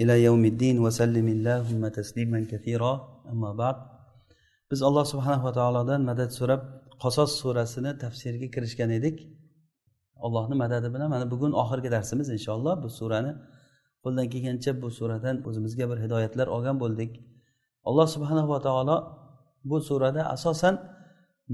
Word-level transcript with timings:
إلى 0.00 0.14
يوم 0.26 0.42
الدين 0.52 0.76
وسلم 0.84 1.26
اللهم 1.36 1.82
تسليما 1.98 2.40
كثيرا 2.52 2.92
أما 3.32 3.52
بعد 3.62 3.76
biz 4.70 4.82
alloh 4.82 5.04
subhanava 5.12 5.52
taolodan 5.58 6.00
madad 6.10 6.30
so'rab 6.38 6.60
qasos 7.02 7.30
surasini 7.40 7.90
tafsiriga 8.02 8.48
kirishgan 8.54 8.90
edik 8.98 9.16
allohni 10.26 10.54
madadi 10.62 10.88
bilan 10.94 11.08
mana 11.14 11.26
bugun 11.32 11.52
oxirgi 11.62 11.88
darsimiz 11.96 12.28
inshaalloh 12.36 12.74
bu 12.82 12.88
surani 12.98 13.32
qo'ldan 14.02 14.26
kelgancha 14.32 14.70
bu 14.82 14.88
suradan 14.98 15.36
o'zimizga 15.48 15.84
bir 15.90 15.98
hidoyatlar 16.04 16.46
olgan 16.56 16.76
bo'ldik 16.82 17.10
alloh 17.88 18.06
subhanava 18.14 18.58
taolo 18.66 18.96
bu 19.70 19.76
surada 19.88 20.22
asosan 20.34 20.74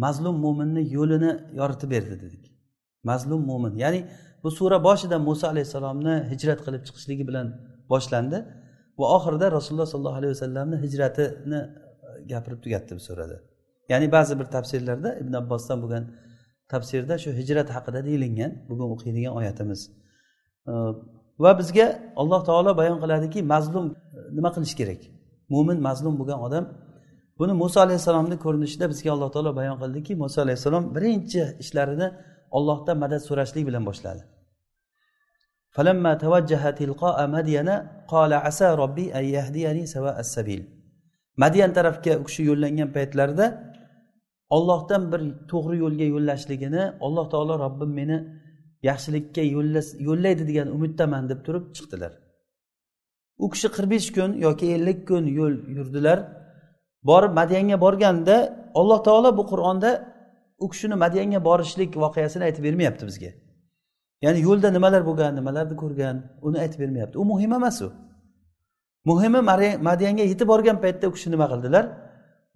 mazlum 0.04 0.36
mo'minni 0.44 0.82
yo'lini 0.96 1.30
yoritib 1.60 1.88
berdi 1.94 2.14
dedik 2.24 2.44
mazlum 3.08 3.40
mo'min 3.50 3.74
ya'ni 3.82 4.00
bu 4.42 4.48
sura 4.58 4.76
boshida 4.86 5.16
muso 5.28 5.44
alayhissalomni 5.52 6.14
hijrat 6.30 6.60
qilib 6.66 6.82
chiqishligi 6.86 7.24
bilan 7.30 7.46
boshlandi. 7.93 8.37
Va 8.99 9.05
oxirida 9.17 9.47
rasululloh 9.57 9.87
sollallohu 9.93 10.17
alayhi 10.21 10.33
vasallamni 10.35 10.77
hijratini 10.83 11.59
e, 12.07 12.09
gapirib 12.31 12.59
tugatdi 12.63 12.91
bu 12.97 13.01
surada. 13.07 13.37
Ya'ni 13.91 14.07
ba'zi 14.11 14.33
bir 14.39 14.47
tafsirlarda 14.55 15.09
ibn 15.21 15.33
abbosdan 15.41 15.77
bo'lgan 15.83 16.03
tafsirda 16.73 17.15
shu 17.23 17.29
hijrat 17.39 17.69
haqida 17.75 17.99
deyilgan 18.07 18.51
bugun 18.69 18.87
o'qiydigan 18.95 19.33
oyatimiz. 19.39 19.81
E, 20.69 20.71
va 21.43 21.51
bizga 21.59 21.87
alloh 22.21 22.41
taolo 22.49 22.71
bayon 22.81 22.97
qiladiki 23.03 23.39
mazlum 23.53 23.85
e, 24.17 24.19
nima 24.37 24.49
qilish 24.55 24.75
kerak? 24.79 25.01
Mo'min 25.53 25.77
mazlum 25.87 26.13
bo'lgan 26.19 26.39
odam 26.47 26.65
buni 27.39 27.53
muso 27.61 27.77
alayhissalomni 27.85 28.37
ko'rinishida 28.45 28.85
bizga 28.93 29.09
alloh 29.15 29.29
taolo 29.35 29.51
bayon 29.59 29.77
qildiki 29.81 30.13
muso 30.23 30.37
alayhissalom 30.45 30.83
birinchi 30.95 31.41
ishlarini 31.63 32.07
ollohdan 32.57 32.97
madad 33.03 33.21
so'rashlik 33.29 33.63
bilan 33.69 33.83
boshladi. 33.89 34.23
فلما 35.74 36.14
توجه 36.14 36.70
تلقاء 36.70 37.18
مدين 37.36 37.68
قال 38.12 38.32
عسى 38.44 38.68
ربي 38.74 39.06
أن 39.18 39.24
يهديني 39.24 39.86
سواء 39.86 40.16
السبيل 40.20 40.62
madyan 41.42 41.72
tarafga 41.72 42.12
u 42.20 42.24
kishi 42.28 42.42
yo'llangan 42.50 42.88
paytlarida 42.96 43.46
ollohdan 44.56 45.02
bir 45.12 45.20
to'g'ri 45.50 45.76
yo'lga 45.84 46.06
yo'llashligini 46.14 46.82
alloh 47.06 47.26
taolo 47.32 47.54
robbim 47.64 47.90
meni 48.00 48.16
yaxshilikka 48.88 49.42
yo'llaydi 50.08 50.42
degan 50.50 50.68
umiddaman 50.76 51.24
deb 51.30 51.40
turib 51.46 51.64
chiqdilar 51.76 52.12
u 53.44 53.46
kishi 53.52 53.68
qirq 53.76 53.88
besh 53.94 54.08
kun 54.16 54.30
yoki 54.46 54.66
ellik 54.76 55.00
kun 55.10 55.24
yo'l 55.38 55.54
yurdilar 55.76 56.18
borib 57.10 57.32
madyanga 57.40 57.76
borganda 57.84 58.36
alloh 58.80 58.98
taolo 59.08 59.30
bu 59.38 59.44
qur'onda 59.52 59.90
u 60.64 60.66
kishini 60.72 60.96
madyanga 61.04 61.40
borishlik 61.48 61.90
voqeasini 62.04 62.42
aytib 62.48 62.62
bermayapti 62.68 63.04
bizga 63.10 63.30
Ya'ni 64.25 64.39
yo'lda 64.47 64.69
nimalar 64.77 65.01
bo'lgan 65.09 65.31
nimalarni 65.39 65.75
ko'rgan 65.83 66.15
uni 66.47 66.57
aytib 66.63 66.79
bermayapti. 66.83 67.15
U 67.21 67.25
muhim 67.31 67.51
emas 67.59 67.77
u. 67.87 67.89
Muhimi 69.09 69.39
e, 69.67 69.69
madiyanga 69.89 70.23
yetib 70.31 70.47
borgan 70.53 70.77
paytda 70.83 71.05
u 71.09 71.11
kishi 71.15 71.27
nima 71.33 71.47
qildilar? 71.53 71.85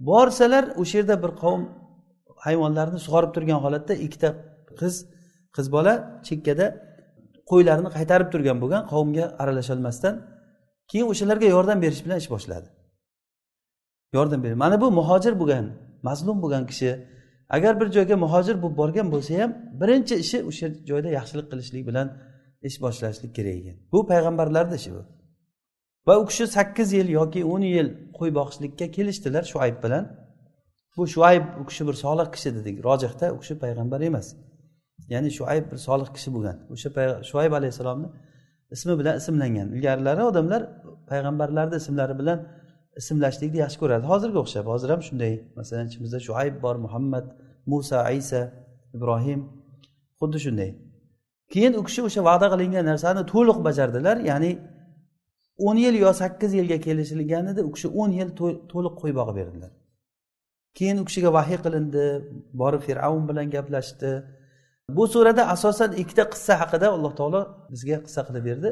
Borsalar 0.10 0.64
o'sha 0.82 0.96
yerda 1.00 1.16
bir 1.24 1.32
qavm 1.44 1.62
hayvonlarni 2.46 3.00
sug'orib 3.06 3.32
turgan 3.36 3.60
holatda 3.66 3.94
ikkita 4.06 4.30
qiz 4.80 4.96
qiz 5.56 5.68
bola 5.76 5.94
chekkada 6.28 6.66
qo'ylarni 7.52 7.90
qaytarib 7.98 8.28
turgan 8.34 8.58
bo'lgan 8.64 8.82
qavmga 8.94 9.26
aralasholmasdan 9.42 10.16
keyin 10.90 11.08
o'shalarga 11.12 11.48
yordam 11.56 11.78
berish 11.84 12.02
bilan 12.06 12.18
ish 12.24 12.30
boshladi. 12.34 12.68
Yordam 14.18 14.40
ber 14.46 14.54
mana 14.64 14.76
bu 14.82 14.88
muhojir 15.00 15.34
bo'lgan 15.42 15.66
mazlum 16.08 16.38
bo'lgan 16.44 16.64
kishi 16.70 16.90
agar 17.56 17.74
bir 17.82 17.88
joyga 17.96 18.16
muhojir 18.26 18.56
bo'lib 18.64 18.78
borgan 18.82 19.08
bo'lsa 19.14 19.32
ham 19.42 19.52
birinchi 19.82 20.16
ishi 20.24 20.38
o'sha 20.50 20.68
joyda 20.90 21.10
yaxshilik 21.18 21.48
qilishlik 21.52 21.84
bilan 21.90 22.08
ish 22.68 22.78
boshlashlik 22.84 23.32
kerak 23.38 23.56
ekan. 23.62 23.76
Bu 23.92 24.00
payg'ambarlarni 24.12 24.76
ishi 24.82 24.92
bu. 24.96 25.02
Va 26.08 26.14
u 26.22 26.26
kishi 26.30 26.46
sakkiz 26.58 26.90
yil 26.98 27.10
yoki 27.20 27.42
o'n 27.54 27.64
yil 27.76 27.88
qo'y 28.18 28.32
boqishlikka 28.40 28.86
kelishdilar 28.96 29.44
shuayb 29.52 29.78
bilan. 29.84 30.04
Bu 30.98 31.04
shuayb 31.14 31.46
u 31.62 31.64
kishi 31.70 31.84
bir 31.88 31.96
solih 32.04 32.28
kishi 32.36 32.50
dedik. 32.58 32.76
Rojihda 32.88 33.26
u 33.36 33.38
kishi 33.42 33.56
payg'ambar 33.64 34.00
emas. 34.10 34.28
Ya'ni 35.14 35.30
shuayb 35.38 35.66
bir 35.72 35.80
solih 35.88 36.10
kishi 36.16 36.30
bo'lgan. 36.36 36.58
O'sha 36.74 36.90
shuayb 37.30 37.54
alayhissalomni 37.60 38.08
ismi 38.76 38.94
bilan 39.00 39.16
ismlangan. 39.22 39.68
Ilgarilari 39.76 40.24
odamlar 40.32 40.62
payg'ambarlarni 41.12 41.76
ismlari 41.82 42.16
bilan 42.22 42.40
ismlashlikni 43.02 43.60
yaxshi 43.64 43.78
ko'radi. 43.84 44.06
Hozirga 44.12 44.40
o'xshab 44.44 44.66
hozir 44.72 44.90
ham 44.94 45.02
shunday. 45.08 45.34
Masalan 45.60 45.86
ichimizda 45.90 46.20
shuayb 46.28 46.56
bor 46.66 46.76
muhammad 46.86 47.26
musa 47.72 48.00
isa 48.22 48.42
ibrohim 48.96 49.40
xuddi 50.20 50.40
shunday. 50.46 50.72
Keyin 51.54 51.74
u 51.80 51.82
kishi 51.88 52.02
o'sha 52.08 52.22
va'da 52.30 52.48
qilingan 52.54 52.86
narsani 52.92 53.22
to'liq 53.34 53.58
bajardilar 53.68 54.18
ya'ni 54.30 54.52
o'n 55.68 55.78
yil 55.86 55.96
yo 56.04 56.12
sakkiz 56.22 56.52
yilga 56.60 56.78
kelishilganida 56.86 57.62
u 57.68 57.72
kishi 57.76 57.88
o'n 58.02 58.12
yil 58.20 58.30
to'liq 58.72 58.94
qo'y 59.02 59.14
boqib 59.20 59.36
berdilar. 59.40 59.72
Keyin 60.78 60.98
u 61.02 61.04
kishiga 61.10 61.30
vahiy 61.38 61.60
qilindi 61.66 62.06
borib 62.62 62.82
fir'avn 62.88 63.24
bilan 63.30 63.48
gaplashdi. 63.56 64.12
Bu 64.98 65.04
surada 65.14 65.44
asosan 65.56 65.92
ikkita 66.02 66.24
qissa 66.34 66.54
haqida 66.62 66.88
alloh 66.96 67.14
taolo 67.20 67.42
bizga 67.74 67.98
qissa 68.06 68.22
qilib 68.28 68.44
berdi. 68.50 68.70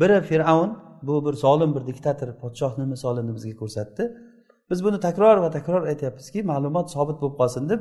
Biri 0.00 0.18
fir'avn 0.30 0.70
bu 1.02 1.26
bir 1.26 1.32
zolim 1.32 1.74
bir 1.74 1.86
diktator 1.86 2.28
podshohni 2.42 2.86
misolini 2.86 3.34
bizga 3.34 3.54
ko'rsatdi. 3.62 4.02
Biz 4.70 4.84
buni 4.84 5.00
takror 5.00 5.36
va 5.44 5.50
takror 5.50 5.82
aytyapmizki 5.92 6.42
ma'lumot 6.42 6.90
sobit 6.90 7.16
bo'lib 7.20 7.36
qolsin 7.40 7.68
deb 7.72 7.80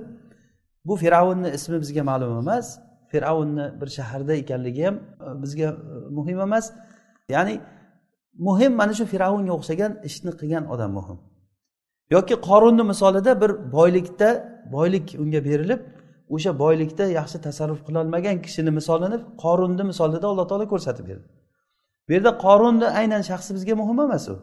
bu 0.86 0.96
fir'avnni 0.96 1.50
ismi 1.58 1.78
bizga 1.84 2.04
ma'lum 2.04 2.38
emas. 2.38 2.80
Fir'avnni 3.12 3.66
bir 3.82 3.88
shaharda 3.98 4.34
ekanligi 4.34 4.86
ham 4.86 4.96
e, 4.96 5.42
bizga 5.44 5.70
e, 5.70 5.76
muhim 6.18 6.40
emas. 6.40 6.74
Ya'ni 7.30 7.56
muhim 8.48 8.76
mana 8.82 8.94
shu 9.00 9.06
fir'avnga 9.14 9.52
o'xshagan 9.58 9.92
ishni 10.10 10.32
qilgan 10.40 10.64
odam 10.74 10.92
muhim. 11.00 11.18
Yoki 12.16 12.36
qorunni 12.50 12.84
misolida 12.92 13.42
bir 13.42 13.52
boylikda 13.72 14.30
boylik 14.76 15.16
unga 15.24 15.42
berilib 15.50 15.82
o'sha 16.36 16.52
boylikda 16.64 17.06
yaxshi 17.20 17.38
tasarruf 17.48 17.82
qilolmagan 17.88 18.38
kishini 18.46 18.72
misolini 18.80 19.18
qorunni 19.44 19.84
misolida 19.92 20.26
alloh 20.32 20.46
taolo 20.52 20.66
ko'rsatib 20.74 21.06
berdi. 21.10 21.28
Bu 22.10 22.14
yerda 22.14 22.38
qorunni 22.46 22.88
aynan 23.00 23.22
shaxsi 23.30 23.54
bizga 23.58 23.76
muhim 23.82 24.00
emas 24.00 24.30
u. 24.30 24.36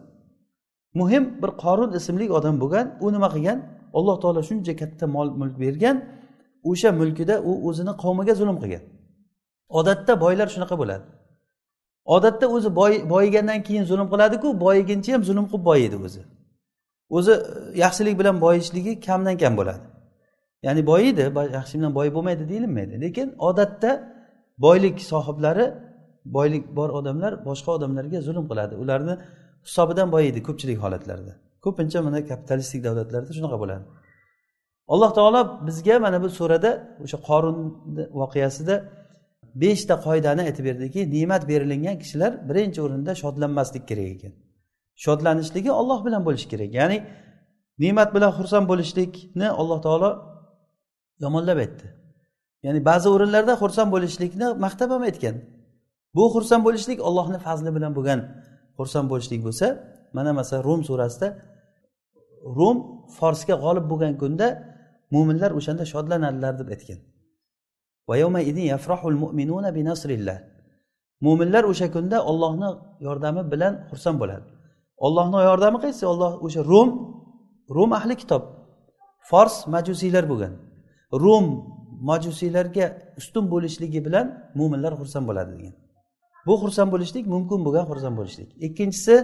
Muhim 0.93 1.23
bir 1.41 1.47
qorun 1.63 1.89
ismli 1.99 2.31
odam 2.31 2.55
bo'lgan 2.61 2.87
u 3.01 3.07
nima 3.13 3.29
qilgan? 3.35 3.59
Alloh 3.97 4.15
taolo 4.21 4.41
shuncha 4.49 4.73
katta 4.81 5.05
mol 5.15 5.27
mulk 5.39 5.55
bergan 5.63 5.97
o'sha 6.69 6.89
mulkida 6.99 7.35
u 7.49 7.51
o'zini 7.69 7.93
qavmiga 8.03 8.33
zulm 8.39 8.57
qilgan. 8.63 8.83
Odatda 9.79 10.13
boylar 10.23 10.47
shunaqa 10.55 10.75
bo'ladi. 10.81 11.05
Odatda 12.15 12.45
o'zi 12.55 12.69
boy 12.75 12.93
boyigandan 13.09 13.59
keyin 13.67 13.83
zulm 13.91 14.07
qiladiku 14.13 14.47
boyiguncha 14.65 15.09
ham 15.13 15.23
zulm 15.29 15.45
qilib 15.51 15.63
boyiydi 15.69 15.97
o'zi. 16.05 16.21
O'zi 17.17 17.31
e, 17.31 17.79
yaxshilik 17.83 18.15
bilan 18.19 18.41
boyishligi 18.45 18.93
kamdan 19.07 19.35
kam 19.41 19.53
bo'ladi. 19.59 19.85
Ya'ni 20.65 20.81
boyiydi 20.91 21.23
yaxshi 21.57 21.73
bilan 21.79 21.93
boy 21.99 22.07
bo'lmaydi 22.15 22.43
deyilmaydi. 22.51 22.93
Lekin 23.03 23.27
odatda 23.49 23.91
boylik 24.65 24.97
sohiblari 25.11 25.65
boylik 26.35 26.63
bor 26.77 26.89
odamlar 26.99 27.33
boshqa 27.49 27.69
odamlarga 27.77 28.19
zulm 28.27 28.45
qiladi. 28.51 28.73
Ularni 28.83 29.13
hisobidan 29.67 30.07
boyiydi 30.15 30.39
ko'pchilik 30.47 30.79
holatlarda. 30.85 31.33
Ko'pincha 31.65 31.99
mana 32.07 32.19
kapitalistik 32.31 32.81
davlatlarda 32.87 33.31
shunaqa 33.37 33.57
bo'ladi. 33.63 33.85
Alloh 34.93 35.11
taolo 35.17 35.41
bizga 35.67 35.95
mana 36.05 36.17
bu 36.23 36.29
surada 36.39 36.71
o'sha 37.05 37.17
qorun 37.29 37.57
voqeasida 38.21 38.75
beshta 39.61 39.95
qoidani 40.05 40.41
aytib 40.47 40.63
berdiki 40.69 41.01
ne'mat 41.15 41.43
berilingan 41.51 41.95
kishilar 42.01 42.31
birinchi 42.49 42.79
o'rinda 42.85 43.11
shodlanmaslik 43.21 43.83
kerak 43.89 44.07
ekan. 44.15 44.33
Shodlanishligi 45.03 45.71
olloh 45.79 45.99
bilan 46.05 46.21
bo'lishi 46.27 46.47
kerak. 46.53 46.69
Ya'ni 46.79 46.97
ne'mat 47.83 48.09
bilan 48.15 48.31
xursand 48.37 48.65
bo'lishlikni 48.71 49.47
alloh 49.61 49.79
taolo 49.85 50.09
yomonlab 51.23 51.57
aytdi. 51.65 51.87
Ya'ni 52.65 52.79
ba'zi 52.89 53.07
o'rinlarda 53.15 53.53
xursand 53.61 53.89
bo'lishlikni 53.95 54.47
maqtab 54.65 54.89
ham 54.95 55.03
aytgan. 55.09 55.35
Bu 56.17 56.23
xursand 56.33 56.61
bo'lishlik 56.67 56.99
ollohni 57.07 57.39
fazli 57.47 57.69
bilan 57.77 57.91
bo'lgan 57.97 58.19
xursand 58.77 59.07
bo'lishlik 59.11 59.41
bo'lsa 59.47 59.67
mana 60.17 60.31
masalan 60.39 60.63
rum 60.67 60.81
surasida 60.89 61.27
rum 62.57 62.77
forsga 63.17 63.55
g'olib 63.63 63.85
bo'lgan 63.91 64.13
kunda 64.21 64.47
mo'minlar 65.13 65.51
o'shanda 65.59 65.83
shodlanadilar 65.93 66.53
deb 66.59 66.69
aytgan. 66.75 66.99
Mo'minlar 71.25 71.63
o'sha 71.71 71.87
kunda 71.95 72.17
ollohni 72.31 72.69
yordami 73.07 73.41
bilan 73.53 73.73
xursand 73.89 74.17
bo'ladi. 74.21 74.45
Ollohni 75.05 75.39
yordami 75.49 75.77
qaysi? 75.85 76.03
Olloh 76.13 76.31
o'sha 76.45 76.61
rum 76.71 76.89
rum 77.75 77.89
ahli 77.99 78.15
kitob 78.21 78.43
fors 79.29 79.55
majusiylar 79.75 80.23
bo'lgan. 80.31 80.53
Rum 81.23 81.45
majusiylarga 82.09 82.85
ustun 83.19 83.45
bo'lishligi 83.53 83.99
bilan 84.07 84.25
mo'minlar 84.59 84.93
xursand 84.99 85.25
bo'ladi 85.29 85.51
degan. 85.57 85.75
Bu 86.47 86.53
xursand 86.61 86.89
bo'lishlik 86.93 87.25
mumkin 87.33 87.59
bo'lgan 87.65 87.85
xursand 87.91 88.15
bo'lishlik. 88.19 88.49
Ikkinchisi 88.67 89.15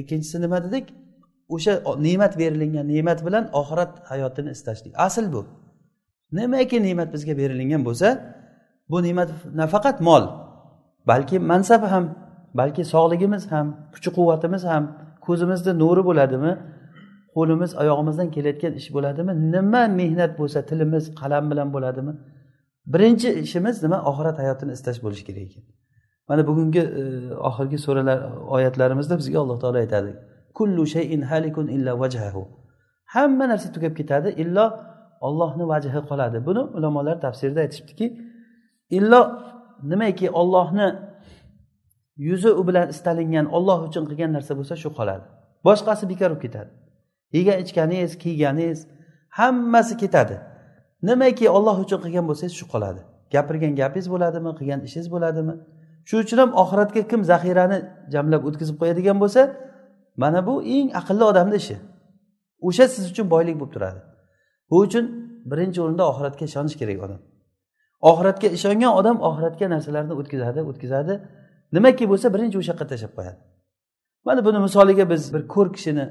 ikkinchisi 0.00 0.36
nima 0.44 0.58
dedik? 0.64 0.86
O'sha 1.54 1.72
ne'mat 2.06 2.32
berilingan 2.40 2.86
ne'mat 2.94 3.18
bilan 3.26 3.44
oxirat 3.60 3.92
hayotini 4.10 4.50
istashlik. 4.56 4.92
Asl 5.06 5.26
bu. 5.34 5.40
Nimaki 6.38 6.76
ne'mat 6.86 7.08
bizga 7.14 7.34
berilingan 7.40 7.82
bo'lsa 7.88 8.08
bu 8.90 8.96
ne'mat 9.06 9.28
nafaqat 9.60 9.96
mol 10.08 10.24
balki 11.10 11.36
mansab 11.50 11.82
ham 11.92 12.04
balki 12.60 12.82
sog'ligimiz 12.94 13.44
ham 13.52 13.66
kuchi 13.94 14.10
quvvatimiz 14.16 14.62
ham 14.72 14.84
ko'zimizni 15.26 15.72
nuri 15.82 16.02
bo'ladimi 16.08 16.52
qo'limiz 17.36 17.70
oyog'imizdan 17.82 18.28
kelayotgan 18.34 18.72
ish 18.80 18.88
bo'ladimi 18.96 19.32
nima 19.54 19.82
mehnat 20.00 20.32
bo'lsa 20.40 20.58
tilimiz 20.70 21.04
qalam 21.20 21.44
bilan 21.50 21.68
bo'ladimi. 21.76 22.12
Birinchi 22.92 23.28
ishimiz 23.44 23.76
nima? 23.84 23.98
Oxirat 24.10 24.36
hayotini 24.42 24.72
istash 24.78 24.98
bo'lishi 25.04 25.24
kerak 25.28 25.42
ekan. 25.48 25.64
Mana 26.28 26.46
bugungi 26.46 26.80
e, 26.80 27.02
oxirgi 27.48 27.78
suralar 27.78 28.18
oyatlarimizda 28.54 29.18
bizga 29.18 29.38
alloh 29.40 29.60
taolo 29.60 29.78
aytadi. 29.78 30.10
Kullu 30.54 30.86
shayin 30.86 31.22
halikun 31.22 31.66
illa 31.68 31.92
vajhahu 32.02 32.42
hamma 33.14 33.48
narsa 33.48 33.72
tugab 33.72 33.96
ketadi 33.96 34.28
illo 34.42 34.66
ollohni 35.20 35.64
vajhi 35.72 36.00
qoladi. 36.10 36.46
Buni 36.46 36.62
ulamolar 36.76 37.20
tafsirida 37.20 37.60
aytishibdiki 37.60 38.06
illo 38.90 39.22
nimaki 39.82 40.30
ollohni 40.30 40.88
yuzi 42.16 42.50
u 42.50 42.68
bilan 42.68 42.88
istalingan 42.88 43.46
olloh 43.56 43.78
uchun 43.88 44.04
qilgan 44.10 44.30
narsa 44.36 44.52
bo'lsa 44.58 44.74
shu 44.82 44.88
qoladi. 44.98 45.24
Boshqasi 45.66 46.04
bekor 46.10 46.30
bo'lib 46.30 46.42
ketadi. 46.46 46.70
Yegan 47.36 47.58
ichganingiz 47.64 48.12
kiyganingiz 48.22 48.80
hammasi 49.38 49.94
ketadi. 50.02 50.36
Nimaki 51.08 51.46
olloh 51.56 51.76
uchun 51.84 52.00
qilgan 52.04 52.24
bo'lsangiz 52.30 52.54
shu 52.60 52.66
qoladi. 52.72 53.00
Gapirgan 53.34 53.72
gapingiz 53.80 54.06
bo'ladimi 54.14 54.50
qilgan 54.58 54.80
ishingiz 54.88 55.08
bo'ladimi? 55.14 55.54
Shuning 56.08 56.24
uchun 56.26 56.38
ham 56.42 56.50
oxiratga 56.62 57.02
kim 57.10 57.20
zaxirani 57.30 57.78
jamlab 58.14 58.42
o'tkazib 58.48 58.76
qo'yadigan 58.80 59.16
bo'lsa 59.22 59.40
mana 60.22 60.40
bu 60.48 60.54
eng 60.76 60.88
aqlli 61.00 61.24
odamni 61.30 61.56
ishi. 61.62 61.76
O'sha 62.66 62.84
siz 62.94 63.04
uchun 63.12 63.26
boylik 63.34 63.56
bo'lib 63.60 63.72
turadi. 63.76 64.00
Bu 64.70 64.76
uchun 64.86 65.04
birinchi 65.50 65.78
o'rinda 65.84 66.04
oxiratga 66.12 66.44
ishonish 66.50 66.76
kerak 66.80 66.98
odam. 67.06 67.20
Oxiratga 68.10 68.48
ishongan 68.58 68.92
odam 69.00 69.16
oxiratga 69.28 69.66
narsalarni 69.74 70.14
o'tkazadi 70.20 70.60
o'tkazadi. 70.70 71.14
Nimaki 71.76 72.04
bo'lsa 72.12 72.26
birinchi 72.34 72.56
o'sha 72.60 72.72
yoqqa 72.72 72.86
tashlab 72.92 73.12
qo'yadi. 73.18 73.38
Mana 74.26 74.40
buni 74.46 74.58
misoliga 74.66 75.04
biz 75.12 75.22
bir 75.34 75.42
ko'r 75.54 75.68
kishini 75.76 76.04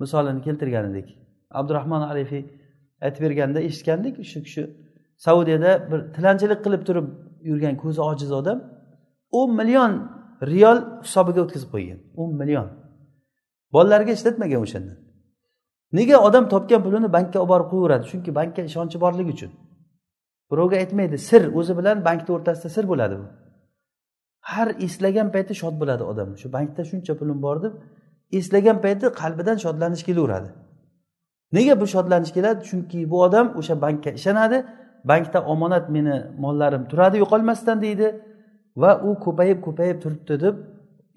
misolini 0.00 0.40
keltirgan 0.46 0.84
edik 0.90 1.08
abdurahmon 1.50 2.02
arifiy 2.02 2.44
aytib 3.00 3.22
berganda 3.22 3.60
eshitgandik 3.68 4.24
shu 4.30 4.42
kishi 4.46 4.62
saudiyada 5.26 5.70
bir 5.90 6.00
tilanchilik 6.14 6.60
qilib 6.64 6.82
turib 6.88 7.06
yurgan 7.50 7.76
ko'zi 7.82 8.00
ojiz 8.10 8.32
odam 8.40 8.58
o'n 9.32 9.50
million 9.60 9.92
riyol 10.42 10.78
hisobiga 11.04 11.40
o'tkazib 11.44 11.70
qo'ygan. 11.74 11.98
o'n 12.16 12.32
million. 12.40 12.68
Bolalarga 13.72 14.12
ishlatmagan 14.12 14.60
o'shanda 14.66 14.94
nega 15.92 16.16
odam 16.28 16.48
topgan 16.48 16.82
pulini 16.86 17.08
bankka 17.16 17.38
olib 17.40 17.50
borib 17.52 17.68
qo'yaveradi? 17.72 18.04
Chunki 18.10 18.30
bankka 18.38 18.62
ishonchi 18.70 18.96
borligi 19.04 19.30
uchun. 19.36 19.50
Birovga 20.50 20.76
aytmaydi 20.82 21.18
sir 21.28 21.42
o'zi 21.58 21.72
bilan 21.78 22.04
bankni 22.08 22.30
o'rtasida 22.36 22.68
sir 22.76 22.84
bo'ladi 22.92 23.16
bu. 23.20 23.26
Har 24.50 24.68
eslagan 24.86 25.28
payti 25.34 25.52
shod 25.60 25.74
bo'ladi 25.80 26.04
odam. 26.12 26.28
Shu 26.40 26.52
bankda 26.56 26.82
shuncha 26.90 27.12
pulim 27.20 27.38
bor 27.46 27.56
deb 27.64 27.72
eslagan 28.38 28.78
payti 28.84 29.06
qalbidan 29.20 29.56
shodlanish 29.64 30.04
kelaveradi. 30.08 30.48
Nega 31.56 31.74
bu 31.80 31.86
shodlanish 31.94 32.32
keladi? 32.36 32.60
Chunki 32.70 33.10
bu 33.10 33.16
odam 33.26 33.46
o'sha 33.58 33.74
bankka 33.84 34.10
ishonadi 34.18 34.58
bankda 35.10 35.38
omonat 35.52 35.84
meni 35.96 36.16
mollarim 36.44 36.82
turadi 36.90 37.16
yo'qolmasdan 37.22 37.78
deydi. 37.86 38.06
Va 38.82 38.90
u 39.08 39.10
ko'payib 39.24 39.58
ko'payib 39.66 39.98
turibdi 40.04 40.34
deb 40.44 40.56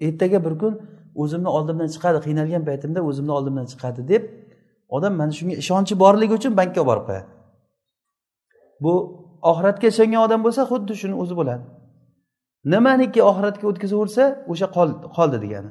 ertaga 0.06 0.38
bir 0.46 0.54
kun 0.62 0.74
o'zimni 1.22 1.50
oldimdan 1.56 1.88
chiqadi 1.94 2.18
qiynalgan 2.26 2.62
paytimda 2.68 3.00
o'zimni 3.08 3.32
oldimdan 3.38 3.66
chiqadi 3.72 4.00
deb 4.12 4.22
odam 4.96 5.12
mana 5.20 5.32
shunga 5.38 5.54
ishonchi 5.62 5.94
borligi 6.04 6.32
uchun 6.40 6.52
bankka 6.60 6.80
olib 6.80 6.88
borib 6.90 7.04
qo'yadi. 7.08 7.28
Bu 8.84 8.92
oxiratga 9.50 9.86
ishongan 9.94 10.20
odam 10.26 10.40
bo'lsa 10.46 10.62
xuddi 10.70 10.92
shuni 11.02 11.14
o'zi 11.22 11.34
bo'ladi. 11.40 11.64
Nimaniki 12.72 13.20
oxiratga 13.30 13.64
o'tkazaversa 13.70 14.24
o'sha 14.52 14.66
qoldi 15.16 15.38
degani. 15.44 15.70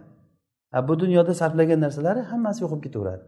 Bu 0.88 0.94
dunyoda 1.04 1.34
sarflagan 1.42 1.80
narsalari 1.86 2.22
hammasi 2.32 2.60
yo'qolib 2.64 2.84
ketaveradi. 2.88 3.24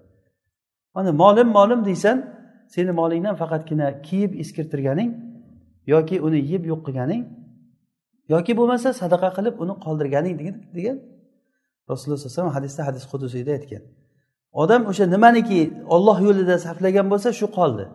Mana 0.95 1.12
molim 1.24 1.48
molim 1.57 1.80
deysan 1.89 2.18
seni 2.75 2.92
molingdan 3.00 3.36
faqatgina 3.42 3.88
kiyib 4.07 4.31
eskirtirganing 4.44 5.10
yoki 5.94 6.15
uni 6.27 6.39
yeb 6.51 6.63
yo'q 6.71 6.81
qilganing 6.88 7.21
yoki 8.31 8.53
bo'lmasa 8.59 8.89
sadaqa 9.01 9.29
qilib 9.37 9.55
uni 9.63 9.73
qoldirganing 9.85 10.35
degan 10.77 10.97
rasululloh 11.89 12.19
sallallohu 12.19 12.31
alayhi 12.31 12.39
vasallam 12.39 12.55
hadisda 12.57 12.81
hadis 12.87 13.03
qudusiyda 13.11 13.51
aytgan. 13.57 13.83
Odam 14.61 14.81
o'sha 14.91 15.05
nimaniki 15.15 15.59
olloh 15.95 16.17
yo'lida 16.27 16.55
sarflagan 16.65 17.07
bo'lsa 17.11 17.29
shu 17.39 17.47
qoldi. 17.57 17.85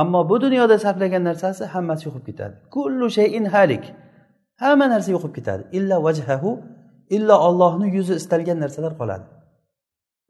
Ammo 0.00 0.20
bu 0.30 0.36
dunyoda 0.44 0.76
sarflagan 0.84 1.22
narsasi 1.30 1.64
hammasi 1.74 2.02
yo'qolib 2.06 2.26
ketadi. 2.30 2.54
Kullu 2.74 3.06
shayin 3.18 3.44
halik. 3.54 3.84
Hamma 4.62 4.86
narsa 4.94 5.08
yo'qolib 5.14 5.34
ketadi. 5.38 5.62
Illa 5.78 5.96
vajhahu 6.06 6.50
illo 7.16 7.36
ollohni 7.48 7.86
yuzi 7.96 8.14
istalgan 8.20 8.58
narsalar 8.64 8.92
qoladi. 9.00 9.26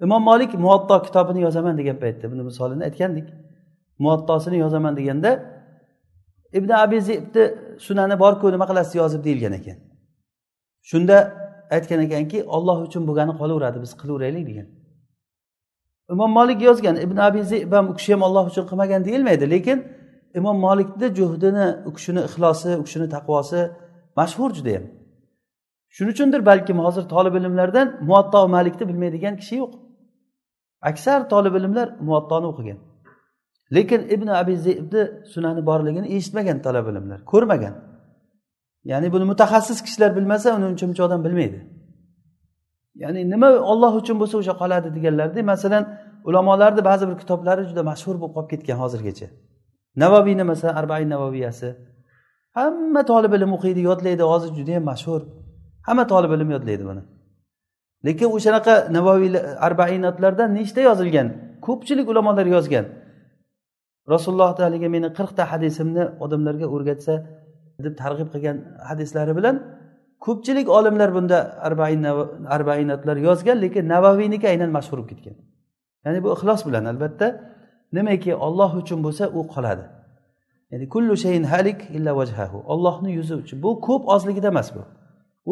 Imom 0.04 0.22
molik 0.30 0.52
muatto 0.64 0.96
kitobini 1.06 1.40
yozaman 1.46 1.74
degan 1.80 1.96
paytda 2.02 2.26
buni 2.32 2.42
misolini 2.48 2.82
aytgandik. 2.88 3.28
Muattosini 4.04 4.58
yozaman 4.64 4.94
deganda 4.98 5.30
ibn 6.58 6.70
abi 6.82 6.98
zibni 7.08 7.44
sunani 7.78 8.18
borku 8.18 8.52
nima 8.52 8.66
qilasiz 8.70 8.94
yozib 8.94 9.24
deyilgan 9.24 9.52
ekan. 9.52 9.76
Shunda 10.90 11.16
aytgan 11.70 12.00
ekanki 12.06 12.44
olloh 12.56 12.78
uchun 12.88 13.02
bo'lgani 13.08 13.32
qolaveradi 13.40 13.78
biz 13.84 13.92
qilaveraylik 14.00 14.44
degan. 14.50 14.66
Imom 16.12 16.30
molik 16.38 16.62
yozgan 16.62 16.96
ibn 16.96 17.16
abi 17.16 17.42
zib 17.42 17.72
ham 17.72 17.86
u 17.90 17.94
kishi 17.98 18.12
ham 18.12 18.22
olloh 18.22 18.44
uchun 18.50 18.64
qilmagan 18.70 19.04
deyilmaydi 19.04 19.50
lekin 19.54 19.78
imom 20.38 20.56
molikni 20.66 21.14
juhdini 21.18 21.66
u 21.88 21.90
kishini 21.96 22.20
ixlosi 22.28 22.70
u 22.80 22.84
kishini 22.86 23.08
taqvosi 23.14 23.60
mashhur 24.18 24.50
judayam. 24.58 24.84
Shuning 25.94 26.12
uchundir 26.14 26.46
balkim 26.46 26.78
hozir 26.86 27.04
tolib 27.14 27.34
ilmlardan 27.34 27.88
muatto 28.08 28.48
malikni 28.56 28.84
bilmaydigan 28.90 29.34
kishi 29.40 29.54
yo'q. 29.62 29.72
Aksar 30.90 31.28
tolib 31.32 31.54
ilmlar 31.60 31.88
muattoni 32.08 32.46
o'qigan. 32.52 32.78
Lekin 33.74 34.00
ibn 34.10 34.26
abi 34.26 34.56
zibni 34.56 35.10
sunani 35.32 35.66
borligini 35.66 36.06
eshitmagan 36.16 36.62
talab 36.62 36.88
ilmlar 36.88 37.24
ko'rmagan. 37.24 37.74
Ya'ni 38.84 39.12
buni 39.12 39.24
mutaxassis 39.24 39.82
kishilar 39.82 40.16
bilmasa 40.16 40.56
uni 40.56 40.64
uncha 40.64 40.86
muncha 40.86 41.04
odam 41.04 41.24
bilmaydi. 41.24 41.58
Ya'ni 42.94 43.30
nima 43.30 43.48
olloh 43.72 43.92
uchun 44.00 44.16
bo'lsa 44.20 44.38
o'sha 44.38 44.54
qoladi 44.62 44.88
deganlarda 44.96 45.42
masalan 45.42 45.84
ulamolarni 46.24 46.84
ba'zi 46.84 47.04
bir 47.08 47.16
kitoblari 47.22 47.62
juda 47.70 47.82
mashhur 47.90 48.14
bo'lib 48.20 48.34
qolib 48.36 48.50
ketgan 48.52 48.78
hozirgacha. 48.82 49.26
Navaviyni 50.02 50.44
masalan 50.50 50.74
arbain 50.80 51.08
navaviyasi. 51.14 51.68
Hamma 52.58 53.02
tolib 53.10 53.32
ilm 53.32 53.50
o'qiydi 53.56 53.80
yodlaydi 53.88 54.22
hozir 54.32 54.50
judayam 54.58 54.84
mashhur. 54.92 55.20
Hamma 55.86 56.06
tolib 56.12 56.30
ilm 56.36 56.50
yodlaydi 56.50 56.84
buni. 56.90 57.02
Lekin 58.06 58.28
o'shanaqa 58.36 58.74
navoiy 58.96 59.28
arbainotlarda 59.66 60.44
nechta 60.58 60.80
yozilgan? 60.88 61.28
Ko'pchilik 61.66 62.06
ulamolar 62.12 62.46
yozgan. 62.56 62.84
Rasululloh 64.12 64.50
haligi 64.66 64.88
meni 64.96 65.08
qirqta 65.18 65.42
hadisimni 65.52 66.04
odamlarga 66.24 66.66
o'rgatsa 66.74 67.14
deb 67.84 67.94
targ'ib 68.02 68.28
qilgan 68.34 68.56
hadislari 68.88 69.32
bilan 69.38 69.56
ko'pchilik 70.24 70.68
olimlar 70.78 71.10
bunda 71.16 71.38
arbainatlar 72.56 73.16
yozgan 73.28 73.58
lekin 73.64 73.84
navaviyniki 73.94 74.46
aynan 74.52 74.70
mashhur 74.76 74.98
bo'lib 74.98 75.08
ketgan. 75.12 75.36
Ya'ni 76.04 76.18
bu 76.24 76.28
ixlos 76.36 76.60
bilan 76.68 76.84
albatta 76.92 77.26
nimaki 77.96 78.32
olloh 78.46 78.70
uchun 78.80 78.98
bo'lsa 79.06 79.24
u 79.38 79.40
qoladi. 79.54 79.84
Ya'ni 80.72 80.86
kullu 80.94 81.14
shayin 81.24 81.44
halik 81.52 81.80
illa 81.96 82.12
vajhahu 82.20 82.58
ollohni 82.72 83.10
yuzi 83.18 83.34
uchun. 83.42 83.58
Bu 83.64 83.70
ko'p 83.86 84.02
ozligida 84.14 84.48
emas 84.54 84.68
bu. 84.76 84.82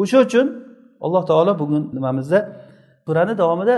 O'sha 0.01 0.17
uchun 0.25 0.47
alloh 1.05 1.23
taolo 1.29 1.53
bugun 1.61 1.83
nimamizda? 1.97 2.39
Surani 3.05 3.33
davomida 3.41 3.75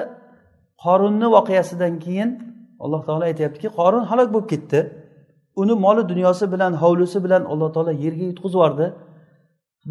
qorunni 0.83 1.27
voqeasidan 1.35 1.93
keyin 2.05 2.29
alloh 2.83 3.01
taolo 3.07 3.23
aytyaptiki 3.31 3.69
qorun 3.79 4.03
halok 4.09 4.29
bo'lib 4.33 4.49
ketdi. 4.53 4.79
Uni 5.61 5.73
moli 5.85 6.03
dunyosi 6.11 6.45
bilan 6.53 6.73
hovlisi 6.83 7.17
bilan 7.25 7.43
alloh 7.51 7.69
taolo 7.75 7.91
yerga 8.03 8.25
yutqizib 8.31 8.59
yubordi 8.59 8.87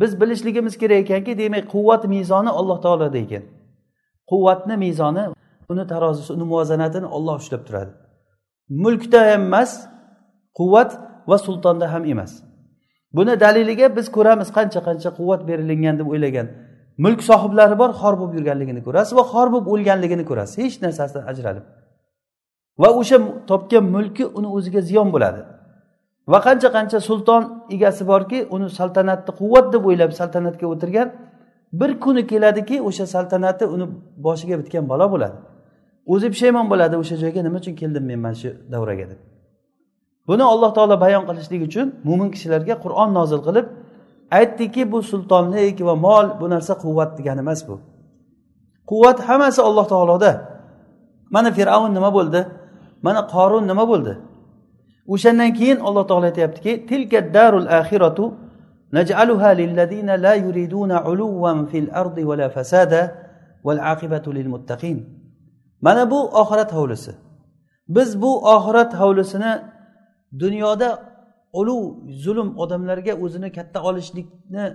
biz 0.00 0.20
bilishligimiz 0.20 0.78
kerak 0.78 0.98
ekanki 0.98 1.38
demak 1.38 1.64
quvvat 1.74 2.02
mezoni 2.14 2.50
alloh 2.58 2.78
taoloda 2.84 3.18
ekan 3.18 3.44
quvvatni 4.30 4.76
mezoni 4.76 5.24
uni 5.72 5.86
tarozisi 5.92 6.32
uni 6.32 6.44
muvozanatini 6.50 7.06
olloh 7.16 7.36
ushlab 7.42 7.62
turadi. 7.68 7.92
Mulkda 8.68 9.20
ham 9.30 9.42
emas 9.42 9.70
quvvat 10.58 10.90
va 11.30 11.38
sultonda 11.38 11.92
ham 11.92 12.04
emas. 12.04 12.32
Buni 13.16 13.40
daliliga 13.40 13.96
biz 13.96 14.06
ko'ramiz 14.16 14.48
qancha 14.58 14.80
qancha 14.88 15.10
quvvat 15.18 15.40
berilingan 15.48 15.94
deb 16.00 16.08
o'ylagan 16.14 16.46
mulk 17.04 17.20
sohiblari 17.30 17.76
bor 17.82 17.90
xor 18.00 18.14
bo'lib 18.20 18.34
yurganligini 18.38 18.82
ko'rasiz 18.86 19.12
va 19.18 19.24
xor 19.32 19.46
bo'lib 19.52 19.68
o'lganligini 19.74 20.24
ko'rasiz. 20.30 20.56
Hech 20.64 20.76
narsasidan 20.84 21.24
ajralib. 21.32 21.64
Va 22.82 22.88
o'sha 23.00 23.18
topgan 23.50 23.84
mulki 23.94 24.24
uni 24.38 24.48
o'ziga 24.56 24.80
ziyon 24.88 25.08
bo'ladi. 25.14 25.40
Va 26.32 26.38
qancha 26.46 26.68
qancha 26.76 26.98
sulton 27.08 27.42
egasi 27.74 28.02
borki 28.12 28.38
uni 28.54 28.68
saltanatni 28.78 29.32
quvvat 29.40 29.66
deb 29.74 29.82
o'ylab 29.88 30.10
saltanatga 30.20 30.66
o'tirgan 30.72 31.08
bir 31.80 31.90
kuni 32.04 32.22
keladiki 32.30 32.76
o'sha 32.88 33.06
saltanati 33.14 33.64
uni 33.74 33.86
boshiga 34.26 34.56
bitgan 34.60 34.84
balo 34.92 35.06
bo'ladi. 35.14 35.36
O'zi 36.12 36.26
pushaymon 36.32 36.66
bo'ladi 36.72 36.94
o'sha 37.02 37.16
joyga 37.22 37.40
nima 37.46 37.58
uchun 37.62 37.74
keldim 37.80 38.04
men 38.10 38.18
mana 38.24 38.36
shu 38.42 38.50
davraga 38.72 39.06
deb. 39.10 39.20
Buni 40.28 40.44
alloh 40.52 40.70
taolo 40.76 40.96
bayon 41.04 41.24
qilishlik 41.28 41.62
uchun 41.68 41.86
mo'min 42.08 42.28
kishilarga 42.34 42.74
qur'on 42.84 43.08
nozil 43.18 43.40
qilib 43.46 43.66
aytdiki 44.38 44.82
bu 44.92 44.98
sultonlik 45.10 45.78
va 45.88 45.94
mol 46.06 46.26
bu 46.40 46.46
narsa 46.54 46.72
quvvat 46.84 47.10
degani 47.18 47.40
emas 47.46 47.60
bu. 47.68 47.76
Quvvat 48.90 49.18
hammasi 49.28 49.60
alloh 49.68 49.86
taoloda. 49.92 50.30
Mana 51.34 51.50
fir'avn 51.58 51.90
nima 51.98 52.10
bo'ldi? 52.18 52.40
Mana 53.06 53.20
qorun 53.34 53.64
nima 53.70 53.84
bo'ldi? 53.92 54.12
O'shandan 55.14 55.50
keyin 55.58 55.78
alloh 55.86 56.04
taolo 56.10 56.26
aytyaptiki 56.30 56.72
tilka 56.90 57.18
darul 57.36 57.68
axiratu 57.80 58.24
naj'aluha 58.96 59.50
lilladina 59.60 60.14
la 60.26 60.34
yuriduna 60.44 60.96
uluvan 61.10 61.58
fil 61.70 61.88
ardi 62.00 62.22
va 62.28 62.34
la 62.40 62.48
fasada 62.56 63.02
val 63.66 63.80
aqibatu 63.92 64.28
lil 64.38 64.48
muttaqin. 64.54 64.98
Mana 65.86 66.02
bu 66.12 66.20
oxirat 66.42 66.70
hovlisi. 66.78 67.12
Biz 67.96 68.08
bu 68.22 68.32
oxirat 68.54 68.92
hovlisini 69.00 69.52
dunyoda 70.42 70.88
uluv 71.60 71.82
zulm 72.24 72.48
odamlarga 72.62 73.12
o'zini 73.24 73.48
katta 73.56 73.78
olishlikni 73.88 74.66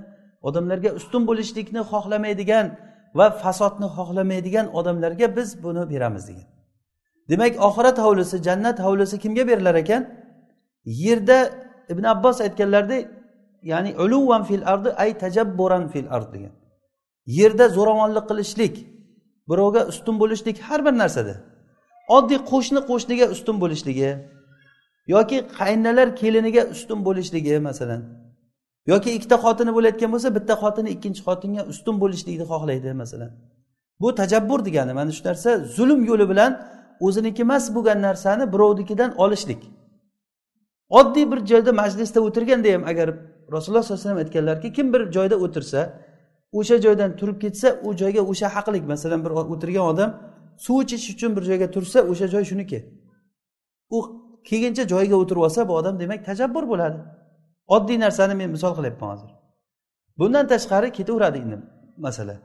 odamlarga 0.48 0.90
ustun 1.00 1.24
bo'lishlikni 1.30 1.82
xohlamaydigan 1.92 2.66
va 3.20 3.28
fasodni 3.42 3.88
xohlamaydigan 3.98 4.68
odamlarga 4.80 5.28
biz 5.38 5.50
buni 5.64 5.84
beramiz 5.92 6.24
degan. 6.30 6.48
Demak 7.32 7.54
oxirat 7.68 7.98
hovlisi 8.06 8.38
jannat 8.48 8.78
hovlisi 8.86 9.16
kimga 9.24 9.44
berilar 9.50 9.76
ekan? 9.84 10.02
Yerda 11.04 11.38
ibn 11.92 12.04
abbos 12.14 12.38
aytganlaridek 12.46 13.04
ya'ni 13.72 13.92
uluvan 14.04 14.44
fil 14.50 14.64
ardi 14.74 14.90
ay 15.04 15.10
tajabburan 15.24 15.84
fil 15.94 16.08
ard 16.16 16.30
degan. 16.34 16.54
Yerda 17.38 17.66
zo'ravonlik 17.78 18.26
qilishlik 18.30 18.76
birovga 19.50 19.82
ustun 19.92 20.16
bo'lishlik 20.22 20.58
har 20.68 20.80
bir 20.86 20.94
narsada. 21.04 21.36
Oddiy 22.18 22.40
qo'shni 22.52 22.82
qo'shniga 22.90 23.26
ustun 23.36 23.56
bo'lishligi 23.64 24.10
yoki 25.14 25.38
qaynalar 25.60 26.08
keliniga 26.22 26.64
ustun 26.74 27.00
bo'lishligi 27.08 27.60
masalan. 27.70 28.02
Yoki 28.92 29.10
ikkita 29.18 29.38
xotini 29.44 29.72
bo'layotgan 29.78 30.10
bo'lsa 30.14 30.30
bitta 30.38 30.54
xotini 30.64 30.90
ikkinchi 30.96 31.22
xotinga 31.28 31.64
ustun 31.72 31.96
bo'lishlikni 32.04 32.46
xohlaydi 32.52 32.90
masalan. 33.04 33.32
Bu 34.02 34.10
tajabbur 34.22 34.60
degani 34.68 34.94
mana 35.00 35.12
shu 35.18 35.24
narsa 35.30 35.50
zulm 35.78 36.02
yo'li 36.10 36.26
bilan 36.32 36.52
o'ziniki 37.05 37.41
emas 37.48 37.65
bo'lgan 37.75 38.00
narsani 38.08 38.53
birovnikidan 38.53 39.12
olishlik. 39.24 39.62
Oddiy 41.00 41.25
bir 41.31 41.39
joyda 41.51 41.72
majlisda 41.81 42.20
o'tirganda 42.27 42.70
ham 42.75 42.84
agar 42.91 43.08
rasululloh 43.53 43.84
sollallohu 43.84 44.01
alayhi 44.01 44.08
vasallam 44.08 44.17
aytganlarki 44.24 44.74
kim 44.77 44.93
bir 44.93 45.01
joyda 45.15 45.36
o'tirsa 45.46 45.79
o'sha 46.60 46.77
joydan 46.86 47.12
turib 47.20 47.38
ketsa 47.43 47.67
u 47.84 47.89
joyga 48.01 48.22
o'sha 48.31 48.48
haqlik 48.55 48.84
masalan 48.93 49.20
bir 49.25 49.31
o'tirgan 49.53 49.86
odam 49.93 50.10
suv 50.65 50.77
ichish 50.84 51.05
uchun 51.13 51.31
bir 51.36 51.43
joyga 51.50 51.67
tursa 51.75 52.00
o'sha 52.12 52.27
joy 52.34 52.43
shuniki. 52.51 52.79
U 53.96 54.00
kelguncha 54.50 54.84
joyiga 54.93 55.15
o'tirib 55.15 55.41
olsa 55.48 55.67
bu 55.70 55.74
odam 55.79 56.00
demak 56.00 56.25
tajabbur 56.29 56.63
bo'ladi. 56.72 56.98
Oddiy 57.75 57.98
narsani 58.05 58.36
men 58.41 58.50
misol 58.55 58.74
qilyapman 58.77 59.10
hozir. 59.13 59.31
Bundan 60.20 60.46
tashqari 60.53 60.91
ketaveradi 60.98 61.38
endi 61.43 61.58
masala. 61.98 62.36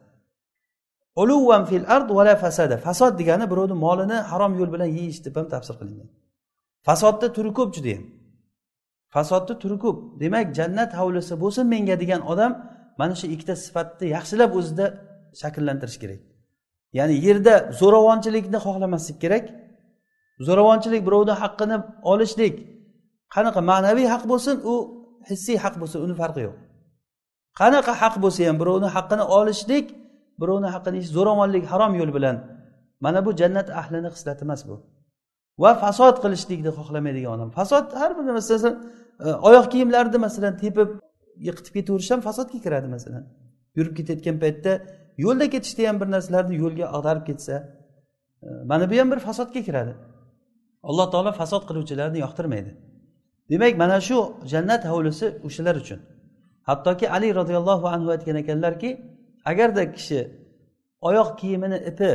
Uluvan 1.23 1.63
fil 1.71 1.85
ard 1.97 2.09
vala 2.19 2.35
fasada. 2.45 2.77
Fasod 2.87 3.13
degani 3.21 3.47
birovni 3.53 3.77
molini 3.85 4.19
harom 4.31 4.53
yo'l 4.59 4.71
bilan 4.75 4.91
yeyish 4.99 5.21
deb 5.27 5.35
ham 5.39 5.47
tafsir 5.55 5.75
qilingan. 5.81 6.09
Fasodni 6.87 7.29
turi 7.37 7.51
ko'p 7.59 7.71
judayam 7.77 8.05
fasodni 9.15 9.55
turi 9.63 9.77
ko'p. 9.85 9.97
Demak 10.23 10.47
jannat 10.59 10.91
hovlisi 11.01 11.35
bo'lsin 11.43 11.65
menga 11.73 11.97
degan 12.03 12.21
odam 12.33 12.53
mana 13.01 13.15
shu 13.21 13.27
ikkita 13.35 13.55
sifatni 13.65 14.07
yaxshilab 14.17 14.51
o'zida 14.59 14.87
shakllantirish 15.41 15.99
kerak. 16.03 16.21
Ya'ni 16.99 17.15
yerda 17.27 17.55
zo'ravonchilikni 17.81 18.59
xohlamaslik 18.67 19.19
kerak. 19.25 19.45
Zo'ravonchilik 20.47 21.03
birovni 21.09 21.35
haqqini 21.43 21.77
olishlik. 22.13 22.55
Qanaqa 23.35 23.61
ma'naviy 23.71 24.07
haq 24.15 24.23
bo'lsin 24.33 24.57
u 24.73 24.75
hissiy 25.31 25.57
haq 25.65 25.75
bo'lsin 25.81 25.99
uni 26.07 26.15
farqi 26.21 26.41
yo'q. 26.47 26.57
Qanaqa 27.61 27.93
haq 28.03 28.15
bo'lsa 28.25 28.41
ham 28.49 28.57
birovni 28.63 28.89
haqqini 28.97 29.25
olishlik 29.39 29.87
birovni 30.41 30.69
haqqini 30.75 30.97
yeyish 30.99 31.13
zo'ravonlik 31.17 31.65
harom 31.73 31.93
yo'l 32.01 32.11
bilan 32.17 32.37
mana 33.05 33.27
bu 33.27 33.31
jannat 33.41 33.69
ahlini 33.81 34.09
xislati 34.15 34.43
emas 34.47 34.63
bu. 34.69 34.77
Va 35.63 35.71
fasod 35.85 36.17
qilishlikni 36.25 36.71
xohlamaydigan 36.79 37.33
odam. 37.37 37.51
Fasod 37.59 37.87
har 38.01 38.11
bir 38.19 38.25
masalan 38.39 38.75
e, 39.25 39.29
oyoq 39.49 39.67
kiyimlarni 39.73 40.19
masalan 40.27 40.55
tepib 40.63 40.89
yiqitib 41.47 41.73
ketaverish 41.77 42.11
ham 42.13 42.21
fasodga 42.29 42.59
kiradi 42.65 42.89
masalan. 42.97 43.25
Yurib 43.77 43.95
ketayotgan 43.99 44.37
paytda 44.45 44.73
yo'lda 45.25 45.47
ketishda 45.55 45.83
ham 45.89 45.97
bir 46.01 46.09
narsalarni 46.15 46.55
yo'lga 46.63 46.87
ag'darib 46.97 47.25
ketsa 47.29 47.55
e, 48.47 48.49
mana 48.71 48.85
bu 48.91 48.95
ham 49.01 49.09
bir 49.13 49.21
fasodga 49.27 49.61
kiradi. 49.69 49.93
Alloh 50.89 51.07
taolo 51.13 51.33
fasod 51.41 51.63
qiluvchilarni 51.69 52.19
yoqtirmaydi. 52.25 52.71
Demak 53.51 53.75
mana 53.83 53.99
shu 54.09 54.19
jannat 54.53 54.83
hovlisi 54.93 55.27
o'shalar 55.47 55.77
uchun. 55.83 56.01
Hattoki 56.69 57.07
ali 57.17 57.29
roziyallohu 57.41 57.87
anhu 57.95 58.09
aytgan 58.15 58.37
ekanlarki 58.43 58.91
agarda 59.51 59.83
kishi 59.97 60.21
oyoq 61.09 61.31
kiyimini 61.41 61.79
ipi 61.91 62.11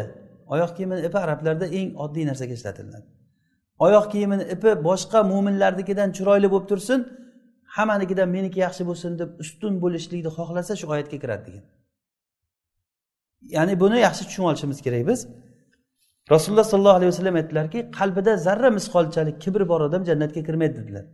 oyoq 0.53 0.71
kiyimini 0.75 1.01
ipi 1.07 1.17
arablarda 1.25 1.65
eng 1.79 1.89
oddiy 2.03 2.25
narsaga 2.29 2.53
ishlatiladi. 2.59 3.07
Oyoq 3.85 4.05
kiyimini 4.13 4.43
ipi 4.55 4.71
boshqa 4.88 5.19
mo'minlarnikidan 5.31 6.09
chiroyli 6.17 6.47
bo'lib 6.53 6.67
tursin 6.71 7.00
hammanikidan 7.75 8.29
meniki 8.35 8.59
yaxshi 8.65 8.83
bo'lsin 8.89 9.11
deb 9.21 9.29
ustun 9.43 9.73
bo'lishlikni 9.83 10.31
xohlasa 10.38 10.73
shu 10.79 10.85
oyatga 10.93 11.17
kiradi 11.23 11.43
degan. 11.47 11.63
Ya'ni 13.55 13.73
buni 13.83 13.97
yaxshi 14.07 14.23
tushunib 14.27 14.47
olishimiz 14.51 14.79
kerak 14.85 15.03
biz. 15.09 15.19
Rasululloh 16.33 16.67
sollallohu 16.73 16.97
alayhi 17.00 17.11
vasallam 17.13 17.35
aytdilarki 17.41 17.79
qalbida 17.97 18.31
zarra 18.47 18.69
misqolchalik 18.77 19.38
kibr 19.43 19.61
bor 19.71 19.81
odam 19.88 20.01
jannatga 20.09 20.41
kirmaydi 20.47 20.75
dedilar. 20.81 21.05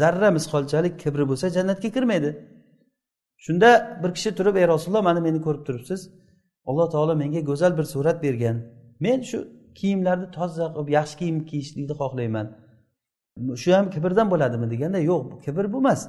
Zarra 0.00 0.28
misqolchalik 0.36 0.94
kibri 1.02 1.24
bo'lsa 1.30 1.46
jannatga 1.56 1.88
kirmaydi. 1.96 2.30
Shunda 3.44 4.00
bir 4.02 4.10
kishi 4.16 4.30
turib 4.38 4.56
ey 4.60 4.66
rasululloh 4.74 5.04
mana 5.08 5.20
meni 5.26 5.40
ko'rib 5.46 5.62
turibsiz. 5.68 6.00
Alloh 6.68 6.86
taolo 6.94 7.14
menga 7.22 7.40
go'zal 7.50 7.72
bir 7.78 7.86
surat 7.94 8.18
bergan. 8.24 8.56
Men 9.04 9.18
shu 9.30 9.38
kiyimlarni 9.78 10.28
toza 10.36 10.66
qilib 10.74 10.88
yaxshi 10.98 11.16
kiyim 11.20 11.38
kiyishlikni 11.50 11.94
xohlayman. 12.00 12.46
Shu 13.62 13.70
ham 13.76 13.86
kibrdan 13.94 14.26
bo'ladimi? 14.32 14.66
deganda 14.72 14.98
yo'q 15.10 15.26
kibr 15.44 15.64
bu 15.72 15.78
emas. 15.84 16.00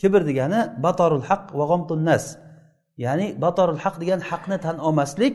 Kibr 0.00 0.20
degani 0.30 0.60
batorul 0.84 1.24
haq 1.30 1.44
va 1.58 1.64
g'omtunnas 1.70 2.24
ya'ni 3.04 3.26
batorul 3.44 3.80
haq 3.84 3.96
degani 4.02 4.22
haqni 4.30 4.56
tan 4.64 4.76
olmaslik 4.88 5.34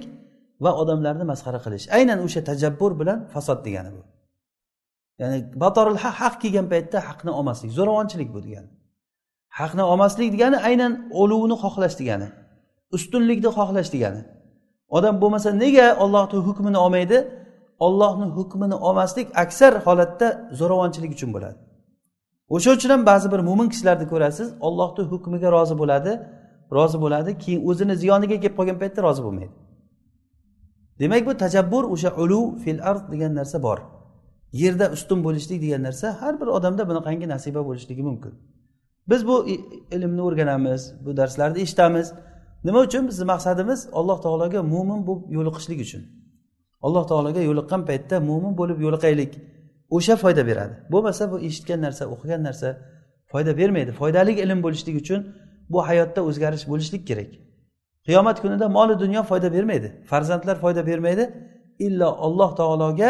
va 0.63 0.71
odamlarni 0.81 1.25
masxara 1.31 1.59
qilish. 1.65 1.85
Aynan 1.97 2.19
o'sha 2.25 2.41
tajabbur 2.49 2.91
bilan 3.01 3.19
fasod 3.33 3.59
degani 3.67 3.91
bu. 3.95 4.01
Ya'ni 5.21 5.37
batorul 5.63 5.99
haq 6.03 6.15
haq 6.23 6.35
kelgan 6.43 6.67
paytda 6.73 6.97
haqni 7.09 7.31
olmaslik 7.39 7.71
zo'ravonchilik 7.77 8.29
bu 8.35 8.39
degani. 8.47 8.69
Haqni 9.59 9.83
olmaslik 9.91 10.29
degani 10.35 10.57
aynan 10.69 10.93
o'luvni 11.21 11.55
xohlash 11.63 11.95
degani 12.01 12.27
ustunlikni 12.91 13.49
xohlash 13.57 13.89
degani. 13.95 14.21
Odam 14.97 15.15
bo'lmasa 15.21 15.49
nega 15.63 15.87
ollohni 16.03 16.39
hukmini 16.47 16.77
olmaydi? 16.85 17.17
Ollohni 17.79 18.27
hukmini 18.37 18.75
olmaslik 18.87 19.27
aksar 19.43 19.73
holatda 19.85 20.27
zo'ravonchilik 20.59 21.11
uchun 21.17 21.29
bo'ladi. 21.35 21.57
O'sha 22.55 22.71
uchun 22.77 22.89
ham 22.89 23.05
ba'zi 23.05 23.27
bir 23.33 23.39
mo'min 23.49 23.67
kishilarni 23.73 24.05
ko'rasiz 24.13 24.47
ollohni 24.67 25.03
hukmiga 25.11 25.49
rozi 25.55 25.75
bo'ladi 25.81 26.11
rozi 26.77 26.97
bo'ladi 27.03 27.31
keyin 27.43 27.61
o'zini 27.69 27.95
ziyoniga 28.01 28.37
kelib 28.41 28.55
qolgan 28.59 28.77
paytda 28.81 28.99
rozi 29.07 29.21
bo'lmaydi. 29.25 29.53
Demak 30.99 31.21
bu 31.27 31.33
tajabbur 31.43 31.83
o'sha 31.93 32.09
uluv 32.23 32.45
fil 32.63 32.79
ard 32.89 33.03
degan 33.13 33.31
narsa 33.39 33.57
bor. 33.67 33.79
Yerda 34.61 34.85
ustun 34.95 35.19
bo'lishlik 35.25 35.59
degan 35.65 35.81
narsa 35.87 36.07
har 36.21 36.33
bir 36.41 36.47
odamda 36.57 36.83
bunaqangi 36.89 37.27
nasiba 37.33 37.61
bo'lishligi 37.67 38.03
mumkin. 38.09 38.33
Biz 39.09 39.27
bu 39.27 39.47
ilmni 39.91 40.21
o'rganamiz 40.21 40.81
bu 41.05 41.17
darslarni 41.17 41.59
eshitamiz. 41.61 42.13
Nima 42.63 42.79
uchun? 42.79 43.07
Bizni 43.07 43.25
maqsadimiz 43.25 43.89
alloh 43.91 44.21
taologa 44.21 44.63
mo'min 44.63 45.07
bo'lib 45.07 45.31
yo'liqishlik 45.37 45.79
uchun. 45.85 46.01
Alloh 46.81 47.07
taologa 47.07 47.41
yo'liqqan 47.49 47.81
paytda 47.89 48.19
mo'min 48.29 48.53
bo'lib 48.59 48.79
yo'liqaylik 48.85 49.31
o'sha 49.95 50.15
foyda 50.23 50.43
beradi. 50.49 50.73
Bo'lmasa 50.93 51.31
bu 51.31 51.37
eshitgan 51.47 51.79
narsa 51.85 52.03
o'qigan 52.13 52.41
narsa 52.47 52.69
foyda 53.31 53.57
bermaydi. 53.57 53.91
Foydali 53.91 54.31
ilm 54.43 54.59
bo'lishlik 54.65 54.95
uchun 55.01 55.19
bu 55.69 55.79
hayotda 55.87 56.21
o'zgarish 56.29 56.65
bo'lishlik 56.71 57.03
kerak. 57.09 57.31
Qiyomat 58.07 58.37
kunida 58.43 58.67
moli 58.77 58.99
dunyo 59.03 59.21
foyda 59.23 59.53
bermaydi 59.55 59.87
farzandlar 60.09 60.55
foyda 60.63 60.81
bermaydi 60.89 61.23
illo 61.79 62.09
alloh 62.25 62.49
taologa 62.59 63.09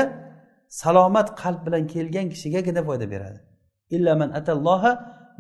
salomat 0.82 1.28
qalb 1.42 1.62
bilan 1.68 1.84
kelgan 1.94 2.26
kishigagina 2.34 2.82
foyda 2.90 3.06
beradi. 3.14 3.40
Illa 3.96 4.16
man 4.22 4.30
atalloha 4.40 4.92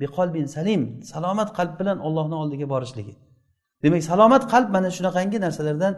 biqolbin 0.01 0.45
salim 0.55 0.81
salomat 1.11 1.49
qalb 1.57 1.73
bilan 1.79 1.97
ollohni 2.07 2.35
oldiga 2.41 2.67
borishligi. 2.73 3.13
Demak 3.83 4.03
salomat 4.11 4.43
qalb 4.53 4.69
mana 4.75 4.89
shunaqangi 4.97 5.37
narsalardan 5.45 5.93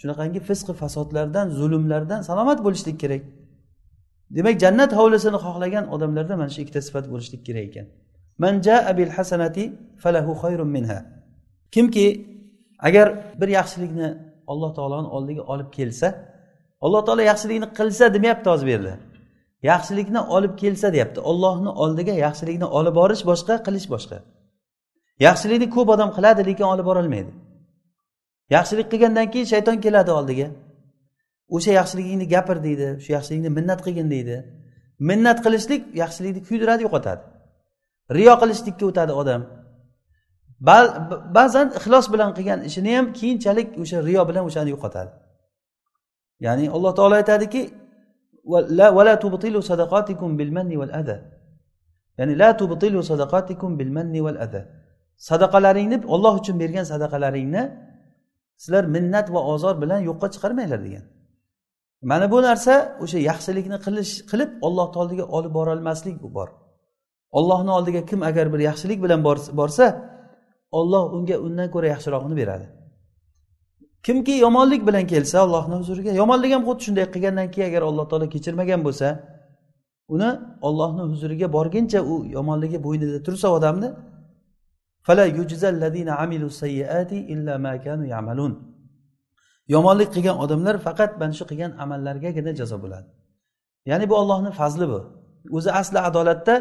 shunaqangi 0.00 0.40
fisqi 0.48 0.72
fasodlardan 0.80 1.46
zulmlardan 1.58 2.20
salomat 2.28 2.58
bo'lishlik 2.66 2.96
kerak. 3.02 3.22
Demak 4.36 4.56
jannat 4.64 4.90
hovlisini 4.98 5.38
xohlagan 5.44 5.84
odamlarda 5.94 6.34
mana 6.40 6.50
shu 6.54 6.60
ikkita 6.64 6.80
sifat 6.88 7.04
bo'lishlik 7.12 7.42
kerak 7.48 7.64
ekan. 7.70 7.86
Man 8.42 8.54
jaa 8.66 8.90
bil 8.98 9.12
hasanati 9.16 9.64
falahu 10.02 10.32
khayrun 10.42 10.70
minha. 10.76 10.98
Kimki 11.74 12.06
agar 12.88 13.06
bir 13.40 13.48
yaxshilikni 13.58 14.08
alloh 14.52 14.70
taoloni 14.78 15.08
oldiga 15.16 15.42
olib 15.52 15.70
kelsa 15.78 16.08
alloh 16.84 17.02
taolo 17.06 17.22
yaxshilikni 17.30 17.68
qilsa 17.78 18.04
demayapti 18.14 18.50
hozir 18.52 18.66
bu 18.66 18.70
yerda 18.76 18.94
yaxshilikni 19.62 20.20
olib 20.20 20.58
kelsa 20.58 20.92
deyapti. 20.92 21.20
Ollohni 21.20 21.68
oldiga 21.68 22.12
yaxshilikni 22.12 22.64
olib 22.64 22.94
borish 22.94 23.24
boshqa 23.30 23.54
qilish 23.66 23.88
boshqa. 23.94 24.18
Yaxshilikni 25.26 25.70
ko'p 25.76 25.88
odam 25.94 26.10
qiladi 26.16 26.46
lekin 26.48 26.66
olib 26.72 26.86
borolmaydi. 26.90 27.32
Yaxshilik 28.56 28.86
qilgandan 28.92 29.30
keyin 29.32 29.46
shayton 29.52 29.76
keladi 29.84 30.10
oldiga. 30.18 30.48
O'sha 31.56 31.72
yaxshiligingni 31.80 32.26
gapir 32.34 32.56
deydi 32.66 32.88
shu 33.04 33.12
yaxshilikni 33.16 33.50
minnat 33.58 33.80
qilgin 33.86 34.08
deydi. 34.14 34.36
Minnat 35.08 35.38
qilishlik 35.44 35.82
yaxshilikni 36.02 36.40
kuydiradi 36.48 36.82
yo'qotadi. 36.86 37.22
Riyo 38.16 38.34
qilishlikka 38.42 38.84
o'tadi 38.90 39.12
odam. 39.22 39.42
Ba'zan 41.36 41.68
ixlos 41.78 42.06
bilan 42.12 42.30
qilgan 42.36 42.60
ishini 42.68 42.90
ham 42.96 43.06
keyinchalik 43.18 43.68
o'sha 43.82 43.98
riyo 44.08 44.22
bilan 44.28 44.44
o'shani 44.48 44.70
yo'qotadi. 44.74 45.10
Ya'ni 46.46 46.64
alloh 46.76 46.92
taolo 46.98 47.14
aytadiki 47.20 47.60
ولا 48.96 49.14
تبطلوا 49.14 49.60
صدقاتكم 49.70 50.28
بالمن 50.38 50.70
والأذى 50.80 51.18
ya'ni 52.18 52.38
la 52.38 52.56
tubtilu 52.56 53.02
sadaqatikum 53.10 53.78
bil 53.78 53.90
manni 53.96 54.20
val 54.24 54.38
adha. 54.46 54.62
Sadaqalaringni 55.28 55.96
olloh 56.14 56.34
uchun 56.40 56.56
bergan 56.62 56.84
sadaqalaringni 56.92 57.62
sizlar 58.62 58.84
minnat 58.94 59.26
va 59.34 59.40
ozor 59.54 59.74
bilan 59.82 60.00
yo'qqa 60.08 60.26
chiqarmanglar 60.34 60.80
degan. 60.86 61.04
Mana 62.10 62.26
bu 62.32 62.38
narsa 62.48 62.74
o'sha 63.04 63.18
yaxshilikni 63.30 63.78
qilish 63.86 64.12
qilib 64.30 64.50
ollohni 64.66 64.96
oldiga 65.02 65.24
olib 65.36 65.52
borolmaslik 65.58 66.16
bor. 66.38 66.48
Ollohni 67.38 67.70
oldiga 67.78 68.02
kim 68.10 68.20
agar 68.30 68.46
bir 68.52 68.60
yaxshilik 68.68 68.98
bilan 69.04 69.20
borsa 69.60 69.86
olloh 70.78 71.04
unga 71.16 71.36
undan 71.46 71.68
ko'ra 71.74 71.86
yaxshirog'ini 71.94 72.36
beradi. 72.40 72.66
Kimki 74.06 74.32
yomonlik 74.32 74.86
bilan 74.88 75.06
kelsa 75.06 75.36
allohni 75.40 75.74
huzuriga. 75.80 76.10
Yomonlik 76.12 76.52
ham 76.54 76.62
xuddi 76.68 76.82
shunday 76.86 77.06
qilgandan 77.14 77.48
keyin 77.54 77.68
agar 77.70 77.82
alloh 77.90 78.06
taolo 78.10 78.26
kechirmagan 78.34 78.80
bo'lsa 78.86 79.08
uni 80.14 80.30
ollohni 80.68 81.02
huzuriga 81.12 81.46
borguncha 81.56 82.00
u 82.12 82.14
yomonligi 82.36 82.78
bo'ynida 82.86 83.18
tursa 83.26 83.48
odamni 83.56 83.88
yomonlik 89.74 90.08
qilgan 90.14 90.36
odamlar 90.44 90.76
faqat 90.86 91.10
mana 91.20 91.32
shu 91.38 91.44
qilgan 91.50 91.72
amallargagina 91.84 92.52
jazo 92.60 92.76
bo'ladi. 92.84 93.08
Ya'ni 93.90 94.04
bu 94.10 94.14
ollohni 94.22 94.50
fazli 94.60 94.86
bu. 94.92 95.00
O'zi 95.56 95.70
asli 95.80 95.98
adolatda 96.08 96.54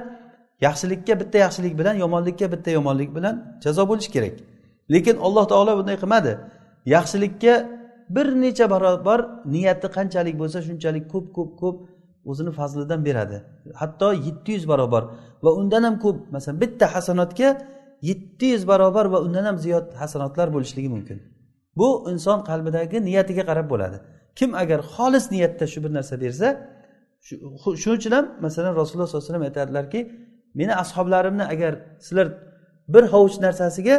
yaxshilikka 0.66 1.14
bitta 1.22 1.38
yaxshilik 1.46 1.74
bilan 1.80 1.96
yomonlikka 2.04 2.46
bitta 2.54 2.70
yomonlik 2.78 3.10
bilan 3.18 3.36
jazo 3.64 3.84
bo'lishi 3.90 4.12
kerak. 4.16 4.36
Lekin 4.94 5.16
alloh 5.26 5.46
taolo 5.52 5.72
bunday 5.80 5.98
qilmadi. 6.04 6.32
Yaxshilikka 6.94 7.54
bir 8.16 8.28
necha 8.44 8.66
barobar 8.74 9.20
niyati 9.54 9.88
qanchalik 9.98 10.36
bo'lsa 10.42 10.60
shunchalik 10.68 11.06
ko'p 11.14 11.28
ko'p 11.38 11.52
ko'p 11.62 11.78
o'zini 12.30 12.52
fazlidan 12.60 13.02
beradi. 13.08 13.38
Hatto 13.82 14.08
yetti 14.28 14.52
yuz 14.58 14.66
barobar 14.72 15.04
va 15.46 15.52
undan 15.60 15.84
ham 15.88 15.96
ko'p 16.06 16.18
masalan 16.36 16.58
bitta 16.64 16.86
hasanotga 16.96 17.50
yetti 18.10 18.46
yuz 18.54 18.64
barobar 18.72 19.06
va 19.14 19.20
undan 19.26 19.46
ham 19.50 19.58
ziyod 19.66 19.88
hasanotlar 20.02 20.48
bo'lishligi 20.56 20.90
mumkin. 20.96 21.18
Bu 21.80 21.88
inson 22.12 22.40
qalbidagi 22.50 22.98
niyatiga 23.08 23.44
qarab 23.50 23.68
bo'ladi. 23.74 23.98
Kim 24.38 24.50
agar 24.64 24.80
xolis 24.96 25.26
niyatda 25.34 25.66
shu 25.74 25.80
bir 25.84 25.92
narsa 25.98 26.16
bersa 26.24 26.48
shuning 27.82 27.98
uchun 28.00 28.14
ham 28.18 28.26
masalan 28.46 28.74
rasululloh 28.82 29.08
sollallohu 29.08 29.24
alayhi 29.24 29.34
vasallam 29.34 29.48
aytadilarki 29.50 30.00
meni 30.60 30.74
ashoblarimni 30.84 31.46
agar 31.54 31.74
sizlar 32.06 32.28
bir 32.94 33.04
hovuch 33.14 33.36
narsasiga 33.46 33.96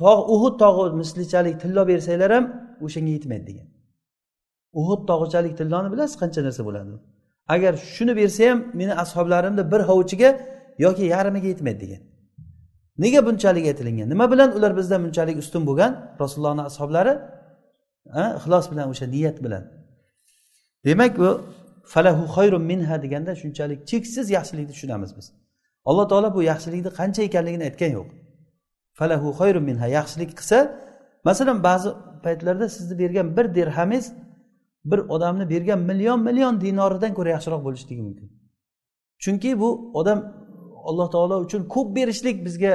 tog' 0.00 0.22
uhud 0.34 0.54
tog'i 0.62 0.84
mislichalik 1.00 1.56
tillo 1.62 1.82
bersanglar 1.90 2.30
ham 2.36 2.44
o'shanga 2.86 3.12
yetmaydi 3.16 3.44
degan. 3.50 3.66
Uhud 4.80 5.00
tog'ichalik 5.10 5.54
tilloni 5.60 5.88
bilasiz 5.92 6.16
qancha 6.22 6.40
narsa 6.46 6.62
bo'ladi? 6.68 6.90
Agar 7.54 7.72
shuni 7.94 8.12
bersa 8.20 8.42
ham 8.50 8.58
meni 8.80 8.94
ashoblarimni 9.04 9.62
bir 9.72 9.80
hovuchiga 9.90 10.30
yoki 10.84 11.04
yarmiga 11.14 11.48
yetmaydi 11.52 11.80
degan. 11.84 12.02
Nega 13.02 13.20
bunchalik 13.26 13.64
aytilingan 13.70 14.08
nima 14.12 14.26
bilan 14.32 14.50
ular 14.56 14.72
bizdan 14.78 15.00
bunchalik 15.04 15.36
ustun 15.42 15.62
bo'lgan? 15.68 15.92
Rasulullohni 16.22 16.62
ashoblari 16.70 17.14
ixlos 18.38 18.66
bilan 18.72 18.86
o'sha 18.92 19.06
niyat 19.14 19.36
bilan. 19.44 19.62
Demak 20.86 21.12
bu 21.22 21.28
falahu 21.92 22.22
xayrun 22.36 22.62
minha 22.70 22.96
deganda 23.04 23.32
shunchalik 23.42 23.80
cheksiz 23.90 24.26
yaxshilikni 24.36 24.72
tushunamiz 24.74 25.10
biz. 25.18 25.26
Alloh 25.88 26.06
taolo 26.10 26.28
bu 26.36 26.40
yaxshilikni 26.50 26.90
qancha 27.00 27.20
ekanligini 27.28 27.64
aytgan 27.68 27.90
yo'q. 27.98 28.08
Falahu 28.98 29.28
xayrun 29.40 29.64
minha. 29.70 29.86
Yaxshilik 29.98 30.30
qilsa 30.38 30.58
masalan 31.28 31.58
ba'zi 31.68 31.88
paytlarda 32.24 32.66
sizni 32.76 32.94
bergan 33.02 33.36
bir 33.36 33.46
dirhamingiz 33.54 34.06
bir 34.90 34.98
odamni 34.98 35.50
bergan 35.52 35.80
million 35.90 36.20
million 36.28 36.54
dinoridan 36.64 37.12
ko'ra 37.18 37.28
yaxshiroq 37.36 37.62
bo'lishligi 37.66 38.02
mumkin. 38.08 38.28
Chunki 39.22 39.50
bu 39.60 39.68
odam 40.00 40.18
alloh 40.88 41.08
taolo 41.14 41.36
uchun 41.46 41.62
ko'p 41.74 41.88
berishlik 41.96 42.36
bizga 42.46 42.72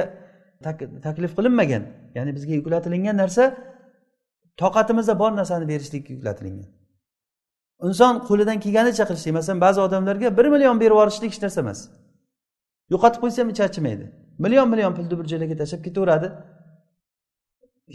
taklif 1.06 1.32
qilinmagan. 1.38 1.82
Ya'ni 2.16 2.30
bizga 2.36 2.52
yuklatilingan 2.60 3.16
narsa 3.22 3.44
toqatimizda 4.62 5.14
bor 5.22 5.30
narsani 5.40 5.66
berishlik 5.72 6.04
yuklatilingan 6.14 6.68
inson 7.88 8.14
qo'lidan 8.28 8.58
kelganicha 8.64 9.04
qilishlik. 9.08 9.32
Masalan 9.38 9.60
ba'zi 9.66 9.80
odamlarga 9.86 10.28
bir 10.38 10.46
million 10.54 10.76
berib 10.82 10.96
yuborishlik 10.96 11.30
hech 11.32 11.42
narsa 11.44 11.60
emas. 11.64 11.80
Yo'qotib 12.92 13.20
qo'ysa 13.22 13.38
ham 13.42 13.48
ichi 13.52 13.62
achimaydi 13.68 14.06
million 14.38 14.68
million 14.72 14.94
pulni 14.94 15.18
bir 15.20 15.26
joylarga 15.32 15.56
tashlab 15.62 15.80
ketaveradi. 15.86 16.28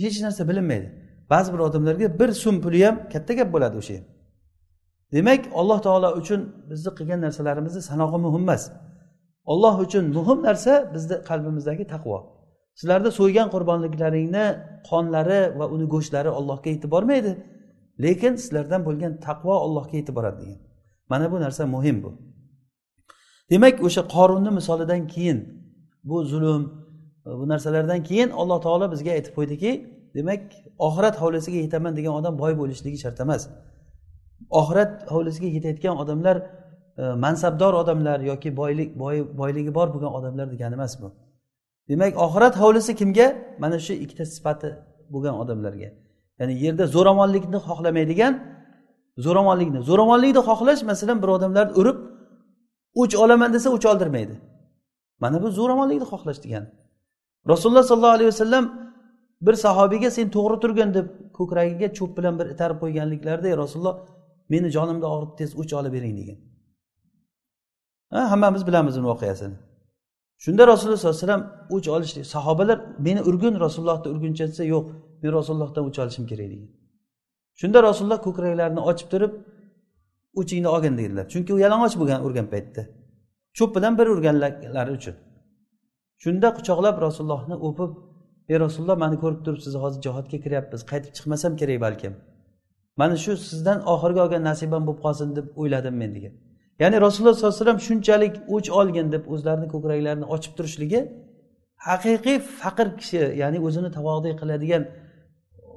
Hech 0.02 0.18
narsa 0.26 0.48
bilinmaydi. 0.50 0.88
Ba'zi 1.30 1.54
bir 1.54 1.60
odamlarga 1.60 2.20
bir 2.20 2.30
so'm 2.44 2.62
puli 2.62 2.86
ham 2.86 2.96
katta 3.14 3.34
gap 3.40 3.50
bo'ladi 3.56 3.76
o'sha 3.82 3.94
ham. 3.98 4.06
Demak 5.14 5.42
alloh 5.60 5.80
taolo 5.88 6.10
uchun 6.22 6.42
bizni 6.70 6.92
qilgan 6.98 7.20
narsalarimizni 7.26 7.82
sanog'i 7.90 8.20
muhim 8.26 8.44
emas. 8.48 8.64
Olloh 9.52 9.76
uchun 9.86 10.06
muhim 10.18 10.40
narsa 10.48 10.74
bizni 10.94 11.16
qalbimizdagi 11.30 11.86
taqvo. 11.94 12.18
Sizlarni 12.80 13.12
so'ygan 13.20 13.48
qurbonliklaringni 13.56 14.46
qonlari 14.90 15.42
va 15.60 15.66
uni 15.76 15.86
go'shtlari 15.94 16.30
allohga 16.40 16.70
yetib 16.74 16.90
bormaydi 16.96 17.32
lekin 18.04 18.34
sizlardan 18.44 18.82
bo'lgan 18.88 19.14
taqvo 19.28 19.54
allohga 19.66 19.96
yetib 20.00 20.16
boradi 20.18 20.38
degan. 20.42 20.60
Mana 21.12 21.32
bu 21.32 21.38
narsa 21.46 21.64
muhim 21.76 21.98
bu. 22.04 22.12
Demak 23.52 23.76
o'sha 23.88 24.02
qorunni 24.16 24.52
misolidan 24.60 25.02
keyin 25.14 25.40
bu 26.10 26.18
zulm 26.32 26.64
e, 27.26 27.30
bu 27.40 27.48
narsalardan 27.52 28.04
keyin 28.04 28.30
alloh 28.30 28.60
taolo 28.66 28.86
bizga 28.94 29.12
aytib 29.18 29.34
qo'ydiki 29.38 29.72
demak 30.16 30.42
oxirat 30.88 31.16
hovlisiga 31.22 31.58
yetaman 31.66 31.94
degan 31.98 32.14
odam 32.20 32.34
boy 32.44 32.54
bo'lishligi 32.62 32.98
shart 33.04 33.20
emas. 33.26 33.42
Oxirat 34.60 34.92
hovlisiga 35.14 35.48
yetayotgan 35.56 35.96
odamlar 36.04 36.38
e, 37.02 37.04
mansabdor 37.26 37.74
odamlar 37.82 38.20
yoki 38.32 38.50
boylik 38.62 38.90
boyligi 39.42 39.72
bor 39.78 39.88
bo'lgan 39.94 40.12
odamlar 40.20 40.48
degani 40.54 40.74
emas 40.80 40.94
bu. 41.02 41.08
Demak 41.90 42.14
oxirat 42.26 42.56
hovlisi 42.62 42.92
kimga? 42.96 43.28
Mana 43.64 43.78
shu 43.86 43.94
ikkita 44.04 44.26
sifati 44.26 44.70
bo'lgan 45.14 45.36
odamlarga. 45.44 45.90
Ya'ni 46.40 46.54
yerda 46.64 46.86
zo'ravonlikni 46.96 47.60
xohlamaydigan 47.68 48.34
zo'ravonlikni 49.26 49.80
zo'ravonlikni 49.90 50.42
xohlash 50.50 50.82
masalan 50.92 51.18
bir 51.24 51.30
odamlarni 51.38 51.74
urib 51.82 51.98
o'ch 53.02 53.16
olaman 53.24 53.50
desa 53.56 53.68
o'ch 53.76 53.86
oldirmaydi. 53.92 54.36
Mana 55.24 55.38
bu 55.44 55.48
zo'ravonlikni 55.58 56.08
xohlash 56.14 56.40
degani 56.46 56.70
rasululloh 57.52 57.84
sollallohu 57.92 58.16
alayhi 58.18 58.32
vasallam 58.34 58.66
bir 59.42 59.54
sahobiyga 59.54 60.10
sen 60.12 60.28
to'g'ri 60.36 60.60
turgin 60.64 60.94
deb 60.98 61.08
ko'kragiga 61.38 61.88
cho'p 61.98 62.12
bilan 62.18 62.40
bir 62.40 62.48
itarib 62.54 62.78
qo'yganliklarida 62.84 63.58
rasululloh 63.64 63.96
meni 64.54 64.68
jonimni 64.76 65.06
og'rib 65.14 65.32
tez 65.40 65.50
o'ch 65.62 65.74
olib 65.80 65.94
bering 65.98 66.14
degan. 66.20 66.38
Ha 68.14 68.32
hammamiz 68.32 68.68
bilamiz 68.68 68.98
uni 68.98 69.08
voqeasini. 69.14 69.58
Shunda 70.44 70.64
rasululloh 70.72 70.98
sollallohu 70.98 71.18
alayhi 71.18 71.28
vasallam 71.28 71.44
o'ch 71.76 71.88
olishdi 71.96 72.22
sahobalar 72.34 72.78
meni 73.06 73.22
urgin 73.30 73.60
rasulullohni 73.66 74.08
urguncha 74.14 74.46
desa 74.52 74.64
yo'q 74.74 74.86
men 75.22 75.32
rasulullohdan 75.38 75.84
o'ch 75.90 76.00
olishim 76.04 76.26
kerak 76.32 76.50
degan. 76.54 76.70
Shunda 77.60 77.80
rasululloh 77.90 78.20
ko'kraklarini 78.28 78.82
ochib 78.92 79.08
turib 79.14 79.32
o'chingni 80.40 80.70
olgin 80.76 80.94
dedilar. 81.00 81.26
Chunki 81.34 81.52
u 81.54 81.60
yalang'och 81.66 81.96
bo'lgan 82.02 82.20
urgan 82.28 82.48
paytda. 82.54 82.82
Cho'p 83.60 83.72
bilan 83.76 83.94
bir 84.00 84.08
urganlari 84.14 84.92
uchun. 85.00 85.16
Shunda 86.24 86.48
quchoqlab 86.58 86.98
rasulullohni 87.06 87.56
o'pib 87.68 87.92
ey 88.52 88.58
rasululloh 88.66 88.98
mani 89.04 89.18
ko'rib 89.24 89.42
turibsiz 89.46 89.74
hozir 89.84 90.00
jihodga 90.06 90.38
kiryapmiz. 90.44 90.82
Qaytib 90.92 91.12
chiqmasam 91.18 91.54
kerak 91.62 91.78
balkim. 91.86 92.14
Mana 93.02 93.16
shu 93.24 93.32
sizdan 93.50 93.80
oxirgi 93.94 94.20
olgan 94.26 94.44
nasibam 94.50 94.84
bo'lib 94.88 95.02
qolsin 95.06 95.30
deb 95.38 95.48
o'yladim 95.62 95.96
men 96.02 96.12
degan. 96.18 96.34
Ya'ni 96.82 96.98
rasululloh 97.06 97.36
sollallohu 97.36 97.56
alayhi 97.56 97.66
vasallam 97.66 97.82
shunchalik 97.88 98.34
o'ch 98.56 98.70
olgin 98.80 99.08
deb 99.16 99.24
o'zlarini 99.34 99.68
ko'kraklarini 99.74 100.26
ochib 100.36 100.54
turishligi 100.58 101.00
haqiqiy 101.88 102.38
faqir 102.62 102.88
kishi 103.00 103.22
ya'ni 103.42 103.60
o'zini 103.68 103.90
tavodiy 103.98 104.34
qiladigan 104.42 104.84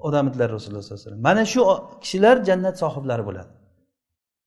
odam 0.07 0.25
edilar 0.31 0.49
rasululloh 0.57 0.85
sallallohu 0.85 1.01
alayhi 1.01 1.09
vasallam. 1.09 1.25
Mana 1.29 1.43
shu 1.53 1.61
kishilar 2.03 2.37
jannat 2.49 2.77
sohiblari 2.83 3.23
bo'ladi. 3.29 3.51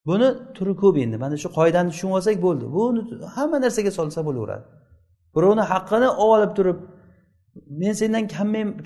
Buni 0.08 0.28
turi 0.56 0.74
ko'p 0.84 0.96
endi. 1.04 1.18
Mana 1.24 1.36
shu 1.44 1.50
qoidani 1.58 1.90
tushunib 1.94 2.14
olsak 2.18 2.38
bo'ldi. 2.46 2.66
Buni 2.78 3.00
hamma 3.36 3.58
narsaga 3.66 3.92
solsa 4.00 4.20
bo'laveradi. 4.28 4.66
Birovni 5.36 5.64
haqqini 5.72 6.10
olib 6.30 6.52
turib 6.58 6.80
men 7.82 7.94
sendan 8.02 8.24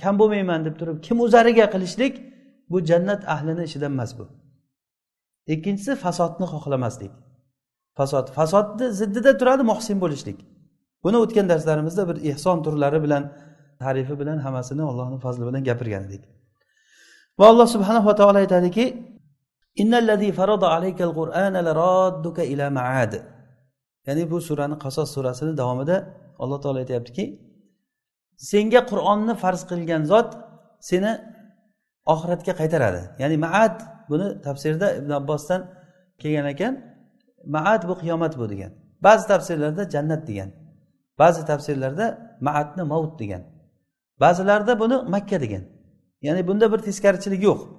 kam 0.03 0.13
bo'lmayman 0.21 0.59
deb 0.67 0.75
turib 0.79 0.97
kim 1.05 1.17
o'zariga 1.25 1.65
qilishlik 1.73 2.13
bu 2.71 2.77
jannat 2.89 3.21
ahlini 3.33 3.63
ishidan 3.69 3.91
emas 3.95 4.11
bu. 4.19 4.25
Ikkinchisi 5.53 5.91
fasodni 6.03 6.45
xohlamaslik. 6.53 7.11
Fasod 7.97 8.27
fasodni 8.37 8.85
ziddida 8.99 9.31
turadi 9.39 9.63
muhsin 9.71 9.97
bo'lishlik. 10.03 10.37
Buni 11.03 11.17
o'tgan 11.23 11.45
darslarimizda 11.51 12.03
bir 12.09 12.17
ehson 12.31 12.57
turlari 12.65 12.99
bilan 13.05 13.23
tarifi 13.81 14.15
bilan 14.21 14.37
hammasini 14.45 14.83
allohni 14.89 15.17
fazli 15.25 15.43
bilan 15.49 15.63
gapirgan 15.69 16.03
edik. 16.07 16.23
Va 17.39 17.45
alloh 17.51 17.67
subhanava 17.75 18.15
taolo 18.19 18.37
aytadiki 18.43 18.85
ya'ni 24.07 24.23
bu 24.31 24.37
surani 24.47 24.75
qasos 24.83 25.07
surasini 25.15 25.53
davomida 25.61 25.97
alloh 26.43 26.59
taolo 26.63 26.79
aytyaptiki 26.83 27.25
senga 28.51 28.81
qur'onni 28.91 29.33
farz 29.43 29.61
qilgan 29.71 30.03
zot 30.11 30.29
seni 30.89 31.11
oxiratga 32.13 32.53
qaytaradi. 32.59 33.01
Ya'ni 33.21 33.37
maad 33.45 33.75
buni 34.09 34.27
tafsirda 34.45 34.87
ibn 34.99 35.11
abbosdan 35.19 35.61
kelgan 36.21 36.47
ekan 36.53 36.73
maad 37.55 37.81
bu 37.89 37.93
qiyomat 38.01 38.33
bu 38.39 38.45
degan. 38.53 38.71
Ba'zi 39.05 39.27
tafsirlarda 39.27 39.83
jannat 39.93 40.21
degan. 40.29 40.49
Ba'zi 41.19 41.41
tafsirlarda 41.51 42.05
maadni 42.47 42.83
mavut 42.91 43.19
degan. 43.21 43.43
Ba'zilarida 44.23 44.73
buni 44.79 44.97
makka 45.13 45.37
degan. 45.41 45.63
Ya'ni 46.21 46.41
bunda 46.47 46.65
bir 46.71 46.79
teskarichilik 46.87 47.41
yo'q. 47.49 47.78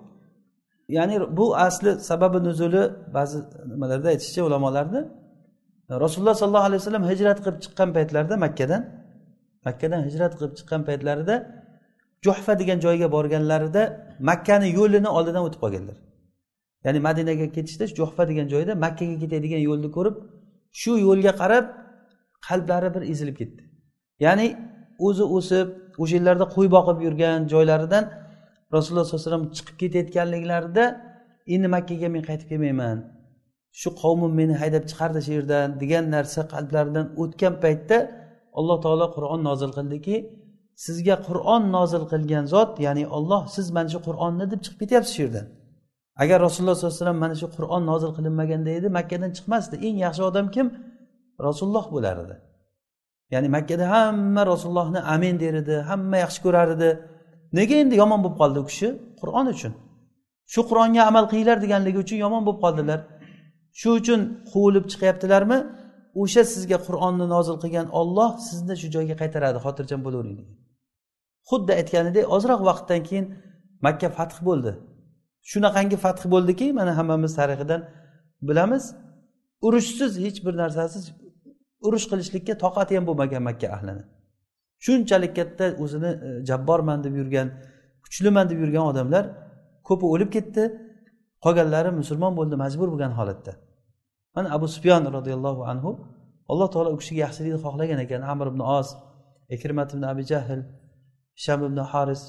Ya'ni 0.96 1.16
bu 1.38 1.46
asli 1.66 1.90
sababi 2.11 2.38
nuzuli 2.48 2.83
ba'zi 3.16 3.38
nimalarda 3.72 4.09
aytishicha 4.14 4.42
ulamolarni 4.48 5.00
e, 5.90 5.92
rasululloh 6.05 6.37
sollallohu 6.42 6.66
alayhi 6.68 6.81
vasallam 6.83 7.05
hijrat 7.12 7.38
qilib 7.44 7.59
chiqqan 7.64 7.88
paytlarida 7.96 8.37
makkadan 8.44 8.83
makkadan 9.66 10.00
hijrat 10.09 10.33
qilib 10.38 10.53
chiqqan 10.59 10.81
paytlarida 10.88 11.35
juhfa 12.24 12.53
degan 12.61 12.79
joyga 12.87 13.07
borganlarida 13.16 13.83
makkani 14.31 14.68
yo'lini 14.79 15.09
oldidan 15.16 15.42
o'tib 15.46 15.61
qolganlar. 15.64 15.96
Ya'ni 16.85 17.00
madinaga 17.09 17.46
ketishda 17.57 17.85
juhfa 17.98 18.22
degan 18.31 18.46
joyda 18.55 18.72
makkaga 18.85 19.16
ketadigan 19.22 19.62
yo'lni 19.68 19.88
ko'rib 19.96 20.16
shu 20.81 20.92
yo'lga 21.07 21.33
qarab 21.42 21.64
qalblari 22.46 22.88
bir 22.94 23.03
ezilib 23.12 23.37
ketdi. 23.40 23.62
Ya'ni 24.24 24.46
o'zi 25.07 25.24
o'sib 25.37 25.68
o'sha 26.03 26.14
yillarda 26.18 26.46
qo'y 26.55 26.68
boqib 26.76 26.98
yurgan 27.07 27.38
joylaridan 27.53 28.05
rasululloh 28.74 29.04
sollallohu 29.06 29.26
alayhi 29.26 29.30
vasallam 29.30 29.46
chiqib 29.56 29.76
ketayotganliklarida 29.83 30.85
endi 31.54 31.68
makkaga 31.76 32.09
men 32.14 32.22
qaytib 32.28 32.48
kelmayman. 32.52 32.98
Shu 33.80 33.88
qavmim 34.02 34.33
meni 34.40 34.54
haydab 34.62 34.85
chiqardi 34.90 35.20
shu 35.26 35.33
yerdan 35.38 35.68
degan 35.83 36.04
narsa 36.14 36.40
qalblaridan 36.52 37.06
o'tgan 37.22 37.54
paytda 37.64 37.98
alloh 38.59 38.76
taolo 38.85 39.06
qur'on 39.16 39.40
nozil 39.48 39.70
qildiki 39.78 40.16
sizga 40.85 41.16
qur'on 41.28 41.62
nozil 41.76 42.04
qilgan 42.12 42.44
zot 42.54 42.72
ya'ni 42.87 43.04
olloh 43.16 43.42
siz 43.56 43.66
mana 43.76 43.88
shu 43.94 44.00
qur'onni 44.09 44.44
deb 44.52 44.61
chiqib 44.64 44.78
ketyapsiz 44.83 45.12
shu 45.16 45.22
yerdan. 45.26 45.46
Agar 46.22 46.38
rasululloh 46.46 46.74
sollallohu 46.76 46.94
alayhi 46.94 47.04
vasallam 47.04 47.20
mana 47.24 47.35
shu 47.42 47.48
qur'on 47.56 47.83
nozil 47.90 48.11
qilinmaganda 48.16 48.70
edi 48.78 48.88
makkadan 48.98 49.30
chiqmasdi. 49.37 49.74
Eng 49.87 49.96
yaxshi 50.04 50.22
odam 50.30 50.46
kim? 50.54 50.66
Rasululloh 51.48 51.87
bo'lar 51.94 52.16
edi. 52.24 52.37
Ya'ni 53.35 53.48
makkada 53.56 53.85
hamma 53.94 54.42
rasulullohni 54.52 55.00
amin 55.14 55.35
der 55.42 55.54
edi 55.62 55.76
hamma 55.90 56.16
yaxshi 56.24 56.40
ko'rar 56.46 56.68
edi. 56.76 56.90
Nega 57.58 57.74
endi 57.82 57.94
yomon 58.02 58.20
bo'lib 58.24 58.36
qoldi 58.42 58.58
u 58.62 58.66
kishi? 58.70 58.88
Qur'on 59.20 59.46
uchun. 59.54 59.72
Shu 60.52 60.60
qur'onga 60.70 61.02
amal 61.10 61.24
qilinglar 61.30 61.58
deganligi 61.64 61.98
uchun 62.04 62.18
yomon 62.24 62.42
bo'lib 62.46 62.60
qoldilar. 62.64 63.00
Shu 63.80 63.88
uchun 64.00 64.20
quvilib 64.52 64.84
chiqyaptilarmi? 64.92 65.58
O'sha 66.22 66.42
sizga 66.52 66.78
qur'onni 66.86 67.26
nozil 67.34 67.56
qilgan 67.62 67.86
olloh 68.00 68.30
sizni 68.48 68.74
shu 68.80 68.88
joyga 68.96 69.16
qaytaradi 69.22 69.58
xotirjam 69.64 70.00
bo'lavering 70.06 70.36
degan. 70.40 70.56
Xuddi 71.50 71.72
aytganidek 71.80 72.24
ozroq 72.36 72.60
vaqtdan 72.70 73.00
keyin 73.08 73.26
makka 73.86 74.08
fath 74.18 74.38
bo'ldi. 74.48 74.72
Shunaqangi 75.50 75.96
fath 76.04 76.22
bo'ldiki 76.32 76.66
mana 76.78 76.92
hammamiz 76.98 77.32
tarixidan 77.40 77.80
bilamiz 78.48 78.84
urushsiz 79.66 80.12
hech 80.24 80.38
bir 80.46 80.54
narsasiz 80.62 81.04
urush 81.86 82.06
qilishlikka 82.10 82.54
toqati 82.64 82.92
ham 82.96 83.04
bo'lmagan 83.08 83.42
makka 83.48 83.68
ahlini. 83.76 84.04
Shunchalik 84.84 85.32
katta 85.38 85.66
o'zini 85.82 86.10
e, 86.26 86.28
jabborman 86.48 86.98
deb 87.04 87.14
yurgan 87.20 87.48
kuchliman 88.04 88.46
deb 88.50 88.58
yurgan 88.62 88.84
odamlar 88.92 89.24
ko'pi 89.88 90.06
o'lib 90.14 90.30
ketdi. 90.36 90.62
Qolganlari 91.44 91.90
musulmon 92.00 92.32
bo'ldi 92.38 92.56
majbur 92.64 92.88
bo'lgan 92.92 93.12
holatda. 93.18 93.52
Mana 94.34 94.48
abu 94.56 94.66
sufyon 94.74 95.02
roziyallohu 95.16 95.62
anhu 95.72 95.90
alloh 96.52 96.68
taolo 96.74 96.90
u 96.94 96.98
kishiga 97.00 97.20
yaxshilikni 97.26 97.58
xohlagan 97.64 97.98
ekan. 98.04 98.20
Amr 98.32 98.46
ibn 98.52 98.60
os 98.78 98.88
ikrimat 99.56 99.88
ibn 99.94 100.02
abi 100.12 100.22
jahl 100.32 100.60
sham 101.44 101.60
ibn 101.68 101.78
haris 101.92 102.22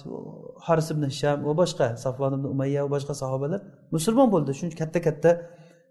haris 0.66 0.88
ibn 0.94 1.04
sham 1.20 1.38
va 1.48 1.54
boshqa 1.62 1.88
safvon 2.04 2.32
ibn 2.38 2.46
umayya 2.54 2.80
va 2.86 2.90
boshqa 2.96 3.14
sahobalar 3.22 3.62
musulmon 3.96 4.28
bo'ldi. 4.34 4.52
Shuncha 4.60 4.78
katta 4.82 5.00
katta 5.08 5.32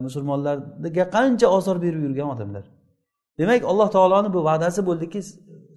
musulmonlarga 0.07 1.05
qancha 1.16 1.46
ozor 1.57 1.77
berib 1.85 2.03
yurgan 2.07 2.29
odamlar. 2.35 2.64
Demak 3.38 3.62
alloh 3.70 3.88
taoloni 3.96 4.29
bu 4.37 4.40
va'dasi 4.49 4.81
bo'ldiki 4.88 5.20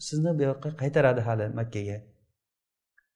sizni 0.07 0.31
bu 0.37 0.43
yoqqa 0.49 0.69
qaytaradi 0.81 1.21
hali 1.27 1.45
makkaga. 1.59 1.97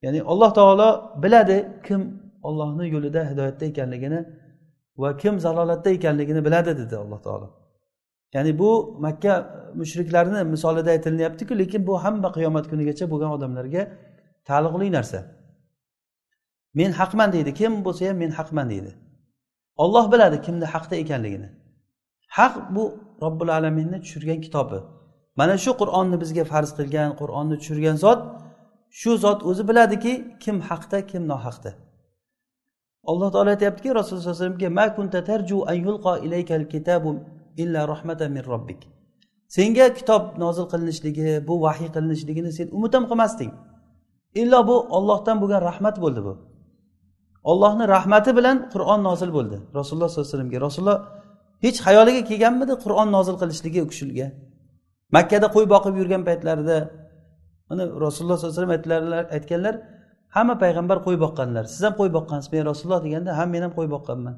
Ya'ni 0.04 0.20
alloh 0.32 0.52
taolo 0.60 0.90
biladi 1.24 1.58
kim 1.88 2.02
ollohni 2.48 2.86
yo'lida 2.96 3.22
hidoyatda 3.32 3.66
ekanligini 3.72 4.20
va 5.02 5.10
kim 5.22 5.40
zalolatda 5.46 5.90
ekanligini 5.98 6.42
biladi 6.48 6.72
dedi 6.82 6.96
alloh 7.04 7.20
taolo. 7.28 7.48
Ya'ni 8.34 8.60
bu 8.60 8.72
makka 9.06 9.34
mushriklarini 9.80 10.44
misolida 10.54 10.90
aytilyaptiku 10.96 11.54
lekin 11.62 11.88
bu 11.88 11.94
hamma 12.04 12.30
qiyomat 12.38 12.66
kunigacha 12.72 13.06
bo'lgan 13.12 13.32
odamlarga 13.38 13.84
taalluqli 14.48 14.92
narsa. 14.98 15.20
Men 16.74 16.92
haqman 16.92 17.30
deydi. 17.36 17.52
Kim 17.54 17.72
bo'lsa 17.86 18.02
ham 18.10 18.18
men 18.24 18.32
haqman 18.40 18.70
deydi. 18.70 18.92
Olloh 19.84 20.06
biladi 20.12 20.38
kimni 20.42 20.66
haqda 20.66 20.96
ekanligini. 21.04 21.50
Haq 22.38 22.54
bu 22.76 22.84
robbil 23.22 23.50
alaminni 23.58 23.98
tushirgan 24.02 24.42
kitobi. 24.42 24.80
Mana 25.40 25.56
shu 25.64 25.72
qur'onni 25.82 26.18
bizga 26.24 26.44
farz 26.52 26.70
qilgan 26.78 27.10
qur'onni 27.22 27.56
tushirgan 27.62 27.98
zot 28.06 28.20
shu 29.00 29.12
zot 29.24 29.40
o'zi 29.50 29.64
biladiki 29.70 30.14
kim 30.44 30.58
haqda 30.70 30.98
kim 31.12 31.24
nohaqda. 31.32 31.72
Alloh 33.12 33.30
taolo 33.34 33.50
aytyaptiki 33.56 33.90
rasululloh 34.00 34.24
sallallohu 34.26 34.56
alayhi 38.20 38.46
robbik 38.54 38.80
senga 39.56 39.88
kitob 39.98 40.24
nozil 40.44 40.66
qilinishligi 40.72 41.30
bu 41.48 41.56
vahiy 41.66 41.90
qilinishligini 41.96 42.52
sen 42.58 42.68
umid 42.78 42.94
ham 42.98 43.06
qilmasding. 43.12 43.52
Illo 44.42 44.60
bu 44.70 44.76
ollohdan 44.98 45.38
bo'lgan 45.42 45.62
rahmat 45.70 45.96
bo'ldi 46.04 46.22
bu. 46.28 46.34
Ollohni 47.52 47.86
rahmati 47.96 48.32
bilan 48.38 48.58
qur'on 48.74 49.00
nozil 49.10 49.30
bo'ldi. 49.38 49.58
Rasululloh 49.80 50.10
sollallohu 50.10 50.30
alayhi 50.30 50.36
vasallamga 50.36 50.60
rasululloh 50.66 51.00
hech 51.66 51.78
xayoliga 51.86 52.22
kelganmidi 52.30 52.74
qur'on 52.84 53.08
nozil 53.16 53.36
qilishligi 53.42 53.80
u 53.86 53.88
kishiga 53.92 54.28
makkada 55.16 55.48
qo'y 55.56 55.66
boqib 55.74 55.94
yurgan 56.00 56.24
paytlarida 56.30 56.78
mana 57.70 57.84
rasululloh 58.06 58.38
sollallohu 58.40 58.64
alayhi 58.64 58.82
vasallam 58.90 59.26
aytganlar 59.38 59.76
hamma 60.36 60.56
payg'ambar 60.64 60.98
qo'y 61.06 61.18
boqqanlar. 61.26 61.64
Siz 61.74 61.82
ham 61.88 61.94
qo'y 62.00 62.10
boqqansiz 62.18 62.50
men 62.54 62.64
rasululloh 62.72 63.02
deganda 63.08 63.32
ha 63.38 63.44
men 63.54 63.62
ham 63.66 63.74
qo'y 63.78 63.88
boqqanman. 63.96 64.36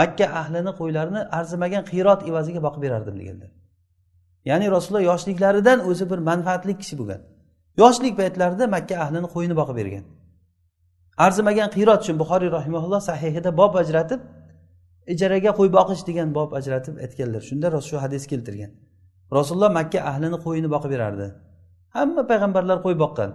Makka 0.00 0.26
ahlini 0.40 0.72
qo'ylarini 0.80 1.20
arzimagan 1.38 1.82
qiyrot 1.90 2.20
evaziga 2.30 2.60
boqib 2.66 2.82
berardim 2.86 3.16
deganlar 3.20 3.50
ya'ni 4.44 4.70
rasululloh 4.70 5.04
yoshliklaridan 5.10 5.78
o'zi 5.90 6.10
bir 6.10 6.18
manfaatli 6.30 6.72
kishi 6.80 6.94
bo'lgan. 7.00 7.20
Yoshlik 7.82 8.14
paytlarida 8.20 8.64
makka 8.76 8.94
ahlini 9.04 9.28
qo'yini 9.34 9.54
boqib 9.60 9.76
bergan. 9.80 10.04
Arzimagan 11.26 11.68
qiyrot 11.76 12.00
uchun 12.04 12.16
buxoriy 12.22 12.50
rahimaulloh 12.58 13.00
sahihida 13.10 13.50
bob 13.60 13.72
ajratib 13.82 14.20
ijaraga 15.14 15.50
qo'y 15.58 15.68
boqish 15.78 16.02
degan 16.08 16.28
bob 16.38 16.50
ajratib 16.58 16.94
aytganlar. 17.04 17.42
Shunda 17.48 17.68
shu 17.88 17.96
hadis 18.04 18.22
keltirgan. 18.32 18.70
Rasululloh 19.36 19.70
makka 19.78 19.98
ahlini 20.10 20.38
qo'yini 20.46 20.68
boqib 20.74 20.90
berardi 20.94 21.26
hamma 21.96 22.22
payg'ambarlar 22.30 22.78
qo'y 22.84 22.96
boqqan. 23.04 23.30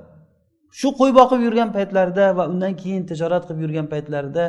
Shu 0.79 0.87
qo'y 0.99 1.11
boqib 1.19 1.39
yurgan 1.47 1.69
paytlarida 1.77 2.25
va 2.37 2.43
undan 2.51 2.73
keyin 2.81 3.03
tijorat 3.09 3.43
qilib 3.47 3.61
yurgan 3.65 3.87
paytlarida 3.93 4.43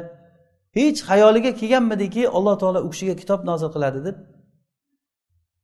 hech 0.79 0.99
xayoliga 1.09 1.51
kelganmidiki 1.61 2.23
alloh 2.37 2.55
taolo 2.63 2.81
u 2.87 2.89
kishiga 2.93 3.15
kitob 3.23 3.41
nozil 3.51 3.69
qiladi 3.75 4.01
deb. 4.07 4.17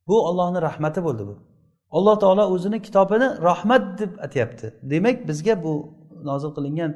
Bu 0.07 0.15
ollohni 0.29 0.59
rahmati 0.67 0.99
bo'ldi 1.07 1.23
bu. 1.29 1.35
Alloh 1.97 2.15
taolo 2.23 2.43
o'zini 2.53 2.79
kitobini 2.87 3.27
rahmat 3.49 3.83
deb 3.99 4.11
aytyapti 4.25 4.67
demak 4.91 5.17
bizga 5.29 5.55
bu 5.65 5.73
nozil 6.29 6.51
qilingan 6.57 6.91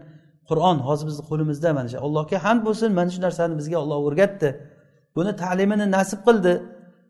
qur'on 0.50 0.78
hozir 0.88 1.06
bizni 1.10 1.24
qo'limizda 1.30 1.70
mana 1.78 1.88
shu 1.92 1.98
allohga 2.08 2.38
hamd 2.46 2.62
bo'lsin 2.68 2.90
mana 3.00 3.10
shu 3.16 3.20
narsani 3.28 3.54
bizga 3.60 3.78
olloh 3.84 4.00
o'rgatdi. 4.08 4.50
Buni 5.16 5.32
ta'limini 5.44 5.86
nasib 5.98 6.20
qildi. 6.28 6.54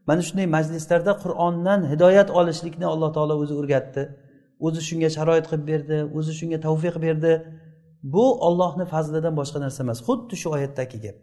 Mana 0.07 0.21
shunday 0.27 0.47
majlislarda 0.55 1.13
qur'ondan 1.23 1.79
hidoyat 1.91 2.29
olishlikni 2.39 2.85
alloh 2.93 3.09
taolo 3.17 3.35
o'zi 3.43 3.53
o'rgatdi. 3.61 4.03
O'zi 4.65 4.81
shunga 4.89 5.09
sharoit 5.17 5.45
qilib 5.49 5.65
berdi 5.71 5.97
o'zi 6.17 6.33
shunga 6.39 6.59
tavfiq 6.67 6.95
berdi. 7.05 7.33
Bu 8.13 8.25
ollohni 8.47 8.85
fazlidan 8.93 9.33
boshqa 9.39 9.59
narsa 9.65 9.79
emas. 9.85 9.99
Xuddi 10.07 10.35
shu 10.41 10.47
oyatdagi 10.55 10.97
gap. 11.05 11.17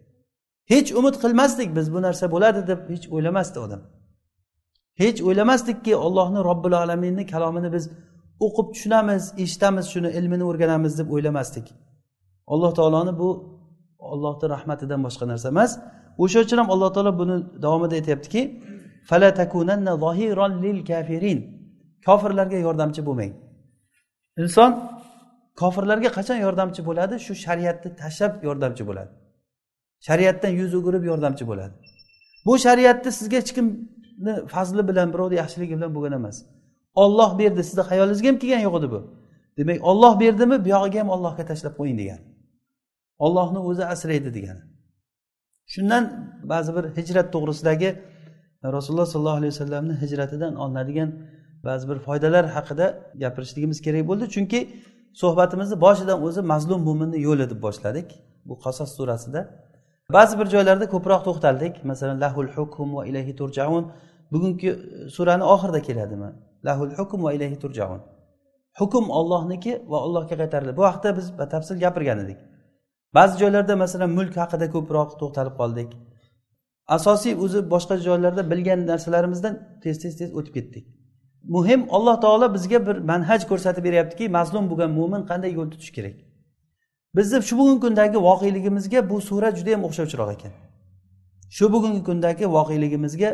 Hech 0.72 0.88
umid 0.98 1.14
qilmasdik 1.22 1.68
biz 1.78 1.86
bu 1.94 1.98
narsa 2.06 2.24
bo'ladi 2.34 2.60
deb 2.70 2.80
hech 2.92 3.06
o'ylamasdi 3.14 3.58
odam. 3.66 3.80
Hech 5.02 5.18
o'ylamasdikki 5.28 5.92
ollohni 6.06 6.40
robbil 6.48 6.74
alaminni 6.82 7.24
kalomini 7.32 7.70
biz 7.76 7.84
o'qib 8.46 8.66
tushunamiz 8.74 9.22
eshitamiz 9.44 9.86
shuni 9.92 10.10
ilmini 10.18 10.44
o'rganamiz 10.50 10.92
deb 11.00 11.08
o'ylamasdik. 11.14 11.66
Alloh 12.52 12.72
taoloni 12.78 13.12
bu 13.22 13.28
ollohni 14.12 14.46
rahmatidan 14.54 15.00
boshqa 15.06 15.24
narsa 15.32 15.48
emas. 15.54 15.70
O'sha 16.22 16.38
uchun 16.44 16.58
ham 16.60 16.68
alloh 16.74 16.90
taolo 16.96 17.12
buni 17.20 17.36
davomida 17.64 17.94
aytyaptiki 18.00 18.42
kofirlarga 22.06 22.58
yordamchi 22.66 23.02
bo'lmang. 23.08 23.32
Inson 24.42 24.70
kofirlarga 25.60 26.10
qachon 26.18 26.38
yordamchi 26.46 26.82
bo'ladi? 26.88 27.14
Shu 27.26 27.32
shariatni 27.44 27.90
tashlab 28.02 28.32
yordamchi 28.48 28.82
bo'ladi. 28.88 29.12
Shariatdan 30.06 30.52
yuz 30.60 30.72
o'girib 30.78 31.04
yordamchi 31.10 31.44
bo'ladi. 31.50 31.74
Bu 32.46 32.52
shariatni 32.66 33.10
sizga 33.18 33.36
hech 33.42 33.52
kimni 33.56 34.32
fazli 34.54 34.82
bilan 34.90 35.08
birovni 35.14 35.36
yaxshiligi 35.42 35.74
bilan 35.78 35.90
bo'lgan 35.96 36.14
emas. 36.20 36.36
Olloh 37.04 37.30
berdi 37.40 37.62
sizni 37.68 37.84
xayolingizga 37.90 38.28
ham 38.30 38.38
kelgan 38.42 38.62
yo'q 38.66 38.74
edi 38.80 38.88
bu. 38.94 39.00
Demak 39.58 39.78
olloh 39.90 40.12
berdimi? 40.22 40.56
Buyog'iga 40.66 40.98
ham 41.02 41.10
ollohga 41.16 41.44
tashlab 41.50 41.74
qo'ying 41.78 41.98
degani. 42.02 42.24
Ollohni 43.24 43.60
o'zi 43.68 43.84
asraydi 43.94 44.30
degani. 44.36 44.62
Shundan 45.72 46.04
ba'zi 46.52 46.70
bir 46.76 46.84
hijrat 46.96 47.26
to'g'risidagi 47.34 47.90
rasululloh 48.72 49.06
sollallohu 49.06 49.36
alayhi 49.40 49.52
vasallamni 49.54 49.94
hijratidan 50.02 50.54
olinadigan 50.54 51.10
ba'zi 51.64 51.88
bir 51.88 51.98
foydalar 51.98 52.44
haqida 52.56 52.86
gapirishligimiz 53.22 53.80
kerak 53.86 54.08
bo'ldi. 54.08 54.24
Chunki 54.34 54.60
suhbatimizni 55.20 55.80
boshidan 55.80 56.22
o'zi 56.26 56.42
mazlum 56.52 56.80
mo'minni 56.88 57.18
yo'li 57.20 57.50
deb 57.50 57.62
boshladik 57.62 58.08
bu 58.48 58.54
qasos 58.64 58.90
surasida. 58.96 59.40
Ba'zi 60.12 60.38
bir 60.38 60.46
joylarda 60.46 60.86
ko'proq 60.94 61.20
to'xtaldik. 61.28 61.84
Masalan 61.84 62.20
lahul 62.20 62.48
hukm 62.56 62.88
va 62.96 63.06
ilayhi 63.06 63.36
turjaun. 63.36 63.92
Bugungi 64.32 64.70
e, 64.70 65.08
surani 65.08 65.44
oxirida 65.54 65.80
keladimi? 65.82 66.30
Lahul 66.64 66.90
hukm 66.98 67.24
va 67.24 67.32
ilayhi 67.32 67.58
turjaun. 67.58 68.00
Hukm 68.80 69.04
ollohniki 69.18 69.72
va 69.88 69.98
allohga 70.06 70.36
qaytariladi 70.40 70.76
bu 70.76 70.84
haqida 70.84 71.16
biz 71.16 71.38
batafsil 71.38 71.76
gapirgan 71.84 72.18
edik. 72.24 72.38
Ba'zi 73.14 73.38
joylarda 73.42 73.76
masalan 73.76 74.10
mulk 74.18 74.36
haqida 74.42 74.66
ko'proq 74.74 75.10
to'xtalib 75.20 75.54
qoldik. 75.60 75.90
Asosiy 76.86 77.34
o'zi 77.44 77.70
boshqa 77.70 77.96
joylarda 77.96 78.50
bilgan 78.50 78.86
narsalarimizdan 78.86 79.54
tez 79.82 79.98
tez 80.02 80.16
tez 80.18 80.34
o'tib 80.34 80.54
ketdik. 80.54 80.84
Muhim 81.44 81.86
alloh 81.90 82.20
taolo 82.20 82.54
bizga 82.54 82.86
bir 82.86 82.96
manhaj 82.96 83.46
ko'rsatib 83.50 83.84
beryaptiki 83.84 84.28
mazlum 84.28 84.70
bo'lgan 84.70 84.90
mo'min 84.98 85.22
qanday 85.30 85.52
yo'l 85.58 85.70
tutish 85.70 85.92
kerak? 85.96 86.16
Bizni 87.16 87.42
shu 87.42 87.58
bugungi 87.58 87.80
kundagi 87.80 88.18
voqeligimizga 88.28 89.10
bu 89.10 89.20
sura 89.20 89.48
juda 89.56 89.70
yam 89.70 89.82
o'xshovchiroq 89.88 90.30
ekan. 90.36 90.52
Shu 91.56 91.72
bugungi 91.72 92.02
kundagi 92.08 92.46
voqeligimizga 92.56 93.30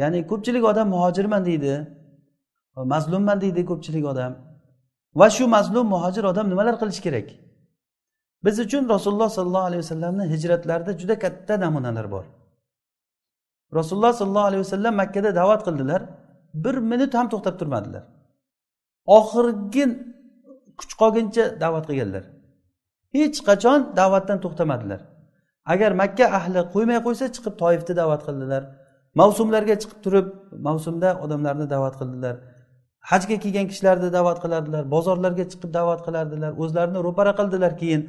ya'ni 0.00 0.26
ko'pchilik 0.30 0.64
odam 0.64 0.88
muhojirman 0.94 1.42
deydi 1.44 1.72
mazlumman 2.76 3.40
deydi 3.40 3.62
ko'pchilik 3.70 4.04
odam. 4.12 4.32
Va 5.20 5.30
shu 5.30 5.44
mazlum 5.48 5.86
muhojir 5.94 6.24
odam 6.24 6.46
nimalar 6.52 6.74
qilishi 6.80 7.02
kerak? 7.06 7.28
Biz 8.44 8.56
uchun 8.64 8.88
rasululloh 8.94 9.30
sollallohu 9.36 9.66
alayhi 9.68 9.82
vasallamni 9.84 10.24
hijratlarida 10.32 10.92
juda 11.00 11.18
katta 11.18 11.60
namunalar 11.60 12.10
bor. 12.10 12.24
Rasululloh 13.78 14.12
sollallohu 14.20 14.48
alayhi 14.50 14.62
vasallam 14.66 14.94
makkada 15.02 15.30
da'vat 15.40 15.60
qildilar. 15.66 16.02
Bir 16.64 16.74
minut 16.74 17.12
ham 17.18 17.26
to'xtab 17.32 17.54
turmadilar. 17.60 18.02
Oxirgi 19.18 19.84
kuch 20.78 20.92
qolguncha 21.00 21.44
da'vat 21.62 21.84
qilganlar. 21.88 22.24
Hech 23.16 23.38
qachon 23.48 23.80
da'vatdan 24.00 24.38
to'xtamadilar. 24.44 25.00
Agar 25.72 25.90
makka 26.02 26.26
ahli 26.38 26.60
qo'ymay 26.74 26.98
qo'ysa 27.06 27.24
chiqib 27.34 27.54
toifni 27.62 27.94
da'vat 28.00 28.22
qildilar. 28.26 28.62
Mavsumlarga 29.20 29.74
chiqib 29.82 29.98
turib 30.04 30.26
mavsumda 30.66 31.08
odamlarni 31.24 31.66
da'vat 31.74 31.94
qildilar. 32.00 32.34
Hajga 33.10 33.36
kelgan 33.44 33.66
kishilarni 33.70 34.08
da'vat 34.18 34.38
qilardilar 34.44 34.82
bozorlarga 34.94 35.44
chiqib 35.52 35.70
da'vat 35.78 36.00
qilardilar 36.06 36.52
o'zlarini 36.62 37.00
ro'para 37.06 37.32
qildilar 37.40 37.72
keyin. 37.80 38.02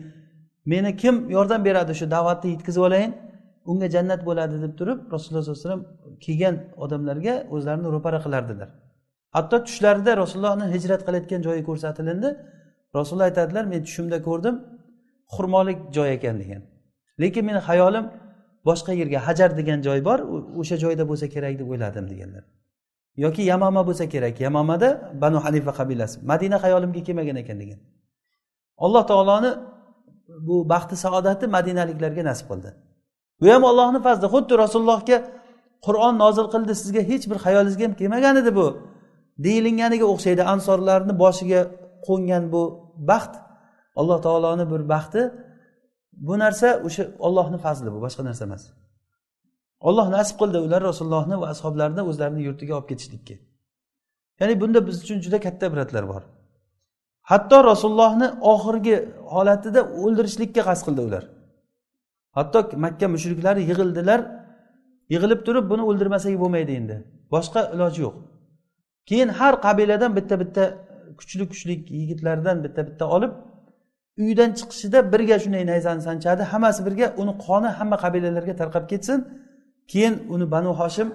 Meni 0.71 0.91
kim 1.01 1.15
yordam 1.35 1.61
beradi 1.67 1.93
shu 1.99 2.05
da'vatni 2.15 2.47
yetkazib 2.53 2.81
olayin? 2.87 3.11
Unga 3.71 3.87
jannat 3.95 4.21
bo'ladi 4.29 4.55
deb 4.63 4.73
turib 4.79 4.99
rasululloh 5.13 5.43
sollallohu 5.43 5.59
alayhi 5.59 5.67
vasallam 5.67 5.83
kelgan 6.25 6.55
odamlarga 6.83 7.33
o'zlarini 7.55 7.89
ro'para 7.95 8.19
qilardilar. 8.25 8.69
Hatto 9.35 9.57
tushlarida 9.65 10.11
rasulullohni 10.21 10.65
hijrat 10.75 11.01
qilayotgan 11.07 11.41
joyi 11.47 11.61
ko'rsatilindi. 11.69 12.29
Rasululloh 12.97 13.27
aytadilar 13.31 13.65
men 13.73 13.81
tushimda 13.87 14.17
ko'rdim 14.27 14.55
xurmolik 15.35 15.79
joy 15.95 16.09
ekan 16.17 16.35
degan. 16.41 16.61
Lekin 17.21 17.43
meni 17.49 17.61
xayolim 17.69 18.05
boshqa 18.69 18.91
yerga 19.01 19.19
hajar 19.27 19.49
degan 19.59 19.79
joy 19.87 19.99
bor 20.09 20.19
o'sha 20.61 20.75
joyda 20.83 21.03
bo'lsa 21.09 21.25
kerak 21.35 21.53
deb 21.59 21.67
o'yladim 21.73 22.05
deganlar. 22.11 22.43
Yoki 23.25 23.43
yamama 23.51 23.81
bo'lsa 23.87 24.05
kerak 24.13 24.35
yamamada 24.45 24.89
banu 25.23 25.37
hanifa 25.45 25.71
qabilasi 25.79 26.15
madina 26.31 26.57
xayolimga 26.63 27.01
kelmagan 27.07 27.37
ekan 27.43 27.57
degan. 27.63 27.79
Alloh 28.85 29.03
taoloni 29.11 29.51
bu 30.47 30.55
baxti 30.73 30.95
saodati 31.05 31.45
madinaliklarga 31.57 32.23
nasib 32.29 32.47
qildi. 32.51 32.69
Bu 33.39 33.45
ham 33.53 33.63
ollohni 33.69 33.99
fazli. 34.07 34.25
Xuddi 34.33 34.53
rasulullohga 34.63 35.17
qur'on 35.85 36.13
nozil 36.23 36.47
qildi 36.53 36.73
sizga 36.81 37.01
hech 37.11 37.25
bir 37.31 37.37
xayolingizga 37.45 37.83
ham 37.87 37.93
kelmagan 38.01 38.35
edi 38.41 38.51
bu. 38.59 38.67
Deyilinganiga 39.45 40.05
o'xshaydi 40.13 40.43
ansorlarni 40.53 41.13
boshiga 41.23 41.61
qo'ngan 42.07 42.43
bu 42.53 42.61
baxt 43.09 43.33
alloh 43.99 44.17
taoloni 44.25 44.65
bir 44.71 44.81
baxti. 44.93 45.21
Bu 46.27 46.33
narsa 46.43 46.67
o'sha 46.87 47.03
ollohni 47.27 47.57
fazli 47.65 47.89
bu 47.95 47.99
boshqa 48.05 48.23
narsa 48.29 48.43
emas. 48.49 48.63
Olloh 49.87 50.07
nasib 50.15 50.35
qildi 50.41 50.57
ular 50.65 50.81
rasulullohni 50.89 51.35
va 51.41 51.47
ashoblarini 51.53 52.03
o'zlarini 52.09 52.41
yurtiga 52.47 52.73
olib 52.77 52.87
ketishlikka. 52.91 53.35
Ya'ni 54.39 54.53
bunda 54.61 54.79
biz 54.87 54.95
uchun 55.03 55.17
juda 55.25 55.39
katta 55.45 55.63
ibratlar 55.71 56.03
bor. 56.11 56.23
Hatto 57.31 57.57
rasulullohni 57.71 58.27
oxirgi 58.53 58.95
holatida 59.33 59.81
o'ldirishlikka 60.03 60.61
qasd 60.69 60.83
qildi 60.87 61.01
ular. 61.07 61.23
Hatto 62.37 62.59
makka 62.85 63.07
mushriklari 63.15 63.61
yig'ildilar 63.69 64.19
yig'ilib 65.13 65.39
turib 65.47 65.65
buni 65.71 65.83
o'ldirmasak 65.89 66.33
bo'lmaydi 66.43 66.71
endi. 66.79 66.95
Boshqa 67.33 67.61
iloji 67.75 67.99
yo'q. 68.05 68.15
Keyin 69.09 69.29
har 69.39 69.53
qabiladan 69.65 70.11
bitta 70.17 70.35
bitta 70.41 70.63
kuchli 71.19 71.43
kuchli 71.51 71.73
yigitlardan 71.99 72.57
bitta 72.65 72.81
bitta 72.87 73.05
olib 73.15 73.31
uydan 74.25 74.49
chiqishida 74.59 74.99
birga 75.13 75.37
shunday 75.43 75.63
nayzani 75.71 76.01
sanchadi. 76.07 76.41
Hammasi 76.51 76.81
birga 76.87 77.07
uni 77.21 77.33
qoni 77.45 77.69
hamma 77.77 77.97
qabilalarga 78.03 78.53
tarqab 78.61 78.85
ketsin. 78.91 79.19
Keyin 79.91 80.13
uni 80.33 80.45
banu 80.53 80.71
hoshim 80.81 81.07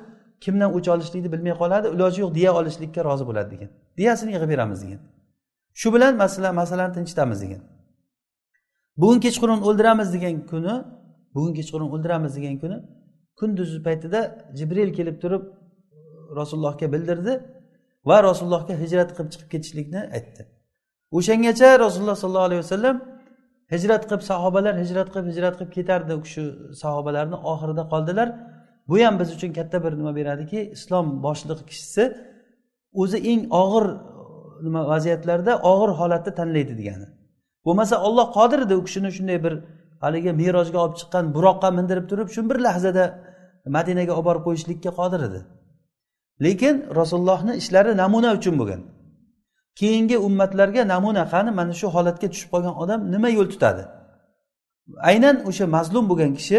kimdan 0.44 0.70
o'ch 0.76 0.88
olishlikni 0.94 1.28
bilmay 1.34 1.54
qoladi 1.62 1.86
iloji 1.94 2.18
yo'q 2.24 2.30
diya 2.38 2.50
olishlikka 2.58 3.00
rozi 3.08 3.24
bo'ladi 3.28 3.48
degan. 3.54 3.70
Diyasini 3.98 4.30
yig'ib 4.34 4.50
beramiz 4.54 4.78
degan. 4.84 5.00
Shu 5.80 5.88
bilan 5.94 6.12
masala 6.22 6.48
masalani 6.60 6.92
tinchitamiz 6.96 7.38
degan 7.44 7.62
bugun 9.00 9.18
kechqurun 9.24 9.60
o'ldiramiz 9.68 10.08
degan 10.14 10.34
kuni 10.50 10.74
bugun 11.38 11.52
kechqurun 11.58 11.88
o'ldiramiz 11.94 12.32
degan 12.38 12.56
kuni 12.62 12.78
kunduzi 13.40 13.78
paytida 13.86 14.20
jibril 14.58 14.90
kelib 14.98 15.16
turib 15.22 15.44
rasulullohga 16.40 16.86
bildirdi 16.94 17.32
va 18.08 18.16
rasulullohga 18.28 18.74
hijrat 18.82 19.10
qilib 19.16 19.30
chiqib 19.32 19.48
ketishlikni 19.54 20.00
aytdi. 20.16 20.42
O'shangacha 21.18 21.68
rasululloh 21.84 22.16
sollallohu 22.22 22.48
alayhi 22.50 22.62
vasallam 22.64 22.96
hijrat 23.74 24.02
qilib 24.08 24.22
sahobalar 24.30 24.74
hijrat 24.82 25.08
qilib 25.12 25.26
hijrat 25.32 25.54
qilib 25.58 25.72
ketardi 25.78 26.12
u 26.18 26.20
kishi 26.26 26.42
sahobalarni 26.82 27.36
oxirida 27.52 27.84
qoldilar. 27.92 28.28
Bu 28.88 28.96
ham 29.04 29.14
biz 29.20 29.28
uchun 29.36 29.50
katta 29.58 29.76
bir 29.84 29.92
nima 30.00 30.12
beradiki 30.18 30.60
islom 30.76 31.06
boshliq 31.26 31.60
kishisi 31.70 32.04
o'zi 33.02 33.18
eng 33.30 33.42
og'ir 33.62 33.84
uh, 33.92 33.98
nima 34.66 34.82
vaziyatlarda 34.92 35.52
og'ir 35.72 35.90
holatni 36.00 36.32
tanlaydi 36.38 36.74
degani. 36.80 37.06
Bo'lmasa 37.66 37.94
olloh 38.06 38.26
qodir 38.38 38.58
edi 38.66 38.74
u 38.80 38.82
kishini 38.86 39.10
shunday 39.16 39.38
bir 39.46 39.54
haligi 40.04 40.32
merojga 40.42 40.78
olib 40.84 40.96
chiqqan 41.00 41.24
buroqqa 41.36 41.68
mindirib 41.78 42.06
turib 42.10 42.28
shu 42.34 42.40
bir 42.50 42.58
lahzada 42.66 43.04
madinaga 43.76 44.12
olib 44.18 44.26
borib 44.28 44.42
qo'yishlikka 44.46 44.90
qodir 45.00 45.20
edi. 45.28 45.40
Lekin 46.44 46.74
rasulullohni 47.00 47.52
ishlari 47.60 47.96
namuna 48.02 48.30
uchun 48.38 48.54
bo'lgan. 48.60 48.82
Keyingi 49.80 50.16
ummatlarga 50.26 50.82
namuna 50.94 51.24
qani 51.32 51.50
mana 51.60 51.72
shu 51.80 51.86
holatga 51.96 52.28
tushib 52.32 52.48
qolgan 52.54 52.74
odam 52.82 53.00
nima 53.14 53.28
yo'l 53.38 53.48
tutadi? 53.54 53.82
Aynan 55.10 55.36
o'sha 55.48 55.66
mazlum 55.76 56.04
bo'lgan 56.10 56.32
kishi 56.38 56.58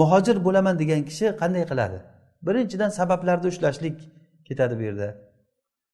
muhojir 0.00 0.36
bo'laman 0.46 0.74
degan 0.82 1.02
kishi 1.08 1.26
qanday 1.40 1.64
qiladi? 1.70 1.98
Birinchidan 2.46 2.90
sabablarni 2.98 3.46
ushlashlik 3.52 3.96
ketadi 4.48 4.74
bu 4.78 4.82
yerda. 4.88 5.08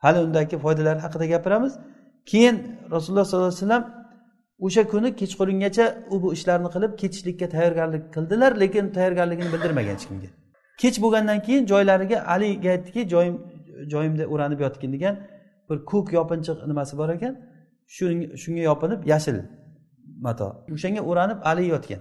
Hali 0.05 0.19
undagi 0.27 0.57
foydalar 0.65 0.97
haqida 1.05 1.27
gapiramiz. 1.35 1.73
Keyin 2.31 2.57
rasululloh 2.95 3.25
sollallohu 3.25 3.53
alayhi 3.53 3.65
vasallam 3.65 3.85
o'sha 4.67 4.83
kuni 4.93 5.09
kechqurungacha 5.21 5.85
u 6.15 6.17
bu 6.23 6.29
ishlarni 6.37 6.69
qilib 6.75 6.93
ketishlikka 7.01 7.47
tayyorgarlik 7.55 8.05
qildilar 8.15 8.53
lekin 8.63 8.85
tayyorgarligini 8.97 9.51
bildirmagan 9.55 9.95
hech 9.97 10.07
kimga. 10.11 10.29
Kech 10.83 10.97
bo'lgandan 11.05 11.39
keyin 11.47 11.65
joylariga 11.73 12.19
aliga 12.35 12.69
aytdiki 12.75 13.01
joyim 13.13 13.37
joyimda 13.93 14.25
o'ranib 14.33 14.61
yotgin 14.67 14.91
degan 14.97 15.15
bir 15.69 15.79
ko'k 15.91 16.07
yopinchiq 16.19 16.59
nimasi 16.71 16.95
bor 17.01 17.09
ekan 17.17 17.33
shunga 18.43 18.63
yopinib 18.71 19.01
yashil 19.13 19.37
mato. 20.27 20.49
O'shanga 20.75 21.03
o'ranib 21.11 21.39
ali 21.51 21.65
yotgan 21.75 22.01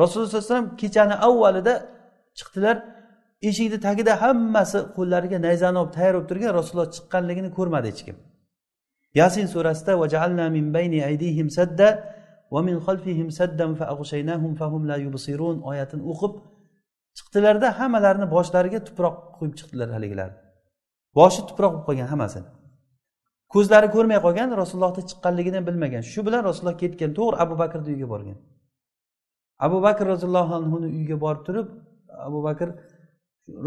rasululloh 0.00 0.28
sallallohu 0.28 0.46
alayhi 0.46 0.54
vasallam 0.54 0.76
kechani 0.82 1.14
avvalida 1.28 1.74
chiqdilar 2.38 2.76
eshikni 3.48 3.78
tagida 3.86 4.12
hammasi 4.22 4.78
qo'llariga 4.96 5.38
nayzani 5.46 5.78
olib 5.82 5.92
tayyor 5.96 6.14
bo'lib 6.14 6.28
turgan 6.30 6.52
rasululloh 6.58 6.88
chiqqanligini 6.96 7.50
ko'rmadi 7.58 7.86
hech 7.92 8.02
kim. 8.06 8.16
Yasin 9.20 9.46
surasida 9.54 9.92
min 10.56 10.66
bayni 10.76 10.98
aydihim 11.10 11.48
sadda 11.58 11.88
va 12.52 12.60
min 12.68 12.76
xalfihim 12.86 13.28
saddan 13.38 13.70
fahum 14.60 14.82
la 14.90 14.96
yubsirun 15.04 15.56
oyatini 15.70 16.02
o'qib 16.12 16.32
chiqdilarda 17.18 17.68
hammalarini 17.78 18.26
boshlariga 18.36 18.80
tuproq 18.88 19.16
qo'yib 19.36 19.54
chiqdilar 19.58 19.88
haligilar. 19.96 20.30
Boshi 21.18 21.40
tuproq 21.48 21.72
bo'lib 21.74 21.86
qolgan 21.88 22.08
hammasini 22.12 22.48
ko'zlari 23.52 23.88
ko'rmay 23.94 24.18
qolgan 24.26 24.48
rasulullohni 24.62 25.02
chiqqanligini 25.10 25.60
bilmagan. 25.68 26.02
Shu 26.12 26.20
bilan 26.26 26.42
rasululloh 26.48 26.76
ketgan 26.82 27.10
to'g'ri 27.18 27.36
abu 27.44 27.54
bakrni 27.62 27.88
uyiga 27.92 28.08
borgan. 28.14 28.38
Abu 29.66 29.78
bakr 29.86 30.04
roziyallohu 30.12 30.52
anhuni 30.58 30.86
uyiga 30.96 31.16
borib 31.24 31.42
turib 31.46 31.68
abu 32.28 32.38
bakr 32.46 32.68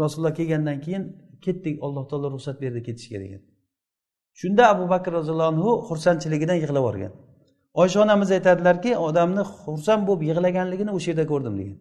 rasululloh 0.02 0.34
kelgandan 0.38 0.78
keyin 0.84 1.02
ketdik 1.44 1.74
alloh 1.86 2.04
taolo 2.10 2.28
ruxsat 2.34 2.56
berdi 2.62 2.80
ketishga 2.88 3.18
degan. 3.24 3.42
Shunda 4.40 4.62
abu 4.68 4.84
bakr 4.92 5.10
roziyallohu 5.18 5.50
anhu 5.52 5.70
xursandchiligidan 5.88 6.56
yig'lab 6.62 6.82
yuborgan. 6.82 7.12
Oysha 7.74 7.98
onamiz 8.04 8.30
aytadilarki 8.36 8.90
odamni 9.06 9.42
xursand 9.62 10.02
bo'lib 10.08 10.22
yig'laganligini 10.28 10.90
o'sha 10.96 11.08
yerda 11.10 11.24
ko'rdim 11.32 11.54
degan. 11.60 11.78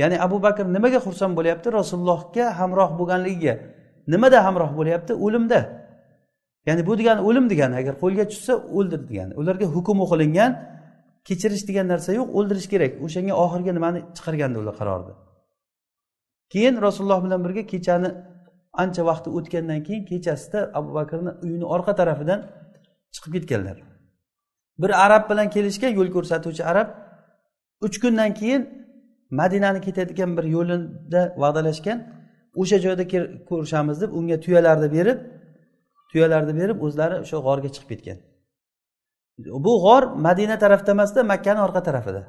Ya'ni 0.00 0.16
abu 0.26 0.36
bakr 0.46 0.64
nimaga 0.76 0.98
xursand 1.06 1.32
bo'lyapti? 1.38 1.68
Rasulullohga 1.80 2.46
hamroh 2.58 2.90
bo'lganligiga. 2.98 3.54
Nimada 4.12 4.38
hamroh 4.46 4.70
bo'lyapti? 4.78 5.12
O'limda. 5.26 5.60
Ya'ni 6.68 6.82
bu 6.88 6.92
degani 7.00 7.20
o'lim 7.28 7.44
degani 7.52 7.74
agar 7.80 7.94
qo'lga 8.02 8.24
tushsa 8.32 8.52
o'ldir 8.78 9.00
degani 9.10 9.32
ularga 9.40 9.66
hukm 9.74 9.96
o'qilingan 10.04 10.50
kechirish 11.28 11.64
degan 11.68 11.86
narsa 11.92 12.10
yo'q 12.18 12.28
o'ldirish 12.38 12.68
kerak. 12.72 12.92
O'shanga 13.04 13.34
oxirgi 13.44 13.72
nimani 13.78 14.00
chiqargandi 14.16 14.58
ular 14.62 14.76
qarorni 14.80 15.14
keyin 16.52 16.74
rasululloh 16.86 17.24
bilan 17.24 17.40
birga 17.44 17.62
kechani 17.72 18.08
ancha 18.82 19.02
vaqti 19.10 19.28
o'tgandan 19.38 19.80
keyin 19.86 20.02
kechasida 20.10 20.60
abu 20.78 20.88
bakrni 20.98 21.30
uyini 21.44 21.66
orqa 21.74 21.92
tarafidan 22.00 22.40
chiqib 23.14 23.32
ketganlar. 23.36 23.76
Bir 24.82 24.90
arab 25.06 25.22
bilan 25.30 25.48
kelishgan 25.54 25.92
yo'l 25.98 26.10
ko'rsatuvchi 26.16 26.62
arab 26.72 26.88
uch 27.86 27.96
kundan 28.02 28.30
keyin 28.40 28.62
madinani 29.40 29.80
ketadigan 29.86 30.30
bir 30.36 30.44
yo'lida 30.56 31.22
va'dalashgan 31.42 31.98
o'sha 32.60 32.78
joyda 32.84 33.04
ko'rishamiz 33.50 33.96
deb 34.02 34.10
unga 34.18 34.36
tuyalarni 34.44 34.88
berib 34.96 35.18
tuyalarni 36.10 36.52
berib 36.60 36.78
o'zlari 36.86 37.14
o'sha 37.24 37.38
g'orga 37.46 37.68
chiqib 37.74 37.88
ketgan. 37.92 38.18
Bu 39.66 39.72
g'or 39.84 40.02
madina 40.26 40.56
tarafida 40.64 40.90
emasda 40.96 41.20
makkani 41.32 41.60
orqa 41.66 41.80
tarafida. 41.88 42.22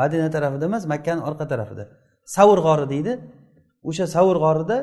Madina 0.00 0.28
tarafida 0.36 0.64
emas 0.70 0.84
makkani 0.92 1.22
orqa 1.28 1.44
tarafida. 1.52 1.84
Savr 2.36 2.58
g'ori 2.66 2.86
deydi. 2.94 3.12
O'sha 3.88 4.06
savr 4.16 4.36
g'orida 4.44 4.76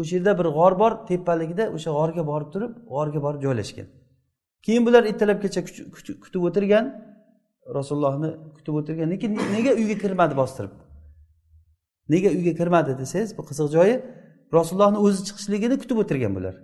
o'sha 0.00 0.16
yerda 0.16 0.32
bir 0.38 0.46
g'or 0.56 0.72
bor 0.82 0.92
tepaligida 1.10 1.64
o'sha 1.76 1.90
g'orga 1.98 2.22
borib 2.30 2.48
turib 2.54 2.72
g'orga 2.92 3.20
borib 3.26 3.40
joylashgan. 3.46 3.86
Keyin 4.64 4.82
bular 4.86 5.02
ertalabgacha 5.10 5.60
kutib 6.24 6.42
o'tirgan 6.48 6.84
rasulullohni 7.78 8.30
kutib 8.56 8.74
o'tirgan. 8.80 9.06
Lekin 9.14 9.30
nega 9.56 9.72
uyga 9.80 9.96
kirmadi 10.04 10.34
bostirib? 10.42 10.72
Nega 12.12 12.28
uyga 12.36 12.52
kirmadi 12.60 12.90
desangiz 13.02 13.30
bu 13.38 13.42
qiziq 13.50 13.68
joyi 13.76 13.94
rasulullohni 14.58 14.98
o'zi 15.06 15.20
chiqishligini 15.28 15.76
kutib 15.82 15.96
o'tirgan 16.02 16.32
bular. 16.36 16.54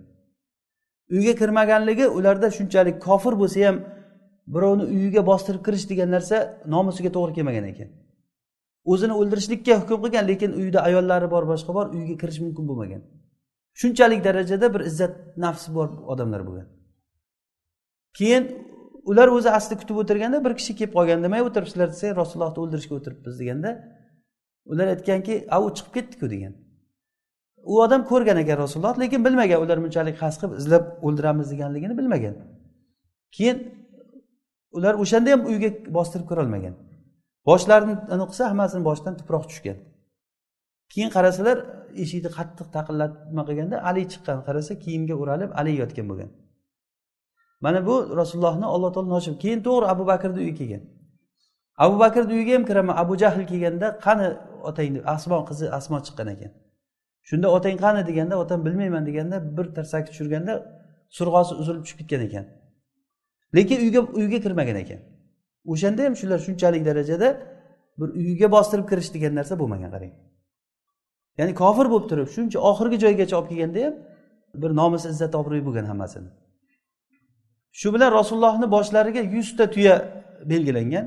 Uyga 1.17 1.35
kirmaganligi 1.41 2.07
ularda 2.19 2.49
shunchalik 2.59 2.97
kofir 3.07 3.35
bo'lsa 3.43 3.59
ham 3.67 3.77
birovni 4.55 4.85
uyiga 4.95 5.23
bostirib 5.31 5.63
kirish 5.67 5.87
degan 5.93 6.09
narsa 6.17 6.37
nomusiga 6.75 7.11
to'g'ri 7.17 7.33
kelmagan 7.39 7.67
ekan. 7.73 7.89
O'zini 8.85 9.15
o'ldirishlikka 9.21 9.75
hukm 9.81 10.03
qilgan 10.05 10.29
lekin 10.31 10.51
uyda 10.61 10.81
ayollari 10.89 11.31
bor 11.31 11.45
boshqa 11.53 11.75
bor 11.75 11.87
uyga 11.97 12.17
kirish 12.23 12.41
mumkin 12.45 12.65
bo'lmagan. 12.69 13.03
Shunchalik 13.81 14.25
darajada 14.25 14.75
bir 14.75 14.81
izzat 14.91 15.15
nafsi 15.37 15.75
bor 15.75 15.89
odamlar 16.13 16.47
bo'lgan. 16.49 16.69
Keyin 18.19 18.45
ular 19.11 19.29
o'zi 19.37 19.51
asli 19.59 19.75
kutib 19.81 19.97
o'tirganda 20.03 20.45
bir 20.45 20.53
kishi 20.59 20.73
kelib 20.79 20.93
qolgan 20.97 21.23
nimay 21.27 21.43
o'tiribsizlar 21.49 21.89
desa 21.95 22.17
rasulullohni 22.23 22.61
o'ldirishga 22.65 22.95
o'tiribmiz 22.99 23.35
deganda 23.41 23.71
ular 24.73 24.87
aytganki 24.95 25.35
a 25.55 25.57
u 25.65 25.69
chiqib 25.77 25.93
ketdiku 25.97 26.27
degan. 26.35 26.53
U 27.73 27.75
odam 27.85 28.03
ko'rgan 28.11 28.39
ekan 28.43 28.59
rasululloh 28.65 28.97
lekin 29.03 29.21
bilmagan 29.27 29.59
ular 29.65 29.79
bunchalik 29.85 30.17
qasd 30.23 30.39
qilib 30.41 30.55
izlab 30.63 30.85
o'ldiramiz 31.07 31.47
deganligini 31.53 31.95
bilmagan. 32.01 32.35
Keyin 33.37 33.59
ular 34.77 34.95
o'shanda 35.03 35.31
ham 35.35 35.43
uyga 35.51 35.71
bostirib 35.97 36.27
kirolmagan 36.31 36.75
boshlarini 37.49 37.95
qilsa 38.31 38.43
hammasini 38.51 38.83
boshidan 38.89 39.15
tuproq 39.21 39.45
tushgan. 39.51 39.79
Keyin 40.93 41.11
qarasalar 41.17 41.57
eshikni 42.03 42.31
qattiq 42.39 42.69
taqillatib 42.77 43.21
nima 43.31 43.43
qilganda 43.49 43.77
ali 43.89 44.03
chiqqan. 44.13 44.39
Qarasa 44.47 44.73
kiyimga 44.85 45.15
o'ralib 45.23 45.51
ali 45.61 45.73
yotgan 45.83 46.07
bo'lgan. 46.11 46.31
Mana 47.65 47.87
bu 47.89 47.95
rasulullohni 48.21 48.67
alloh 48.75 48.91
taolo 48.95 49.09
noshib 49.17 49.37
keyin 49.43 49.61
to'g'ri 49.67 49.87
abu 49.95 50.03
bakrni 50.13 50.39
uyiga 50.45 50.57
kelgan. 50.61 50.83
Abu 51.85 51.95
bakrni 52.05 52.33
uyiga 52.39 52.53
ham 52.57 52.65
kiraman. 52.71 52.95
Abu 53.03 53.15
jahl 53.23 53.43
kelganda 53.51 53.87
qani 54.07 54.27
otang 54.69 54.91
deb 54.97 55.05
asmo 55.15 55.39
qizi 55.49 55.67
asmo 55.79 55.99
chiqqan 56.07 56.29
ekan. 56.35 56.53
Shunda 57.29 57.49
otang 57.57 57.77
qani 57.85 58.01
deganda 58.09 58.35
otam 58.43 58.59
bilmayman 58.67 59.03
deganda 59.09 59.37
bir 59.57 59.67
tarsaki 59.77 60.07
tushirganda 60.11 60.55
surg'osi 61.17 61.53
uzilib 61.61 61.83
tushib 61.85 61.99
ketgan 62.01 62.23
ekan. 62.29 62.45
Lekin 63.57 63.79
uyga 63.85 64.01
uyga 64.21 64.39
kirmagan 64.45 64.77
ekan. 64.85 65.01
O'shanda 65.73 66.05
ham 66.05 66.15
shular 66.21 66.39
shunchalik 66.47 66.85
darajada 66.89 67.29
bir 67.99 68.09
uyiga 68.21 68.51
bostirib 68.53 68.87
kirish 68.91 69.15
degan 69.15 69.35
narsa 69.35 69.59
bo'lmagan 69.59 69.91
qarang. 69.95 70.13
Ya'ni 71.39 71.55
kofir 71.55 71.87
bo'lib 71.93 72.07
turib 72.11 72.29
shuncha 72.37 72.59
oxirgi 72.71 72.99
joygacha 73.05 73.35
olib 73.39 73.49
kelganda 73.51 73.81
ham 73.87 73.95
bir 74.63 74.71
nomus 74.81 75.05
izzat 75.13 75.35
obro'y 75.41 75.63
bo'lgan 75.67 75.87
hammasini. 75.91 76.31
Shu 77.73 77.95
bilan 77.95 78.13
rasulullohni 78.13 78.71
boshlariga 78.71 79.21
yuzta 79.21 79.71
tuya 79.71 79.95
belgilangan. 80.45 81.07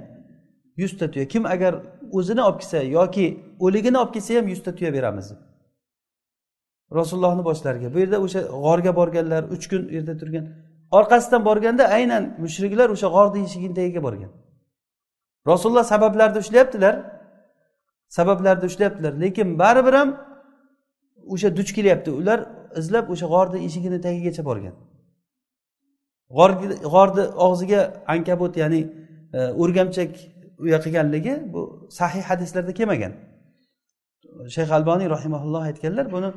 Yuzta 0.78 1.12
tuya. 1.12 1.28
Kim 1.28 1.46
agar 1.46 1.74
o'zini 2.12 2.42
olib 2.42 2.60
kelsa 2.60 2.78
yoki 2.98 3.26
o'ligini 3.60 3.98
olib 3.98 4.14
kelsa 4.14 4.38
ham 4.38 4.48
yuzta 4.48 4.76
tuya 4.76 4.94
beramiz. 4.94 5.28
Rasulullohni 7.00 7.44
boshlariga. 7.50 7.94
Bu 7.94 8.00
yerda 8.00 8.18
o'sha 8.26 8.42
g'orga 8.66 8.96
borganlar 8.96 9.44
uch 9.56 9.66
kun 9.70 9.82
u 9.90 9.94
yerda 9.98 10.18
turgan. 10.18 10.46
Orqasidan 10.92 11.46
borganda 11.46 11.84
aynan 11.98 12.24
mushriklar 12.44 12.90
o'sha 12.96 13.08
g'orni 13.16 13.40
eshigini 13.48 13.76
tagiga 13.80 14.04
borgan. 14.08 14.32
Rasululloh 15.48 15.84
sabablarni 15.94 16.38
ushlayaptilar 16.44 16.96
sabablarni 18.18 18.66
ushlayaptilar 18.66 19.14
lekin 19.24 19.60
baribir 19.60 19.94
ham 19.94 20.10
o'sha 21.34 21.58
duch 21.58 21.72
kelyapti. 21.78 22.12
Ular 22.12 22.40
izlab 22.80 23.06
o'sha 23.14 23.28
g'orni 23.34 23.60
eshigini 23.68 24.00
tagigacha 24.06 24.44
borgan. 24.50 24.76
G'orni 26.94 27.24
og'ziga 27.46 27.82
ankabut 28.14 28.54
ya'ni 28.62 28.82
e, 29.38 29.40
o'rgamchak 29.62 30.12
uya 30.64 30.78
qilganligi 30.84 31.34
bu 31.54 31.62
sahih 32.00 32.24
hadislarda 32.30 32.74
kelmagan. 32.80 33.14
Shayx 34.56 34.70
alboniy 34.78 35.08
rahimaulloh 35.16 35.62
aytganlar 35.70 36.06
buni 36.16 36.30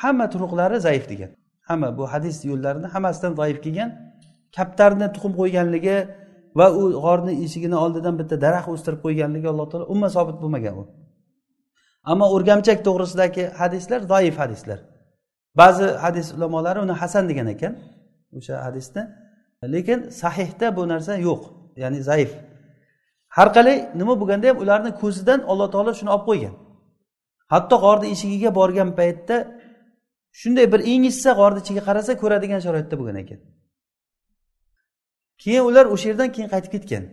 hamma 0.00 0.26
turuqlari 0.32 0.76
zaif 0.86 1.04
degan. 1.12 1.30
Hamma 1.68 1.88
bu 1.98 2.04
hadis 2.12 2.36
yo'llarini 2.50 2.88
hammasidan 2.94 3.32
zaif 3.40 3.58
kelgan 3.64 3.90
kaptarni 4.56 5.06
tuxum 5.14 5.32
qo'yganligi 5.40 5.96
va 6.58 6.66
u 6.80 6.82
g'orni 7.04 7.32
eshigini 7.44 7.76
oldidan 7.84 8.14
bitta 8.20 8.36
daraxt 8.44 8.68
o'stirib 8.74 9.00
qo'yganligi 9.04 9.48
alloh 9.52 9.66
taolo 9.70 9.84
umuman 9.92 10.10
sobit 10.16 10.36
bo'lmagan 10.42 10.74
u. 10.82 10.84
Ammo 12.10 12.26
o'rgamchak 12.36 12.78
to'g'risidagi 12.86 13.44
hadislar 13.60 14.00
zaif 14.12 14.34
hadislar. 14.42 14.78
Ba'zi 15.60 15.86
hadis 16.04 16.26
ulamolari 16.36 16.80
uni 16.86 16.94
hasan 17.02 17.24
degan 17.30 17.46
ekan 17.54 17.72
o'sha 18.38 18.54
hadisni. 18.66 19.02
Lekin 19.74 19.98
sahihda 20.22 20.66
bu 20.76 20.82
narsa 20.92 21.12
yo'q 21.28 21.42
ya'ni 21.82 22.00
zaif. 22.10 22.30
Har 23.36 23.48
qalay 23.56 23.76
nima 24.00 24.14
bo'lganda 24.20 24.46
ham 24.50 24.58
ularni 24.64 24.90
ko'zidan 25.02 25.40
alloh 25.50 25.68
taolo 25.74 25.92
shuni 25.98 26.10
olib 26.14 26.26
qo'ygan. 26.30 26.54
Hatto 27.52 27.76
g'orni 27.84 28.06
eshigiga 28.14 28.50
borgan 28.58 28.90
paytda 28.98 29.36
shunday 30.40 30.66
bir 30.72 30.80
ichsa 30.94 31.30
g'orni 31.40 31.58
ichiga 31.64 31.82
qarasa 31.88 32.12
ko'radigan 32.22 32.60
sharoitda 32.66 32.94
bo'lgan 33.00 33.16
ekan. 33.24 33.40
Keyin 35.44 35.62
ular 35.68 35.84
o'sha 35.94 36.06
yerdan 36.10 36.30
keyin 36.34 36.48
qaytib 36.54 36.72
ketgan. 36.76 37.04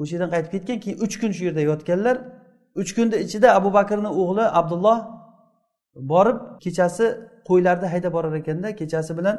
O'sha 0.00 0.12
yerdan 0.14 0.30
qaytib 0.34 0.50
ketgan 0.54 0.78
keyin 0.84 0.98
uch 1.04 1.14
kun 1.20 1.30
shu 1.36 1.42
yerda 1.48 1.62
yotganlar. 1.70 2.16
Uch 2.80 2.90
kunni 2.96 3.16
ichida 3.24 3.48
abu 3.58 3.68
bakrni 3.78 4.10
o'g'li 4.22 4.44
abdulloh 4.60 4.98
borib 6.12 6.38
kechasi 6.64 7.04
qo'ylarni 7.48 7.86
haydab 7.94 8.12
borar 8.16 8.34
ekanda 8.40 8.68
kechasi 8.80 9.12
bilan 9.18 9.36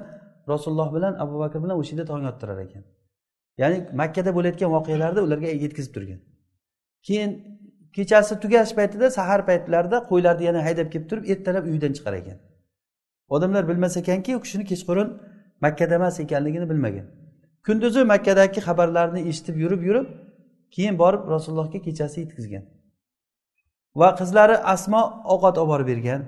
rasululloh 0.52 0.90
bilan 0.96 1.14
abu 1.24 1.36
bakr 1.44 1.58
bilan 1.64 1.76
o'sha 1.82 1.92
yerda 1.94 2.06
tong 2.12 2.24
ottirar 2.32 2.60
ekan. 2.66 2.84
Ya'ni 3.62 3.78
makkada 4.02 4.32
bo'layotgan 4.38 4.70
voqealarni 4.78 5.20
ularga 5.28 5.48
yetkazib 5.66 5.92
turgan. 5.96 6.20
Keyin 7.08 7.32
kechasi 7.96 8.34
tugash 8.44 8.72
paytida 8.80 9.08
sahar 9.18 9.40
paytlarida 9.50 9.98
qo'ylarni 10.12 10.44
yana 10.50 10.62
haydab 10.68 10.88
kelib 10.94 11.08
turib 11.10 11.26
ertalab 11.34 11.64
uyidan 11.72 11.92
chiqar 11.98 12.14
ekan. 12.22 12.38
Odamlar 13.36 13.64
bilmas 13.70 13.94
ekanki 14.02 14.32
u 14.38 14.40
kishini 14.46 14.66
kechqurun 14.72 15.10
makkada 15.66 15.94
emas 16.00 16.16
ekanligini 16.26 16.70
bilmagan. 16.72 17.19
Kunduzi 17.66 18.02
makkadagi 18.14 18.60
xabarlarni 18.68 19.22
eshitib 19.30 19.56
yurib 19.64 19.82
yurib 19.88 20.08
keyin 20.76 20.96
borib 21.02 21.24
rasulullohga 21.34 21.80
kechasi 21.88 22.18
yetkazgan. 22.24 22.64
Va 24.00 24.10
qizlari 24.20 24.56
asmo 24.74 25.02
ovqat 25.34 25.56
olib 25.62 25.70
borib 25.72 25.88
bergan. 25.92 26.22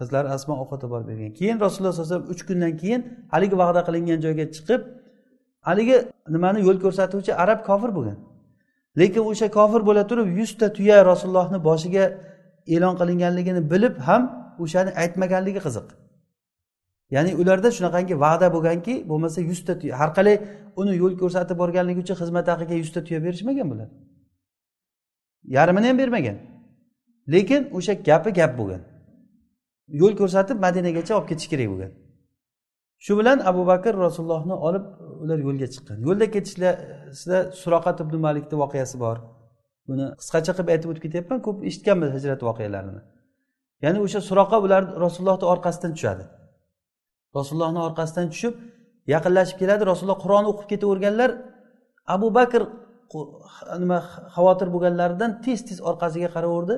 Qizlari 0.00 0.28
asmo 0.36 0.54
ovqat 0.62 0.80
olib 0.84 0.92
borib 0.94 1.08
bergan. 1.10 1.30
Keyin 1.38 1.56
rasululloh 1.64 1.92
sallallohu 1.92 2.14
alayhi 2.14 2.22
vasallam 2.22 2.34
uch 2.34 2.42
kundan 2.48 2.72
keyin 2.80 3.00
haligi 3.32 3.56
va'da 3.62 3.80
qilingan 3.88 4.18
joyga 4.24 4.44
chiqib 4.56 4.80
haligi 5.68 5.96
nimani 6.34 6.58
yo'l 6.66 6.78
ko'rsatuvchi 6.84 7.32
arab 7.42 7.58
kofir 7.68 7.90
bo'lgan. 7.96 8.18
Lekin 9.00 9.22
o'sha 9.30 9.46
kofir 9.58 9.80
bo'la 9.88 10.02
turib 10.10 10.28
yuzta 10.40 10.66
tuya 10.76 10.96
rasulullohni 11.10 11.58
boshiga 11.68 12.04
e'lon 12.74 12.94
qilinganligini 13.00 13.62
bilib 13.72 13.94
ham 14.08 14.22
o'shani 14.64 14.90
aytmaganligi 15.02 15.60
qiziq. 15.66 15.86
Ya'ni 17.14 17.30
ularda 17.40 17.68
shunaqangi 17.76 18.14
va'da 18.24 18.46
bo'lganki 18.54 18.94
bo'lmasa 19.10 19.40
yuzta 19.50 19.72
tuya 19.80 19.94
har 20.00 20.10
qalay 20.18 20.36
uni 20.80 20.92
yo'l 21.02 21.14
ko'rsatib 21.22 21.56
borganligi 21.62 22.00
uchun 22.04 22.16
xizmat 22.22 22.46
haqiga 22.52 22.74
yuzta 22.82 23.00
tuya 23.06 23.18
berishmagan 23.26 23.66
bular 23.72 23.88
yarmini 25.48 25.86
ham 25.88 25.98
bermagan. 25.98 26.36
Lekin 27.28 27.70
o'sha 27.72 27.92
gapi 27.92 28.30
gap 28.32 28.58
bo'lgan. 28.58 28.82
Yo'l 30.00 30.14
ko'rsatib 30.20 30.56
madinagacha 30.66 31.12
olib 31.18 31.28
ketish 31.30 31.48
kerak 31.52 31.68
bo'lgan. 31.72 31.92
Shu 33.04 33.12
bilan 33.18 33.38
abu 33.50 33.62
bakr 33.66 33.92
rasulullohni 34.06 34.56
olib 34.68 34.84
ular 35.22 35.38
yo'lga 35.46 35.68
chiqqan. 35.74 35.98
Yo'lda 36.06 36.26
ketishlarida 36.34 37.38
suroqat 37.62 37.98
ibn 38.04 38.14
malikni 38.26 38.56
voqeasi 38.62 38.96
bor. 39.04 39.16
Buni 39.88 40.06
qisqacha 40.20 40.52
qilib 40.56 40.70
aytib 40.74 40.88
o'tib 40.90 41.02
ketyapman 41.06 41.38
ko'p 41.46 41.58
eshitganmiz 41.68 42.10
hijrat 42.16 42.40
voqealarini. 42.48 43.02
Ya'ni 43.84 43.98
o'sha 44.06 44.20
suroqa 44.30 44.56
ular 44.66 44.82
rasulullohni 45.04 45.46
orqasidan 45.54 45.92
tushadi. 45.96 46.24
Rasulullohni 47.36 47.80
orqasidan 47.88 48.26
tushib 48.32 48.54
yaqinlashib 49.14 49.56
keladi. 49.60 49.82
Rasululloh 49.92 50.20
qur'on 50.24 50.44
o'qib 50.52 50.66
ketaverganlar 50.72 51.30
abu 52.14 52.28
bakr 52.38 52.62
nima 53.82 53.98
xavotir 54.36 54.68
bo'lganlaridan 54.74 55.30
tez 55.44 55.60
tez 55.68 55.78
orqasiga 55.90 56.28
qaraverdi. 56.36 56.74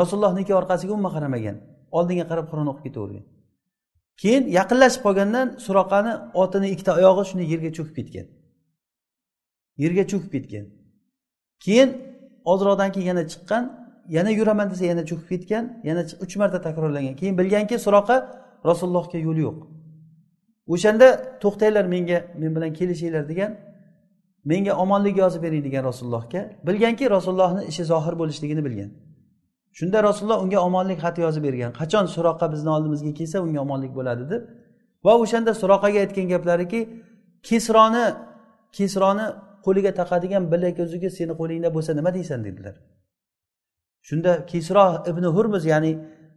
Rasulullohniki 0.00 0.52
orqasiga 0.60 0.92
umuman 0.96 1.12
qaramagan 1.16 1.56
oldinga 1.98 2.24
qarab 2.30 2.46
qur'on 2.50 2.68
o'qib 2.72 2.84
ketavergan. 2.88 3.24
Keyin 4.22 4.42
yaqinlashib 4.58 5.02
qolgandan 5.06 5.46
suroqani 5.64 6.12
otini 6.42 6.68
ikkita 6.74 6.92
oyog'i 6.98 7.24
shunday 7.30 7.46
yerga 7.52 7.70
cho'kib 7.76 7.94
ketgan. 7.98 8.26
Yerga 9.82 10.04
cho'kib 10.10 10.30
ketgan. 10.36 10.64
Keyin 11.64 11.88
ozroqdan 12.52 12.88
keyin 12.94 13.06
yana 13.12 13.24
chiqqan 13.32 13.64
yana 14.16 14.30
yuraman 14.38 14.66
desa 14.72 14.84
yana 14.92 15.02
cho'kib 15.10 15.28
ketgan 15.32 15.64
yana 15.88 16.02
uch 16.24 16.34
marta 16.40 16.58
takrorlangan. 16.66 17.14
Keyin 17.20 17.34
bilganki 17.40 17.76
suroqa 17.86 18.16
rasulullohga 18.68 19.18
yo'l 19.26 19.38
yo'q. 19.46 19.58
O'shanda 20.74 21.08
to'xtanglar 21.42 21.84
menga 21.94 22.18
men 22.40 22.50
bilan 22.56 22.72
kelishinglar 22.78 23.24
degan 23.32 23.50
menga 24.50 24.72
omonlik 24.84 25.16
yozib 25.22 25.42
bering 25.46 25.64
degan 25.64 25.82
rasulullohga 25.90 26.40
bilganki 26.66 27.04
rasulullohni 27.16 27.62
ishi 27.70 27.84
zohir 27.92 28.14
bo'lishligini 28.20 28.62
bilgan. 28.66 28.90
Shunda 29.78 29.98
rasululloh 30.08 30.38
unga 30.44 30.58
omonlik 30.68 30.98
xati 31.04 31.20
yozib 31.26 31.42
bergan. 31.48 31.70
Qachon 31.80 32.04
suroqqa 32.14 32.46
bizni 32.54 32.70
oldimizga 32.76 33.12
kelsa 33.18 33.36
unga 33.46 33.60
omonlik 33.66 33.92
bo'ladi 33.98 34.24
deb. 34.32 34.42
Va 35.04 35.12
o'shanda 35.22 35.52
suroqaga 35.62 35.98
aytgan 36.04 36.26
gaplariki 36.34 36.80
kesroni 37.48 38.04
kesroni 38.76 39.26
qo'liga 39.66 39.92
taqadigan 40.00 40.42
bilakuzugi 40.52 41.08
seni 41.18 41.34
qo'lingda 41.40 41.68
bo'lsa 41.76 41.90
nima 41.98 42.10
deysan 42.18 42.40
dedilar. 42.46 42.74
Shunda 44.08 44.32
kesro 44.52 44.84
ibn 45.10 45.24
hurmuz 45.36 45.64
ya'ni 45.72 45.92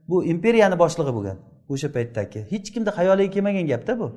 bu 0.10 0.18
imperiyani 0.34 0.76
boshlig'i 0.84 1.14
bo'lgan. 1.18 1.38
O'sha 1.74 1.90
paytdagi. 1.96 2.40
Hech 2.52 2.68
kimni 2.74 2.92
xayoliga 2.98 3.30
kelmagan 3.36 3.66
gapda 3.72 3.94
bu. 4.02 4.08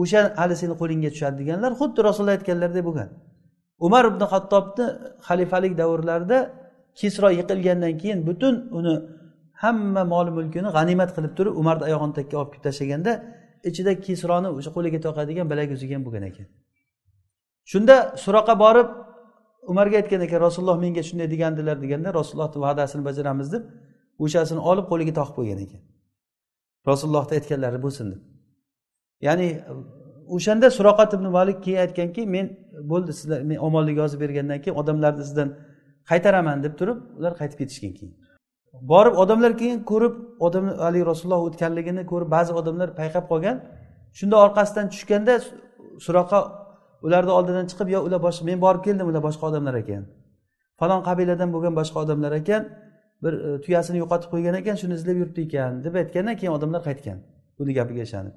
O'sha 0.00 0.20
hali 0.40 0.54
seni 0.62 0.74
qo'lingga 0.80 1.10
tushadi 1.14 1.36
deganlar 1.42 1.72
xuddi 1.80 2.00
rasululloh 2.08 2.34
aytganlaridek 2.38 2.84
bo'lgan. 2.88 3.08
Umar 3.86 4.04
ibn 4.10 4.22
xattobni 4.32 4.86
xalifalik 5.28 5.72
davrlarida 5.80 6.38
kisro 7.00 7.28
yiqilgandan 7.38 7.94
keyin 8.00 8.18
butun 8.28 8.54
uni 8.78 8.94
hamma 9.62 10.02
mol 10.12 10.26
mulkini 10.36 10.68
g'animat 10.76 11.10
qilib 11.16 11.32
turib 11.38 11.54
umarni 11.60 11.82
oyog'ini 11.88 12.14
takka 12.18 12.34
olib 12.40 12.50
kelib 12.52 12.64
tashlaganda 12.68 13.12
ichida 13.68 13.92
kisroni 14.06 14.48
o'sha 14.58 14.70
qo'liga 14.76 14.98
toqadigan 15.06 15.46
bilak 15.50 15.68
ham 15.94 16.02
bo'lgan 16.06 16.24
ekan. 16.30 16.46
Shunda 17.72 17.96
suroqa 18.24 18.54
borib 18.64 18.88
umarga 19.72 19.96
aytgan 20.00 20.20
ekan 20.26 20.40
rasululloh 20.46 20.78
menga 20.84 21.02
shunday 21.08 21.28
degandilar 21.34 21.76
deganda 21.84 22.08
rasulullohni 22.18 22.58
va'dasini 22.66 23.02
bajaramiz 23.08 23.48
deb 23.54 23.62
o'shasini 24.24 24.60
olib 24.70 24.86
qo'liga 24.90 25.12
toqib 25.18 25.34
qo'ygan 25.38 25.58
ekan. 25.66 25.80
Rasulullohni 26.88 27.32
aytganlari 27.38 27.78
bo'lsin 27.84 28.06
deb. 28.12 28.20
Ya'ni 29.26 29.48
o'shanda 30.36 30.68
suroqat 30.78 31.10
ibn 31.16 31.26
malik 31.38 31.58
keyin 31.64 31.80
aytganki 31.84 32.22
men 32.34 32.46
bo'ldi 32.92 33.12
sizlar 33.18 33.40
men 33.50 33.58
omonlik 33.66 33.96
yozib 34.02 34.20
bergandan 34.24 34.58
keyin 34.64 34.76
odamlarni 34.82 35.22
sizdan 35.28 35.48
qaytaraman 36.10 36.58
deb 36.64 36.74
turib 36.80 36.98
ular 37.18 37.32
qaytib 37.40 37.58
ketishgan 37.62 37.92
keyin. 37.98 38.12
Borib 38.92 39.14
odamlar 39.22 39.52
keyin 39.60 39.78
ko'rib 39.90 40.14
odam 40.46 40.64
haligi 40.84 41.04
rasululloh 41.10 41.42
o'tganligini 41.48 42.02
ko'rib 42.12 42.28
ba'zi 42.36 42.52
odamlar 42.60 42.88
payqab 43.00 43.24
qolgan. 43.32 43.56
Shunda 44.18 44.36
orqasidan 44.44 44.86
tushganda 44.92 45.34
suroqa 46.04 46.40
ularni 47.06 47.32
oldidan 47.38 47.66
chiqib 47.70 47.88
yo 47.94 47.98
ular 48.06 48.20
boshqa 48.26 48.42
men 48.50 48.58
borib 48.64 48.82
keldim 48.86 49.06
ular 49.10 49.22
boshqa 49.28 49.44
odamlar 49.50 49.74
ekan. 49.82 50.02
Falon 50.80 51.00
qabiladan 51.08 51.48
bo'lgan 51.54 51.74
boshqa 51.80 51.98
odamlar 52.04 52.32
ekan. 52.40 52.62
Bir 53.22 53.32
e, 53.32 53.60
tuyasini 53.64 53.98
yo'qotib 54.02 54.28
qo'ygan 54.34 54.54
ekan 54.60 54.76
shuni 54.82 54.94
izlab 54.98 55.16
yuribdi 55.22 55.40
ekan 55.48 55.84
deb 55.84 55.94
aytgandan 56.02 56.36
keyin 56.40 56.52
odamlar 56.58 56.82
qaytgan 56.88 57.18
buni 57.58 57.72
gapiga 57.78 58.02
ishonib. 58.08 58.34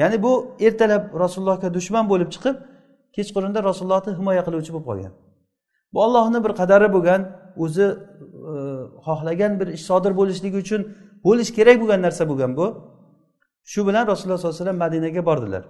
Ya'ni 0.00 0.22
bu 0.22 0.32
ertalab 0.66 1.04
rasulullohga 1.22 1.74
dushman 1.76 2.04
bo'lib 2.12 2.30
chiqib 2.34 2.56
kechqurunda 3.16 3.60
rasulullohni 3.68 4.12
himoya 4.18 4.42
qiluvchi 4.46 4.72
bo'lib 4.74 4.86
qolgan. 4.90 5.12
Bu 5.92 5.98
ollohni 6.06 6.38
bir 6.44 6.52
qadari 6.60 6.88
bo'lgan 6.96 7.22
o'zi 7.64 7.86
e, 8.52 8.54
xohlagan 9.06 9.52
bir 9.60 9.68
ish 9.76 9.84
sodir 9.90 10.12
bo'lishligi 10.20 10.58
uchun 10.64 10.80
bo'lish 11.26 11.50
kerak 11.58 11.76
bo'lgan 11.82 12.00
narsa 12.06 12.22
bo'lgan 12.30 12.52
bu. 12.60 12.66
Shu 13.72 13.80
bilan 13.88 14.04
rasululloh 14.12 14.38
sollallohu 14.38 14.56
alayhi 14.56 14.64
vasallam 14.64 14.80
madinaga 14.84 15.22
bordilar. 15.30 15.64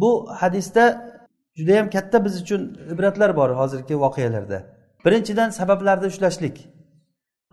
Bu 0.00 0.10
hadisda 0.40 0.84
judayam 1.58 1.90
katta 1.90 2.24
biz 2.24 2.34
uchun 2.42 2.60
ibratlar 2.92 3.30
bor 3.36 3.50
hozirgi 3.60 3.94
voqealarda. 4.04 4.58
Birinchidan 5.04 5.50
sabablarni 5.50 6.06
ushlashlik. 6.12 6.56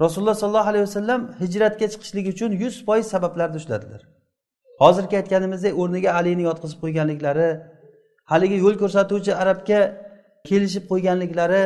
Rasululloh 0.04 0.36
sollallohu 0.42 0.70
alayhi 0.72 0.86
vasallam 0.90 1.22
hijratga 1.42 1.88
chiqishlik 1.94 2.26
uchun 2.34 2.52
yuz 2.64 2.76
foiz 2.86 3.06
sabablarni 3.14 3.58
ushladilar. 3.62 4.02
Hozirgi 4.84 5.16
aytganimizdek 5.22 5.74
o'rniga 5.82 6.12
alini 6.20 6.44
yotqizib 6.50 6.80
qo'yganliklari 6.84 7.50
haligi 8.32 8.58
yo'l 8.66 8.76
ko'rsatuvchi 8.82 9.32
arabga 9.42 9.80
kelishib 10.50 10.84
qo'yganliklari 10.92 11.64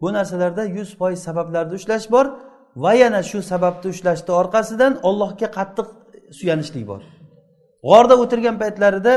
bu 0.00 0.08
narsalarda 0.16 0.64
yuz 0.78 0.90
foiz 1.00 1.18
sabablarni 1.28 1.74
ushlash 1.80 2.06
bor 2.14 2.26
va 2.84 2.92
yana 3.02 3.20
shu 3.30 3.38
sababni 3.52 3.88
ushlashni 3.94 4.32
orqasidan 4.40 4.92
ollohga 5.08 5.48
qattiq 5.58 5.86
suyanishlik 6.38 6.84
bor. 6.90 7.02
G'orda 7.88 8.14
o'tirgan 8.22 8.56
paytlarida 8.62 9.14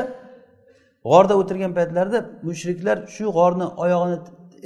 g'orda 1.09 1.33
o'tirgan 1.41 1.71
paytlarida 1.77 2.19
mushriklar 2.47 2.97
shu 3.15 3.25
g'orni 3.37 3.67
oyog'ini 3.83 4.17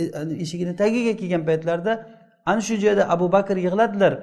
e, 0.01 0.03
e, 0.19 0.21
eshigini 0.43 0.73
tagiga 0.81 1.13
kelgan 1.21 1.43
paytlarida 1.49 1.93
ana 2.51 2.61
shu 2.67 2.75
joyda 2.83 3.03
abu 3.15 3.25
bakr 3.35 3.55
yig'ladilar. 3.65 4.13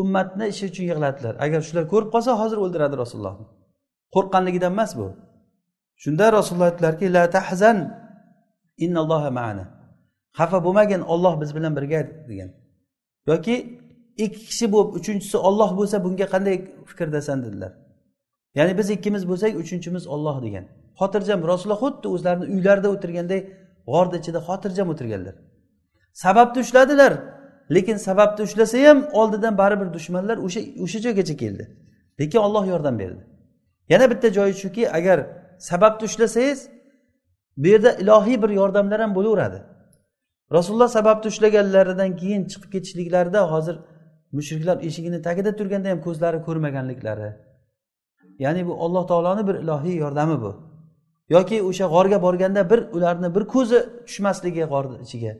Ummatni 0.00 0.44
ishi 0.52 0.64
uchun 0.70 0.84
yig'ladilar. 0.90 1.34
Agar 1.44 1.60
shular 1.68 1.84
ko'rib 1.92 2.08
qolsa 2.14 2.30
hozir 2.40 2.58
o'ldiradi 2.64 2.96
rasulullohni 3.02 3.46
qo'rqqanligidan 4.14 4.72
emas 4.76 4.92
bu. 5.00 5.06
Shunda 6.02 6.26
rasululloh 6.38 6.68
aytdilarki 6.70 7.06
la 7.16 7.24
tahzan 7.36 7.78
innalloha 8.84 9.30
maana. 9.38 9.64
Xafa 10.38 10.58
bo'lmagin 10.66 11.02
olloh 11.12 11.34
biz 11.42 11.50
bilan 11.56 11.72
birga 11.78 12.00
degan. 12.30 12.50
Yoki 13.30 13.54
ikki 14.24 14.40
kishi 14.50 14.66
bo'lib 14.74 14.90
uchinchisi 14.98 15.36
olloh 15.48 15.70
bo'lsa 15.78 15.96
bunga 16.04 16.26
qanday 16.34 16.56
fikrdasan 16.90 17.38
dedilar. 17.44 17.72
Ya'ni 18.58 18.72
biz 18.78 18.88
ikkimiz 18.96 19.22
bo'lsak 19.30 19.52
uchinchimiz 19.62 20.04
olloh 20.14 20.36
degan. 20.46 20.64
Xotirjam 21.00 21.40
rasululloh 21.50 21.80
xuddi 21.84 22.06
o'zlarini 22.14 22.46
uylarida 22.54 22.88
o'tirganday 22.94 23.40
g'orni 23.92 24.16
ichida 24.22 24.40
xotirjam 24.48 24.88
o'tirganlar. 24.92 25.34
Sababni 26.22 26.58
ushladilar. 26.64 27.12
Lekin 27.74 27.96
sababni 27.96 28.42
ushlasa 28.44 28.88
ham 28.88 29.08
oldidan 29.12 29.58
baribir 29.58 29.92
dushmanlar 29.92 30.36
o'sha 30.36 30.60
o'sha 30.84 30.98
joygacha 30.98 31.36
keldi. 31.36 31.64
Lekin 32.20 32.38
olloh 32.38 32.66
yordam 32.66 32.98
berdi. 32.98 33.22
Yana 33.88 34.10
bitta 34.10 34.32
joyi 34.32 34.54
shuki 34.54 34.90
agar 34.90 35.26
sababni 35.58 36.04
ushlasangiz 36.04 36.68
bu 37.56 37.66
yerda 37.66 37.92
ilohiy 37.92 38.42
bir 38.42 38.50
yordamlar 38.50 39.00
ham 39.00 39.14
bo'laveradi. 39.14 39.62
Rasululloh 40.52 40.88
sababni 40.88 41.26
ushlaganlaridan 41.28 42.16
keyin 42.16 42.44
chiqib 42.44 42.70
ketishliklarida 42.72 43.52
hozir 43.52 43.76
mushriklar 44.32 44.76
eshigini 44.88 45.22
tagida 45.22 45.56
turganda 45.56 45.88
ham 45.90 46.00
ko'zlari 46.00 46.42
ko'rmaganliklari. 46.42 47.28
Ya'ni 48.38 48.66
bu 48.66 48.74
alloh 48.84 49.06
taoloni 49.06 49.46
bir 49.48 49.54
ilohiy 49.54 49.96
yordami 49.96 50.40
bu. 50.44 50.50
Yoki 51.28 51.62
o'sha 51.62 51.86
g'orga 51.94 52.22
borganda 52.22 52.70
bir 52.70 52.80
ularni 52.96 53.34
bir 53.34 53.44
ko'zi 53.54 53.78
tushmasligi 54.06 54.64
g'orni 54.72 54.96
ichiga. 55.06 55.32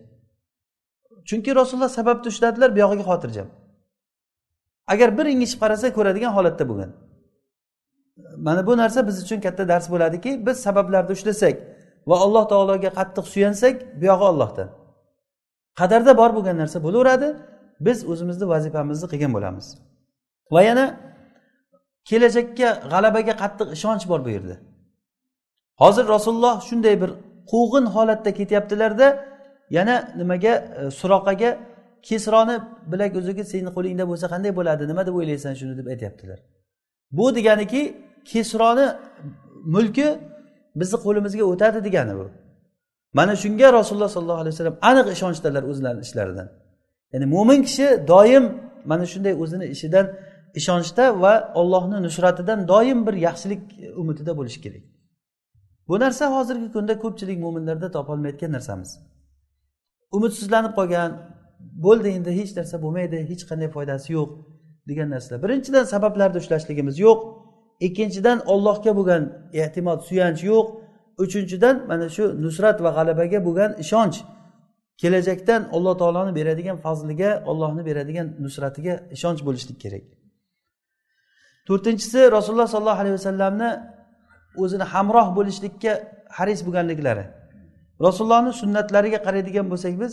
Chunki 1.29 1.51
rasululloh 1.61 1.93
sababni 1.99 2.29
ushladilar 2.33 2.71
buyog'iga 2.77 3.05
xotirjam. 3.11 3.49
Agar 4.93 5.09
bir 5.19 5.27
ingishib 5.35 5.59
qarasa 5.63 5.87
ko'radigan 5.97 6.33
holatda 6.37 6.65
bo'lgan. 6.71 6.91
Mana 8.47 8.67
bu 8.69 8.73
narsa 8.83 9.01
biz 9.09 9.17
uchun 9.25 9.41
katta 9.47 9.69
dars 9.73 9.87
bo'ladiki 9.93 10.31
biz 10.47 10.57
sabablarni 10.67 11.13
ushlasak 11.17 11.57
va 12.11 12.17
alloh 12.25 12.45
taologa 12.53 12.91
qattiq 12.99 13.25
suyansak 13.33 13.75
buyog'i 14.01 14.25
ollohdan 14.33 14.69
qadarda 15.81 16.13
bor 16.21 16.31
bo'lgan 16.37 16.57
narsa 16.63 16.79
bo'laveradi 16.87 17.29
biz 17.87 17.99
o'zimizni 18.13 18.47
vazifamizni 18.53 19.07
qilgan 19.13 19.33
bo'lamiz. 19.37 19.67
Va 20.55 20.61
yana 20.69 20.85
kelajakka 22.09 22.69
g'alabaga 22.93 23.35
qattiq 23.43 23.69
ishonch 23.77 24.05
bor 24.11 24.21
bu 24.27 24.31
yerda. 24.37 24.57
Hozir 25.83 26.05
rasululloh 26.15 26.57
shunday 26.69 26.95
bir 27.03 27.11
quvg'in 27.53 27.87
holatda 27.95 28.31
ketyaptilarda 28.39 29.07
yana 29.71 30.13
nimaga 30.17 30.53
e, 30.81 30.91
suroqaga 30.91 31.59
kesroni 32.03 32.57
bilak 32.93 33.17
uzugi 33.17 33.45
seni 33.45 33.71
qo'lingda 33.77 34.05
bo'lsa 34.11 34.27
qanday 34.33 34.53
bo'ladi 34.59 34.83
nima 34.91 35.03
deb 35.07 35.15
o'ylaysan 35.21 35.55
shuni 35.61 35.75
deb 35.79 35.87
aytyaptilar. 35.93 36.39
Bu 37.17 37.35
deganiki 37.37 37.83
kesroni 38.25 38.87
mulki 39.75 40.09
bizni 40.81 40.99
qo'limizga 41.05 41.45
o'tadi 41.53 41.79
degani 41.85 42.15
bu. 42.21 42.27
Mana 43.19 43.37
shunga 43.43 43.73
rasululloh 43.79 44.09
sollallohu 44.17 44.41
alayhi 44.43 44.55
vasallam 44.55 44.79
aniq 44.91 45.07
ishonchdalar 45.17 45.63
o'zlarini 45.71 46.03
ishlaridan. 46.07 46.49
Ya'ni 47.13 47.27
mo'min 47.35 47.61
kishi 47.63 47.87
doim 48.13 48.45
mana 48.91 49.05
shunday 49.13 49.35
o'zini 49.43 49.67
ishidan 49.75 50.07
ishonchda 50.61 51.05
va 51.23 51.53
ollohni 51.61 51.99
nusratidan 52.07 52.69
doim 52.73 52.99
bir 53.07 53.15
yaxshilik 53.27 53.63
umidida 54.01 54.33
bo'lishi 54.39 54.61
kerak. 54.65 54.85
Bu 55.89 56.01
narsa 56.01 56.25
hozirgi 56.37 56.69
kunda 56.73 56.95
ko'pchilik 57.05 57.39
mo'minlarda 57.45 57.89
topolmayotgan 57.97 58.53
narsamiz. 58.57 58.91
Umidsizlanib 60.17 60.73
qolgan 60.79 61.11
bo'ldi 61.87 62.09
endi 62.19 62.31
hech 62.39 62.53
narsa 62.59 62.77
bo'lmaydi 62.85 63.17
hech 63.31 63.43
qanday 63.51 63.69
foydasi 63.77 64.09
yo'q 64.19 64.31
degan 64.89 65.09
narsalar. 65.15 65.39
Birinchidan 65.45 65.85
sabablarni 65.95 66.39
ushlashligimiz 66.43 66.97
yo'q. 67.07 67.19
Ikkinchidan 67.87 68.39
ollohga 68.53 68.93
bo'lgan 68.99 69.23
e'timod 69.63 70.01
suyanch 70.09 70.41
yo'q. 70.51 70.67
Uchinchidan 71.25 71.77
mana 71.91 72.07
shu 72.17 72.25
nusrat 72.45 72.79
va 72.85 72.91
g'alabaga 72.97 73.39
bo'lgan 73.47 73.71
ishonch. 73.85 74.17
Kelajakdan 75.03 75.63
alloh 75.77 75.95
taoloni 76.01 76.33
beradigan 76.39 76.77
fazliga 76.85 77.31
ollohni 77.51 77.83
beradigan 77.89 78.27
nusratiga 78.45 78.95
ishonch 79.17 79.41
bo'lishlik 79.47 79.79
kerak. 79.85 80.05
To'rtinchisi 81.69 82.21
rasululloh 82.37 82.69
sollallohu 82.75 83.01
alayhi 83.03 83.17
vasallamni 83.21 83.71
o'zini 84.63 84.85
hamroh 84.93 85.29
bo'lishlikka 85.39 85.93
haris 86.39 86.61
bo'lganliklari. 86.67 87.25
Rasulullohni 88.05 88.53
sunnatlariga 88.63 89.19
qaraydigan 89.27 89.67
bo'lsak 89.73 89.95
biz 90.03 90.13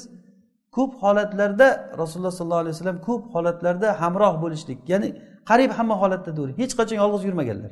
ko'p 0.76 0.92
holatlarda 1.04 1.68
rasululloh 2.02 2.34
sollallohu 2.40 2.64
alayhi 2.64 2.76
vasallam 2.76 3.00
ko'p 3.08 3.24
holatlarda 3.36 3.88
hamroh 4.02 4.34
bo'lishlik 4.44 4.80
ya'ni 4.92 5.10
qariyb 5.50 5.72
hamma 5.78 5.96
holatda 6.02 6.32
hech 6.62 6.74
qachon 6.80 6.98
yolg'iz 7.04 7.24
yurmaganlar. 7.28 7.72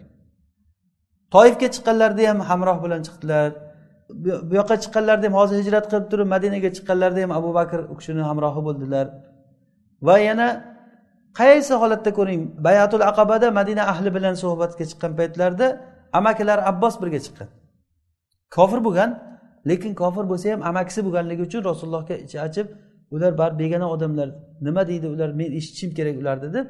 Toifga 1.35 1.67
chiqqanlarida 1.75 2.23
ham 2.31 2.39
hamroh 2.49 2.77
bilan 2.83 3.01
chiqdilar 3.07 3.49
bu 4.49 4.53
yoqqa 4.59 4.75
chiqqanlarida 4.83 5.25
ham 5.29 5.35
hozir 5.39 5.57
hijrat 5.61 5.85
qilib 5.91 6.07
turib 6.11 6.27
madinaga 6.35 6.69
chiqqanlarida 6.75 7.21
ham 7.25 7.31
abu 7.39 7.49
bakr 7.59 7.79
u 7.91 7.93
kishini 7.99 8.23
hamrohi 8.29 8.61
bo'ldilar. 8.67 9.05
Va 10.07 10.15
yana 10.27 10.47
qaysi 11.39 11.73
holatda 11.81 12.11
ko'ring 12.17 12.41
bayatul 12.67 13.03
aqabada 13.11 13.47
madina 13.59 13.83
ahli 13.93 14.09
bilan 14.17 14.35
suhbatga 14.43 14.83
chiqqan 14.89 15.11
paytlarida 15.19 15.67
amakilar 16.19 16.59
abbos 16.71 16.93
birga 17.01 17.19
chiqqan. 17.25 17.49
Kofir 18.55 18.79
bo'lgan 18.87 19.09
lekin 19.69 19.91
kofir 20.01 20.25
bo'lsa 20.31 20.45
ham 20.53 20.61
amakisi 20.69 20.99
bo'lganligi 21.05 21.41
uchun 21.47 21.61
rasulullohga 21.69 22.15
ichi 22.25 22.37
achib 22.47 22.67
ular 23.15 23.31
baribir 23.41 23.59
begona 23.63 23.87
odamlar 23.95 24.29
nima 24.67 24.81
deydi 24.89 25.07
ular 25.15 25.29
men 25.39 25.49
eshitishim 25.59 25.91
kerak 25.97 26.15
ularni 26.21 26.49
deb 26.57 26.65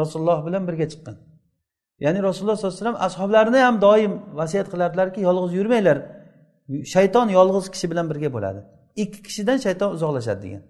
rasululloh 0.00 0.38
bilan 0.46 0.62
birga 0.68 0.86
chiqqan. 0.92 1.16
Ya'ni 2.04 2.18
rasululloh 2.28 2.56
sollallohu 2.56 2.74
alayhi 2.74 2.84
vasallam 2.84 3.00
ashoblarini 3.08 3.60
ham 3.66 3.76
doim 3.86 4.12
vasiyat 4.40 4.66
qilardilarki 4.72 5.20
yolg'iz 5.28 5.52
yurmanglar. 5.58 5.98
Shayton 6.94 7.28
yolg'iz 7.38 7.66
kishi 7.74 7.86
bilan 7.92 8.06
birga 8.10 8.28
bo'ladi. 8.36 8.60
Ikki 9.02 9.20
kishidan 9.26 9.58
shayton 9.66 9.90
uzoqlashadi 9.96 10.40
degan. 10.46 10.62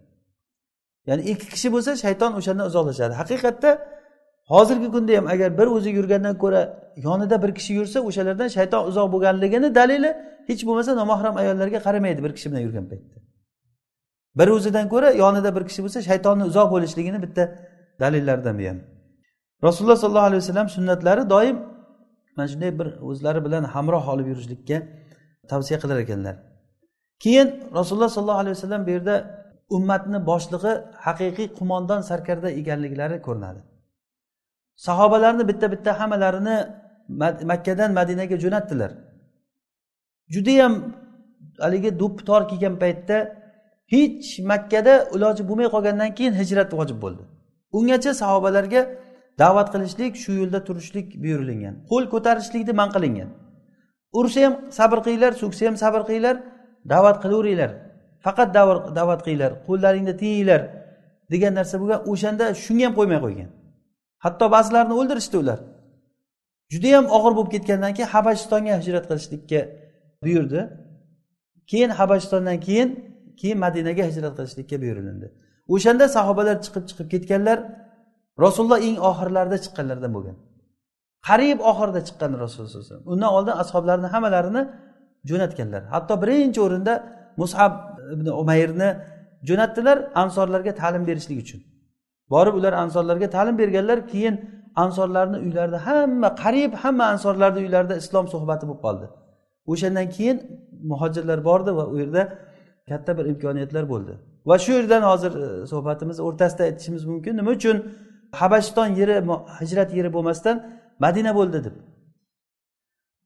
Ya'ni 1.09 1.23
ikki 1.33 1.47
kishi 1.55 1.69
bo'lsa 1.75 1.91
shayton 2.05 2.31
o'shandan 2.39 2.67
uzoqlashadi. 2.71 3.15
Haqiqatda 3.21 3.71
hozirgi 4.53 4.89
kunda 4.95 5.13
ham 5.19 5.27
agar 5.35 5.51
bir 5.59 5.67
o'zi 5.77 5.91
yurgandan 5.99 6.39
ko'ra 6.43 6.61
yonida 7.07 7.37
bir 7.43 7.51
kishi 7.59 7.73
yursa 7.79 7.99
o'shalardan 8.09 8.49
shayton 8.57 8.83
uzoq 8.91 9.07
bo'lganligini 9.15 9.69
dalili 9.79 10.11
hech 10.49 10.63
bo'lmasa 10.69 10.91
nomahram 11.01 11.35
ayollarga 11.43 11.79
qaramaydi 11.87 12.21
bir 12.27 12.33
kishi 12.37 12.47
bilan 12.51 12.63
yurgan 12.67 12.87
paytda. 12.91 13.17
Bir 14.39 14.49
o'zidan 14.57 14.87
ko'ra 14.93 15.09
yonida 15.23 15.51
bir 15.57 15.65
kishi 15.69 15.81
bo'lsa 15.85 15.99
shaytonni 16.09 16.45
uzoq 16.51 16.69
bo'lishligini 16.75 17.19
bitta 17.25 17.43
dalillaridan 18.03 18.55
bu 18.61 18.65
ham 18.71 18.79
rasululloh 19.67 19.97
sollallohu 20.03 20.29
alayhi 20.31 20.43
vasallam 20.43 20.69
sunnatlari 20.77 21.23
doim 21.35 21.57
mana 22.37 22.49
shunday 22.53 22.71
bir 22.81 22.89
o'zlari 23.09 23.41
bilan 23.47 23.65
hamroh 23.75 24.05
olib 24.13 24.27
yurishlikka 24.33 24.79
tavsiya 25.51 25.79
qilar 25.83 25.99
ekanlar. 26.05 26.37
Keyin 27.25 27.49
rasululloh 27.79 28.11
sollallohu 28.17 28.43
alayhi 28.45 28.57
vasallam 28.57 28.83
bu 28.87 28.91
yerda 28.97 29.15
ummatni 29.77 30.19
boshlig'i 30.31 30.73
haqiqiy 31.07 31.47
qo'mondon 31.59 32.01
sarkarda 32.11 32.49
ekanliklari 32.61 33.17
ko'rinadi. 33.27 33.61
Sahobalarni 34.87 35.45
bitta 35.51 35.67
bitta 35.75 35.91
hammalarini 36.01 36.57
makkadan 37.51 37.91
madinaga 37.99 38.37
jo'natdilar. 38.45 38.91
Judayam 40.35 40.75
haligi 41.65 41.91
do'ppi 42.03 42.23
tor 42.29 42.43
kelgan 42.51 42.75
paytda 42.83 43.17
hech 43.95 44.27
makkada 44.53 44.95
iloji 45.17 45.43
bo'lmay 45.49 45.69
qolgandan 45.75 46.11
keyin 46.19 46.35
hijrat 46.41 46.71
vojib 46.79 46.99
bo'ldi. 47.05 47.23
Ungacha 47.79 48.13
sahobalarga 48.23 48.83
da'vat 49.43 49.69
qilishlik 49.75 50.13
shu 50.23 50.33
yo'lda 50.41 50.61
turishlik 50.69 51.07
buyurilgan 51.23 51.75
qo'l 51.91 52.05
ko'tarishlikni 52.13 52.73
man 52.81 52.89
qilingan. 52.95 53.31
Ursa 54.19 54.41
ham 54.45 54.55
sabr 54.79 54.99
qilinglar 55.05 55.33
so'ksa 55.43 55.63
ham 55.69 55.77
sabr 55.85 56.01
qilinglar 56.09 56.37
da'vat 56.93 57.17
qilaveringlar. 57.23 57.71
Faqat 58.25 58.49
da'vat 58.99 59.21
qilinglar 59.25 59.53
qo'llaringni 59.67 60.15
tiyinglar 60.23 60.61
degan 61.33 61.53
narsa 61.59 61.75
bo'lgan 61.81 62.01
o'shanda 62.13 62.45
shunga 62.65 62.85
ham 62.87 62.95
qo'ymay 62.99 63.21
qo'ygan. 63.27 63.51
Hatto 64.25 64.45
ba'zilarini 64.55 64.95
o'ldirishdi 65.01 65.37
ular. 65.43 65.59
Judayam 66.73 67.07
og'ir 67.17 67.33
bo'lib 67.37 67.51
ketgandan 67.55 67.93
keyin 67.97 68.11
habashistonga 68.15 68.75
hijrat 68.81 69.05
qilishlikka 69.11 69.61
buyurdi. 70.25 70.61
Keyin 71.71 71.91
habashistondan 71.99 72.59
keyin 72.67 72.89
keyin 73.41 73.59
madinaga 73.65 74.05
hijrat 74.11 74.35
qilishlikka 74.39 74.77
buyurilindi. 74.83 75.27
O'shanda 75.75 76.07
sahobalar 76.17 76.57
chiqib 76.65 76.85
chiqib 76.91 77.09
ketganlar 77.15 77.59
rasululloh 78.45 78.81
eng 78.89 78.97
oxirlarida 79.11 79.59
chiqqanlardan 79.65 80.11
bo'lgan. 80.17 80.37
Qariyb 81.29 81.59
oxirida 81.71 82.01
chiqqan 82.09 82.31
rasululloh 82.43 82.71
sallallohu 82.71 82.87
alayhi 82.87 82.95
vasallam. 82.95 83.13
Undan 83.13 83.31
oldin 83.37 83.55
ashoblarni 83.63 84.09
hammalarini 84.15 84.63
jo'natganlar. 85.31 85.83
Hatto 85.95 86.15
birinchi 86.23 86.61
o'rinda 86.67 86.95
mushab 87.41 87.73
ibn 88.15 88.27
umayrni 88.43 88.89
jo'natdilar 89.49 89.99
ansorlarga 90.23 90.73
ta'lim 90.81 91.03
berishlik 91.09 91.39
uchun. 91.45 91.61
Borib 92.31 92.55
ular 92.55 92.73
ansorlarga 92.73 93.29
ta'lim 93.37 93.59
berganlar 93.63 93.99
keyin 94.13 94.35
ansorlarni 94.85 95.39
uylarida 95.47 95.79
hamma 95.87 96.29
qariyb 96.43 96.73
hamma 96.83 97.05
ansorlarni 97.13 97.59
uylarida 97.65 97.97
islom 98.03 98.27
suhbati 98.35 98.65
bo'lib 98.69 98.81
qoldi. 98.87 99.07
O'shandan 99.73 100.07
keyin 100.17 100.37
muhojirlar 100.91 101.39
bordi 101.49 101.71
va 101.79 101.85
u 101.93 101.99
yerda 102.03 102.23
katta 102.89 103.11
bir 103.19 103.25
imkoniyatlar 103.33 103.85
bo'ldi. 103.93 104.13
Va 104.49 104.57
shu 104.65 104.73
yerdan 104.79 105.03
hozir 105.11 105.33
suhbatimiz 105.33 105.69
suhbatimizni 105.73 106.23
o'rtasida 106.29 106.63
aytishimiz 106.69 107.03
mumkin. 107.11 107.33
Nima 107.41 107.51
uchun? 107.59 107.77
Habashiston 108.41 108.89
yeri 109.01 109.17
hijrat 109.61 109.91
yeri 109.99 110.11
bo'lmasdan 110.17 110.57
madina 111.05 111.33
bo'ldi 111.39 111.59
deb. 111.67 111.75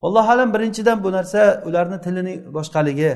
Allohu 0.07 0.31
alam 0.35 0.55
birinchidan 0.55 1.05
bu 1.05 1.13
narsa 1.13 1.63
ularni 1.67 1.99
tilini 2.01 2.35
boshqaligi 2.57 3.11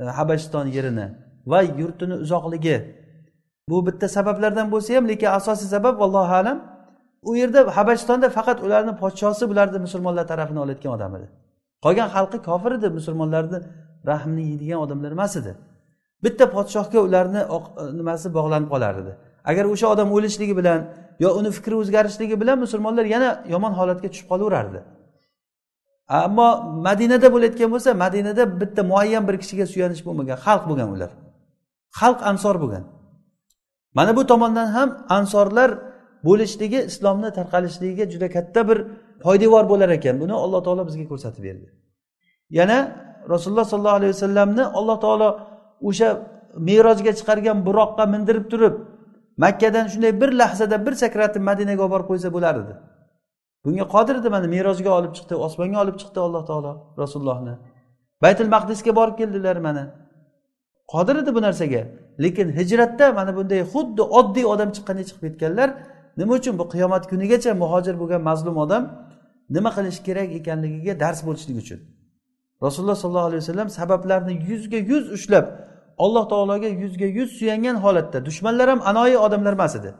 e, 0.00 0.04
habashiston 0.18 0.66
yerini 0.76 1.06
va 1.46 1.60
yurtini 1.62 2.14
uzoqligi 2.24 2.76
bu 3.70 3.86
bitta 3.86 4.06
sabablardan 4.16 4.66
bo'lsa 4.74 4.90
ham 4.96 5.04
lekin 5.12 5.28
asosiy 5.38 5.68
sabab 5.76 5.96
allohu 6.06 6.34
alam 6.40 6.58
u 7.22 7.36
yerda 7.36 7.60
habashistonda 7.76 8.28
faqat 8.36 8.58
ularni 8.66 8.92
podshosi 9.02 9.44
bularni 9.50 9.78
musulmonlar 9.86 10.24
tarafini 10.32 10.60
olayotgan 10.64 10.92
odam 10.92 11.12
edi. 11.16 11.26
Qolgan 11.84 12.08
xalqi 12.14 12.38
kofir 12.48 12.72
edi 12.78 12.88
musulmonlarni 12.98 13.58
rahmni 14.10 14.42
yeydigan 14.50 14.78
odamlar 14.84 15.10
emas 15.12 15.36
edi. 15.40 15.52
Bitta 16.24 16.44
podshohga 16.56 16.98
ularni 17.06 17.40
e, 17.54 17.56
nimasi 17.98 18.26
bog'lanib 18.38 18.68
qolar 18.74 18.94
edi. 19.02 19.12
Agar 19.50 19.64
o'sha 19.72 19.86
odam 19.94 20.08
o'lishligi 20.16 20.54
bilan 20.60 20.80
yo 21.24 21.28
uni 21.38 21.50
fikri 21.56 21.74
o'zgarishligi 21.82 22.40
bilan 22.42 22.58
musulmonlar 22.64 23.04
yana 23.14 23.30
yomon 23.54 23.72
holatga 23.78 24.08
tushib 24.12 24.28
qolaverardi. 24.32 24.80
Ammo 26.08 26.48
madinada 26.86 27.28
bo'layotgan 27.34 27.70
bo'lsa 27.74 27.90
madinada 28.04 28.42
bitta 28.60 28.82
muayyan 28.92 29.22
bir 29.28 29.36
kishiga 29.42 29.66
suyanish 29.72 30.02
bo'lmagan 30.06 30.38
xalq 30.46 30.64
bo'lgan 30.70 30.88
ular. 30.94 31.10
Xalq 32.00 32.20
ansor 32.30 32.56
bo'lgan. 32.62 32.84
Mana 33.94 34.16
bu 34.16 34.22
tomondan 34.26 34.66
ham 34.76 34.88
ansorlar 35.08 35.70
bo'lishligi 36.24 36.80
islomni 36.90 37.30
tarqalishligiga 37.38 38.04
juda 38.12 38.28
katta 38.36 38.60
bir 38.68 38.78
poydevor 39.24 39.64
bo'lar 39.72 39.88
ekan. 39.98 40.14
Buni 40.22 40.34
alloh 40.44 40.60
taolo 40.66 40.82
bizga 40.88 41.04
ko'rsatib 41.12 41.42
berdi. 41.48 41.66
Yana 42.58 42.78
rasululloh 43.32 43.66
sollallohu 43.72 43.98
alayhi 44.00 44.12
vasallamni 44.16 44.64
alloh 44.78 44.96
taolo 45.04 45.28
o'sha 45.88 46.08
merojga 46.68 47.12
chiqargan 47.18 47.58
buroqqa 47.66 48.04
mindirib 48.14 48.46
turib 48.52 48.74
makkadan 49.44 49.86
shunday 49.92 50.12
bir 50.20 50.30
lahzada 50.40 50.76
bir 50.86 50.94
sakratib 51.02 51.42
madinaga 51.50 51.82
olib 51.82 51.92
borib 51.94 52.06
qo'ysa 52.10 52.28
bo'lar 52.36 52.54
edi 52.62 52.74
bunga 53.64 53.84
qodir 53.94 54.14
edi 54.20 54.28
mana 54.36 54.46
merojga 54.56 54.90
olib 54.98 55.12
chiqdi 55.16 55.34
osmonga 55.46 55.78
olib 55.84 55.96
chiqdi 56.00 56.18
alloh 56.26 56.42
taolo 56.50 56.72
rasulullohni. 57.02 57.54
Baytul 58.22 58.48
maqdisga 58.56 58.92
borib 58.98 59.16
keldilar 59.20 59.56
mana. 59.66 59.84
Qodir 60.92 61.16
edi 61.22 61.30
bu 61.36 61.40
narsaga. 61.46 61.82
Lekin 62.22 62.48
hijratda 62.58 63.06
mana 63.18 63.32
bunday 63.38 63.60
xuddi 63.72 64.02
oddiy 64.18 64.46
odam 64.52 64.70
chiqqanday 64.76 65.04
chiqib 65.08 65.22
ketganlar 65.26 65.68
nima 66.20 66.32
uchun 66.40 66.54
bu 66.60 66.64
qiyomat 66.74 67.04
kunigacha 67.10 67.50
muhojir 67.62 67.94
bo'lgan 68.00 68.22
mazlum 68.28 68.56
odam 68.64 68.82
nima 69.54 69.70
qilish 69.76 69.98
kerak 70.06 70.28
ekanligiga 70.38 70.94
dars 71.02 71.20
bo'lishlik 71.26 71.56
uchun? 71.62 71.80
Rasululloh 72.66 72.98
sollallohu 73.02 73.28
alayhi 73.30 73.42
vasallam 73.44 73.68
sabablarni 73.78 74.34
yuzga 74.50 74.78
yuz 74.90 75.04
ushlab 75.16 75.46
alloh 76.04 76.24
taologa 76.32 76.68
yuzga 76.82 77.08
yuz 77.18 77.30
suyangan 77.38 77.76
holatda 77.84 78.18
dushmanlar 78.28 78.68
ham 78.72 78.80
anoyi 78.90 79.18
odamlar 79.26 79.52
emas 79.58 79.74
edi. 79.80 79.90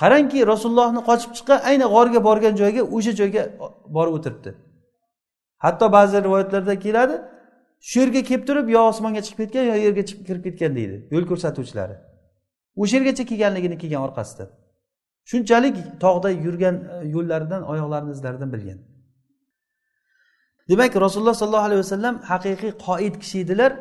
Qarangki 0.00 0.38
rasulullohni 0.52 1.00
qochib 1.08 1.30
chiqqan 1.36 1.58
ayni 1.68 1.86
g'orga 1.94 2.20
borgan 2.28 2.54
joyga 2.60 2.82
o'sha 2.96 3.12
joyga 3.20 3.42
borib 3.96 4.14
o'tiribdi. 4.18 4.50
Hatto 5.64 5.86
ba'zi 5.96 6.16
rivoyatlarda 6.26 6.74
keladi 6.84 7.16
shu 7.80 8.00
yerga 8.00 8.22
kelib 8.28 8.46
turib 8.48 8.68
yo 8.76 8.80
osmonga 8.90 9.20
chiqib 9.26 9.38
ketgan 9.42 9.64
yo 9.70 9.76
yerga 9.84 10.02
chiqib 10.08 10.24
kirib 10.28 10.42
ketgan 10.46 10.72
deydi 10.78 10.96
yo'l 11.14 11.24
ko'rsatuvchilari. 11.30 11.96
O'sha 12.82 12.96
yergacha 12.96 13.24
kelganligini 13.30 13.76
kelgan 13.82 14.02
orqasidan 14.08 14.48
shunchalik 15.30 15.76
tog'da 16.04 16.30
yurgan 16.30 16.76
e, 16.94 16.96
yo'llaridan 17.14 17.62
oyoqlarini 17.72 18.10
izlaridan 18.16 18.50
bilgan. 18.54 18.78
Demak 20.70 20.92
rasululloh 21.04 21.36
sollallohu 21.42 21.68
alayhi 21.68 21.82
vasallam 21.84 22.14
haqiqiy 22.30 22.72
qoid 22.86 23.14
kishi 23.22 23.38
edilar. 23.44 23.72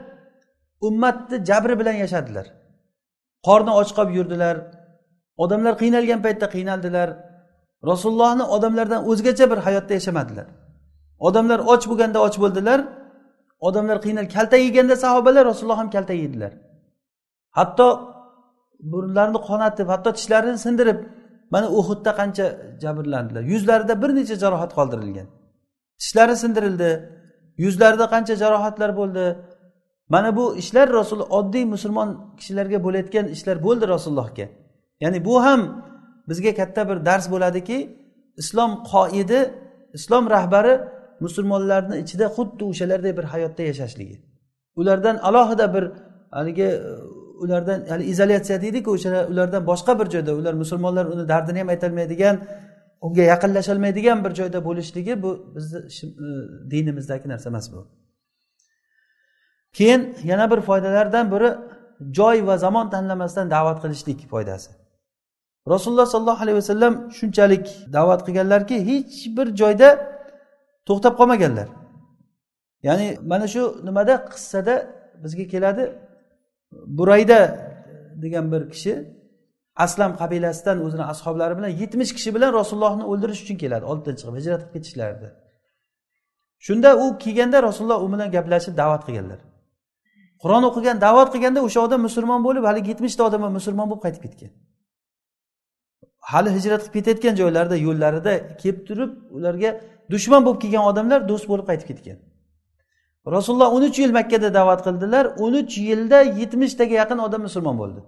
Ummatni 0.87 1.37
jabri 1.49 1.75
bilan 1.79 1.95
yashadilar. 2.03 2.45
Qorni 3.47 3.71
och 3.79 3.89
qolib 3.97 4.13
yurdilar. 4.17 4.55
Odamlar 5.43 5.73
qiynalgan 5.81 6.19
paytda 6.25 6.47
qiynaldilar. 6.55 7.09
Rasulullohni 7.91 8.43
odamlardan 8.55 9.01
o'zgacha 9.11 9.45
bir 9.51 9.59
hayotda 9.67 9.93
yashamadilar 9.99 10.47
odamlar 11.19 11.59
och 11.59 11.83
bo'lganda 11.89 12.19
och 12.25 12.35
bo'ldilar. 12.43 12.79
Odamlar 13.67 13.97
qiynal 14.05 14.27
kalta 14.35 14.57
yeganda 14.57 14.95
sahobalar 14.95 15.43
rasululloh 15.45 15.77
ham 15.77 15.89
kalta 15.95 16.13
yedilar. 16.13 16.51
Hatto 17.57 17.87
burunlarini 18.91 19.39
qonatib 19.49 19.87
hatto 19.93 20.09
tishlarini 20.17 20.59
sindirib 20.65 20.99
mana 21.53 21.67
uhudda 21.79 22.11
qancha 22.19 22.45
jabrlandilar. 22.83 23.43
Yuzlarida 23.53 23.93
bir 24.01 24.09
necha 24.17 24.35
jarohat 24.43 24.71
qoldirilgan. 24.77 25.27
Tishlari 26.01 26.35
sindirildi 26.43 26.89
yuzlarida 27.63 28.05
qancha 28.13 28.35
jarohatlar 28.43 28.91
bo'ldi. 28.99 29.25
Mana 30.13 30.29
bu 30.37 30.45
ishlar 30.61 30.87
rasul 30.99 31.21
oddiy 31.39 31.65
musulmon 31.73 32.09
kishilarga 32.39 32.77
bo'layotgan 32.85 33.25
ishlar 33.35 33.57
bo'ldi 33.65 33.85
rasulullohga. 33.93 34.45
Ya'ni 35.03 35.19
bu 35.27 35.35
ham 35.45 35.61
bizga 36.29 36.51
katta 36.59 36.81
bir 36.89 36.97
dars 37.07 37.25
bo'ladiki 37.33 37.77
islom 38.41 38.71
qoidi 38.91 39.39
islom 39.97 40.23
rahbari 40.35 40.73
musulmonlarni 41.25 41.95
ichida 42.03 42.25
xuddi 42.37 42.63
o'shalarday 42.71 43.17
bir 43.17 43.23
hayotda 43.33 43.63
yashashligi 43.71 44.17
ulardan 44.75 45.15
alohida 45.17 45.73
bir 45.75 45.91
haligi 46.31 46.69
ulardan 47.43 47.85
hali 47.89 48.03
izolyatsiya 48.03 48.61
deydiku 48.61 48.91
o'sha 48.91 49.27
ulardan 49.31 49.67
boshqa 49.67 49.99
bir 49.99 50.07
joyda 50.13 50.35
ular 50.35 50.53
musulmonlar 50.53 51.05
uni 51.05 51.27
dardini 51.27 51.59
ham 51.59 51.69
aytolmaydigan 51.69 52.35
unga 53.01 53.21
yaqinlasholmaydigan 53.21 54.23
bir 54.25 54.35
joyda 54.39 54.65
bo'lishligi 54.65 55.23
bu 55.23 55.31
bizni 55.55 55.79
e, 55.79 56.27
dinimizdagi 56.71 57.29
narsa 57.29 57.49
emas 57.49 57.71
bu. 57.73 57.87
Keyin 59.73 60.17
yana 60.23 60.51
bir 60.51 60.61
foydalardan 60.61 61.31
biri 61.31 61.49
joy 62.11 62.47
va 62.47 62.57
zamon 62.57 62.89
tanlamasdan 62.89 63.51
da'vat 63.51 63.81
qilishlik 63.83 64.29
foydasi. 64.29 64.71
Rasululloh 65.69 66.05
sollallohu 66.05 66.43
alayhi 66.43 66.57
vasallam 66.57 67.11
shunchalik 67.11 67.67
da'vat 67.93 68.21
qilganlarki 68.27 68.75
hech 68.89 69.37
bir 69.37 69.55
joyda 69.55 70.16
to'xtab 70.87 71.13
qolmaganlar. 71.19 71.67
Ya'ni 72.87 73.07
mana 73.31 73.47
shu 73.53 73.63
nimada 73.87 74.15
qissada 74.33 74.75
bizga 75.23 75.45
keladi. 75.53 75.83
Burayda 76.97 77.39
degan 78.23 78.45
bir 78.53 78.61
kishi 78.73 78.93
aslam 79.85 80.11
qabilasidan 80.21 80.77
o'zini 80.85 81.05
ashoblari 81.13 81.53
bilan 81.57 81.71
yetmish 81.81 82.11
kishi 82.17 82.29
bilan 82.35 82.51
rasulullohni 82.59 83.03
o'ldirish 83.11 83.41
uchun 83.43 83.57
keladi. 83.63 83.83
Oldidan 83.91 84.15
chiqib 84.19 84.35
hijrat 84.39 84.61
qilib 84.61 84.73
ketishlarida 84.75 85.29
shunda 86.65 86.89
u 87.03 87.17
kelganda 87.23 87.63
rasululloh 87.67 87.99
u 88.05 88.13
bilan 88.13 88.29
gaplashib 88.35 88.73
da'vat 88.81 89.03
qilganlar. 89.07 89.39
Qur'on 90.41 90.63
o'qigan 90.69 90.97
da'vat 91.05 91.29
qilganda 91.33 91.59
o'sha 91.67 91.79
odam 91.87 92.01
musulmon 92.07 92.41
bo'lib 92.47 92.63
haligi 92.69 92.89
yetmishta 92.93 93.21
odam 93.29 93.41
ham 93.45 93.53
musulmon 93.59 93.87
bo'lib 93.89 94.03
qaytib 94.05 94.23
ketgan. 94.25 94.51
Hali 96.31 96.49
hijrat 96.57 96.81
qilib 96.81 96.93
ketayotgan 96.97 97.35
joylarida 97.41 97.77
yo'llarida 97.87 98.33
kelib 98.61 98.79
turib 98.87 99.11
ularga 99.37 99.69
dushman 100.11 100.41
bo'lib 100.45 100.59
kelgan 100.63 100.83
odamlar 100.91 101.19
do'st 101.29 101.45
bo'lib 101.51 101.65
qaytib 101.69 101.87
ketgan. 101.91 102.17
Rasululloh 103.35 103.69
o'n 103.75 103.83
uch 103.87 103.97
yil 104.03 104.11
makkada 104.19 104.49
da'vat 104.59 104.79
qildilar. 104.87 105.25
O'n 105.43 105.53
uch 105.61 105.73
yilda 105.89 106.19
yetmishtaga 106.41 106.95
yaqin 107.01 107.19
odam 107.27 107.41
musulmon 107.47 107.75
bo'ldi. 107.81 108.01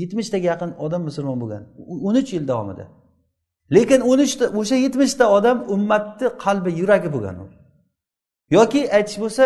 Yetmishtaga 0.00 0.46
yaqin 0.52 0.70
odam 0.84 1.02
musulmon 1.08 1.38
bo'lgan. 1.42 1.62
O'n 2.06 2.14
uch 2.20 2.30
yil 2.36 2.44
davomida. 2.52 2.84
Lekin 3.76 4.00
o'n 4.10 4.20
uchta 4.26 4.44
o'sha 4.60 4.76
yetmishta 4.84 5.24
odam 5.36 5.58
ummatni 5.74 6.26
qalbi 6.44 6.70
yuragi 6.80 7.08
bo'lgan 7.14 7.36
u. 7.44 7.46
Yoki 8.56 8.80
aytish 8.96 9.18
bo'lsa 9.24 9.44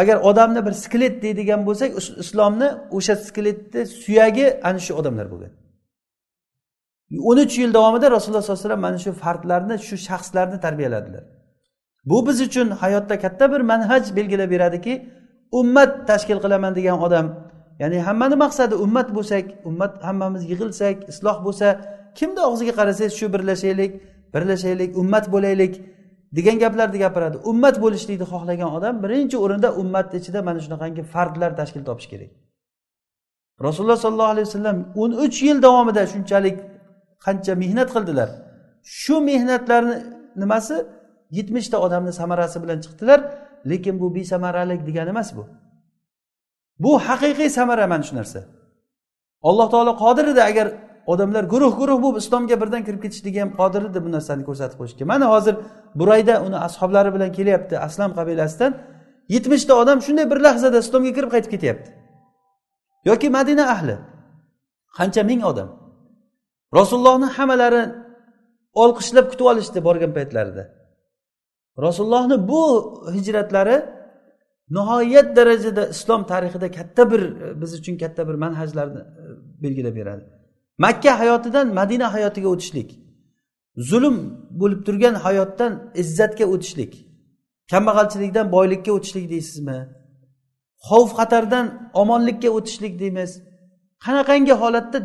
agar 0.00 0.16
odamni 0.30 0.60
bir 0.66 0.74
skelet 0.84 1.14
deydigan 1.24 1.60
bo'lsak 1.68 1.90
islomni 2.22 2.68
o'sha 2.96 3.14
skeletni 3.28 3.80
suyagi 4.02 4.46
ana 4.68 4.78
shu 4.86 4.92
odamlar 5.00 5.26
bo'lgan. 5.32 5.52
O'n 7.10 7.38
uch 7.44 7.58
yil 7.58 7.70
davomida 7.74 8.10
rasululloh 8.10 8.42
sollallohu 8.42 8.60
alayhi 8.60 8.68
vasallam 8.68 8.80
mana 8.80 8.98
shu 8.98 9.12
fardlarni 9.12 9.76
shu 9.88 9.96
shaxslarni 10.08 10.60
tarbiyaladilar. 10.60 11.24
Bu 12.10 12.26
biz 12.26 12.40
uchun 12.40 12.70
hayotda 12.70 13.18
katta 13.24 13.52
bir 13.52 13.60
manhaj 13.60 14.16
belgilab 14.16 14.50
beradiki 14.50 14.92
ummat 15.52 15.92
tashkil 16.10 16.38
qilaman 16.44 16.72
degan 16.78 16.98
odam 17.06 17.26
ya'ni 17.82 17.98
hammani 18.06 18.36
maqsadi 18.44 18.74
ummat 18.84 19.08
bo'lsak 19.16 19.44
ummat 19.68 19.92
hammamiz 20.08 20.42
yig'ilsak 20.50 20.96
isloh 21.12 21.36
bo'lsa 21.46 21.66
kimni 22.18 22.40
og'ziga 22.48 22.72
qarasangiz 22.78 23.14
shu 23.18 23.26
birlashaylik 23.34 23.92
birlashaylik 24.34 24.90
ummat 25.02 25.24
bo'laylik 25.34 25.74
degan 26.36 26.56
gaplarni 26.62 26.98
gapiradi. 27.04 27.36
Ummat 27.50 27.76
bo'lishlikni 27.84 28.26
xohlagan 28.32 28.70
odam 28.76 28.94
birinchi 29.04 29.36
o'rinda 29.44 29.68
ummatni 29.82 30.16
ichida 30.20 30.40
mana 30.48 30.60
shunaqangi 30.64 31.02
fardlar 31.12 31.50
tashkil 31.60 31.82
topish 31.88 32.08
kerak. 32.12 32.30
Rasululloh 33.66 33.98
sollallohu 34.04 34.32
alayhi 34.34 34.46
vasallam 34.48 34.78
o'n 35.02 35.10
uch 35.24 35.36
yil 35.48 35.58
davomida 35.66 36.02
shunchalik 36.12 36.56
qancha 37.26 37.52
mehnat 37.62 37.88
qildilar. 37.94 38.28
Shu 39.00 39.16
mehnatlarni 39.30 39.96
nimasi? 40.42 40.76
Yetmishta 41.38 41.76
odamni 41.86 42.12
samarasi 42.20 42.58
bilan 42.62 42.78
chiqdilar 42.84 43.20
lekin 43.70 43.94
bu 44.00 44.14
besamaralik 44.14 44.80
degani 44.88 45.10
emas 45.14 45.36
bu. 45.36 45.44
Bu 46.78 46.98
haqiqiy 46.98 47.50
samara 47.58 47.86
mana 47.86 48.02
shu 48.08 48.14
narsa. 48.16 48.40
Alloh 49.48 49.70
taolo 49.70 49.92
qodir 50.04 50.26
edi 50.32 50.42
agar 50.50 50.66
odamlar 51.12 51.44
guruh 51.52 51.72
guruh 51.80 51.98
bo'lib 52.04 52.18
islomga 52.22 52.56
birdan 52.62 52.82
kirib 52.86 53.00
ketishligi 53.04 53.40
ham 53.42 53.50
qodir 53.60 53.82
edi 53.90 53.98
bu 54.04 54.10
narsani 54.16 54.42
ko'rsatib 54.48 54.76
qo'yishga. 54.80 55.04
Mana 55.12 55.26
hozir 55.34 55.54
burayda 56.00 56.34
uni 56.46 56.58
ashoblari 56.66 57.10
bilan 57.16 57.30
kelyapti 57.38 57.74
aslam 57.86 58.10
qabilasidan. 58.18 58.72
Yetmishta 59.34 59.72
odam 59.82 59.98
shunday 60.06 60.26
bir 60.32 60.38
lahzada 60.46 60.78
islomga 60.84 61.12
kirib 61.16 61.30
qaytib 61.34 61.50
ketyapti. 61.54 61.88
Yoki 63.08 63.28
madina 63.36 63.64
ahli. 63.74 63.96
Qancha 64.98 65.22
ming 65.30 65.40
odam. 65.50 65.68
Rasulullohni 66.78 67.28
hammalari 67.36 67.82
olqishlab 68.82 69.26
kutib 69.30 69.46
olishdi 69.52 69.78
borgan 69.88 70.12
paytlarida. 70.18 70.64
Rasulullohni 71.86 72.48
bu 72.50 72.62
hijratlari 73.14 73.76
nihoyat 74.76 75.36
darajada 75.36 75.82
islom 75.94 76.22
tarixida 76.32 76.70
katta 76.78 77.10
bir 77.10 77.22
biz 77.60 77.74
uchun 77.78 77.94
katta 78.02 78.28
bir 78.28 78.34
manhajlarni 78.44 79.00
e, 79.00 79.24
belgilab 79.62 79.96
beradi. 79.96 80.24
Makka 80.78 81.18
hayotidan 81.20 81.66
madina 81.74 82.12
hayotiga 82.14 82.48
o'tishlik 82.54 82.90
zulm 83.90 84.16
bo'lib 84.60 84.80
turgan 84.86 85.14
hayotdan 85.26 85.72
izzatga 86.02 86.44
o'tishlik 86.54 86.92
kambag'alchilikdan 87.72 88.46
boylikka 88.56 88.90
o'tishlik 88.96 89.26
deysizmi? 89.34 89.78
Xavf 90.88 91.10
xatardan 91.18 91.66
omonlikka 92.02 92.48
o'tishlik 92.56 92.94
deymiz. 93.02 93.30
Qanaqangi 94.04 94.54
holatda 94.62 94.98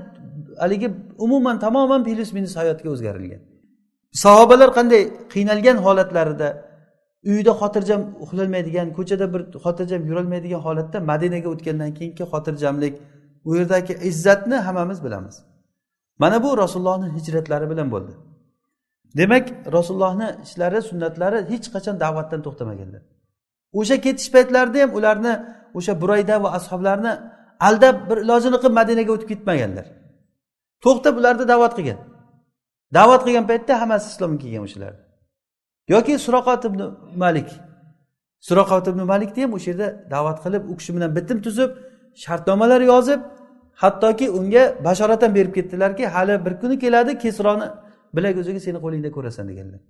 haligi 0.64 0.88
umuman 1.26 1.58
tamoman 1.66 2.02
plyus 2.08 2.32
minus 2.38 2.54
hayotga 2.60 2.90
o'zgarilgan. 2.94 3.42
Sahobalar 4.24 4.70
qanday 4.78 5.02
qiynalgan 5.34 5.78
holatlarida 5.86 6.50
uyida 7.30 7.54
xotirjam 7.62 8.02
uxlolmaydigan 8.24 8.88
ko'chada 8.98 9.26
bir 9.34 9.42
xotirjam 9.66 10.02
yurolmaydigan 10.10 10.62
holatda 10.68 10.98
madinaga 11.12 11.50
o'tgandan 11.54 11.92
keyingi 11.98 12.24
xotirjamlik 12.34 12.94
u 13.48 13.50
yerdagi 13.58 13.94
izzatni 14.10 14.58
hammamiz 14.68 15.00
bilamiz. 15.06 15.36
Mana 16.22 16.38
bu 16.44 16.50
rasulullohni 16.64 17.08
hijratlari 17.18 17.70
bilan 17.72 17.88
bo'ldi. 17.94 18.14
Demak 19.20 19.46
rasulullohni 19.76 20.28
ishlari 20.46 20.80
sunnatlari 20.90 21.40
hech 21.52 21.68
qachon 21.74 21.96
da'vatdan 22.04 22.42
to'xtamaganlar. 22.46 23.02
O'sha 23.80 23.98
ketish 24.06 24.30
paytlarida 24.36 24.80
ham 24.84 24.92
ularni 24.98 25.34
o'sha 25.78 25.94
burayda 26.02 26.36
va 26.44 26.50
ashoblarni 26.58 27.14
aldab 27.68 27.96
bir 28.10 28.18
ilojini 28.26 28.58
qilib 28.62 28.76
madinaga 28.80 29.12
o'tib 29.16 29.30
ketmaganlar. 29.34 29.86
To'xtab 30.84 31.16
ularni 31.20 31.46
da'vat 31.54 31.74
qilgan. 31.78 32.00
Da'vat 32.98 33.22
qilgan 33.26 33.46
paytda 33.52 33.74
hammasi 33.82 34.06
islomga 34.12 34.40
kelgan 34.44 34.64
o'shalar. 34.68 34.94
Yoki 35.94 36.14
suroqot 36.26 36.64
ibn 36.70 36.82
malik. 37.24 37.50
Suroqot 38.48 38.86
ibn 38.92 39.02
malikni 39.12 39.42
ham 39.46 39.54
o'sha 39.58 39.70
yerda 39.72 39.88
da'vat 40.14 40.38
qilib 40.44 40.64
u 40.72 40.74
kishi 40.80 40.92
bilan 40.96 41.12
bitim 41.18 41.38
tuzib 41.46 41.72
shartnomalar 42.24 42.82
yozib 42.92 43.22
hattoki 43.84 44.28
unga 44.40 44.64
bashorat 44.86 45.22
ham 45.24 45.32
berib 45.38 45.54
ketdilarki 45.58 46.04
hali 46.16 46.46
bir 46.46 46.54
kuni 46.62 46.76
keladi 46.84 47.12
kesroni 47.24 47.68
bilaguziga 48.16 48.60
seni 48.68 48.80
qo'lingda 48.86 49.10
ko'rasan 49.18 49.46
deganlar. 49.52 49.82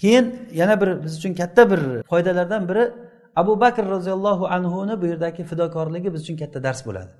Keyin 0.00 0.24
yana 0.60 0.74
bir 0.80 0.90
biz 1.04 1.12
uchun 1.18 1.32
katta 1.40 1.62
bir 1.70 1.80
foydalardan 2.10 2.62
biri 2.68 2.84
abu 3.36 3.52
bakr 3.60 3.84
roziyallohu 3.94 4.44
anhuni 4.56 4.94
bu 5.02 5.06
yerdagi 5.12 5.42
fidokorligi 5.50 6.08
biz 6.14 6.20
uchun 6.24 6.36
katta 6.42 6.58
dars 6.66 6.80
bo'ladi. 6.86 7.12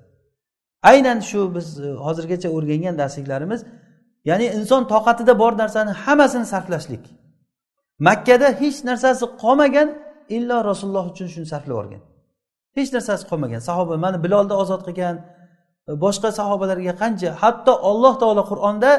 Aynan 0.89 1.19
shu 1.19 1.55
biz 1.55 1.67
e, 1.79 1.89
hozirgacha 2.05 2.49
o'rgangan 2.57 2.95
darsliklarimiz 3.01 3.61
ya'ni 4.29 4.45
inson 4.57 4.83
toqatida 4.93 5.33
bor 5.39 5.53
narsani 5.57 5.91
hammasini 6.03 6.45
sarflashlik. 6.53 7.03
Makkada 8.07 8.47
hech 8.61 8.77
narsasi 8.89 9.25
qolmagan 9.43 9.87
illo 10.35 10.57
rasululloh 10.69 11.05
uchun 11.11 11.27
shuni 11.33 11.47
sarflab 11.53 11.73
yuborgan 11.75 12.01
hech 12.77 12.89
narsasi 12.95 13.23
qolmagan. 13.31 13.61
Sahoba 13.69 13.95
mana 14.05 14.17
bilolni 14.25 14.53
ozod 14.63 14.81
qilgan 14.87 15.15
e, 15.89 15.91
boshqa 16.05 16.29
sahobalarga 16.39 16.93
qancha 17.01 17.29
hatto 17.41 17.73
olloh 17.89 18.13
taolo 18.21 18.43
qur'onda 18.51 18.91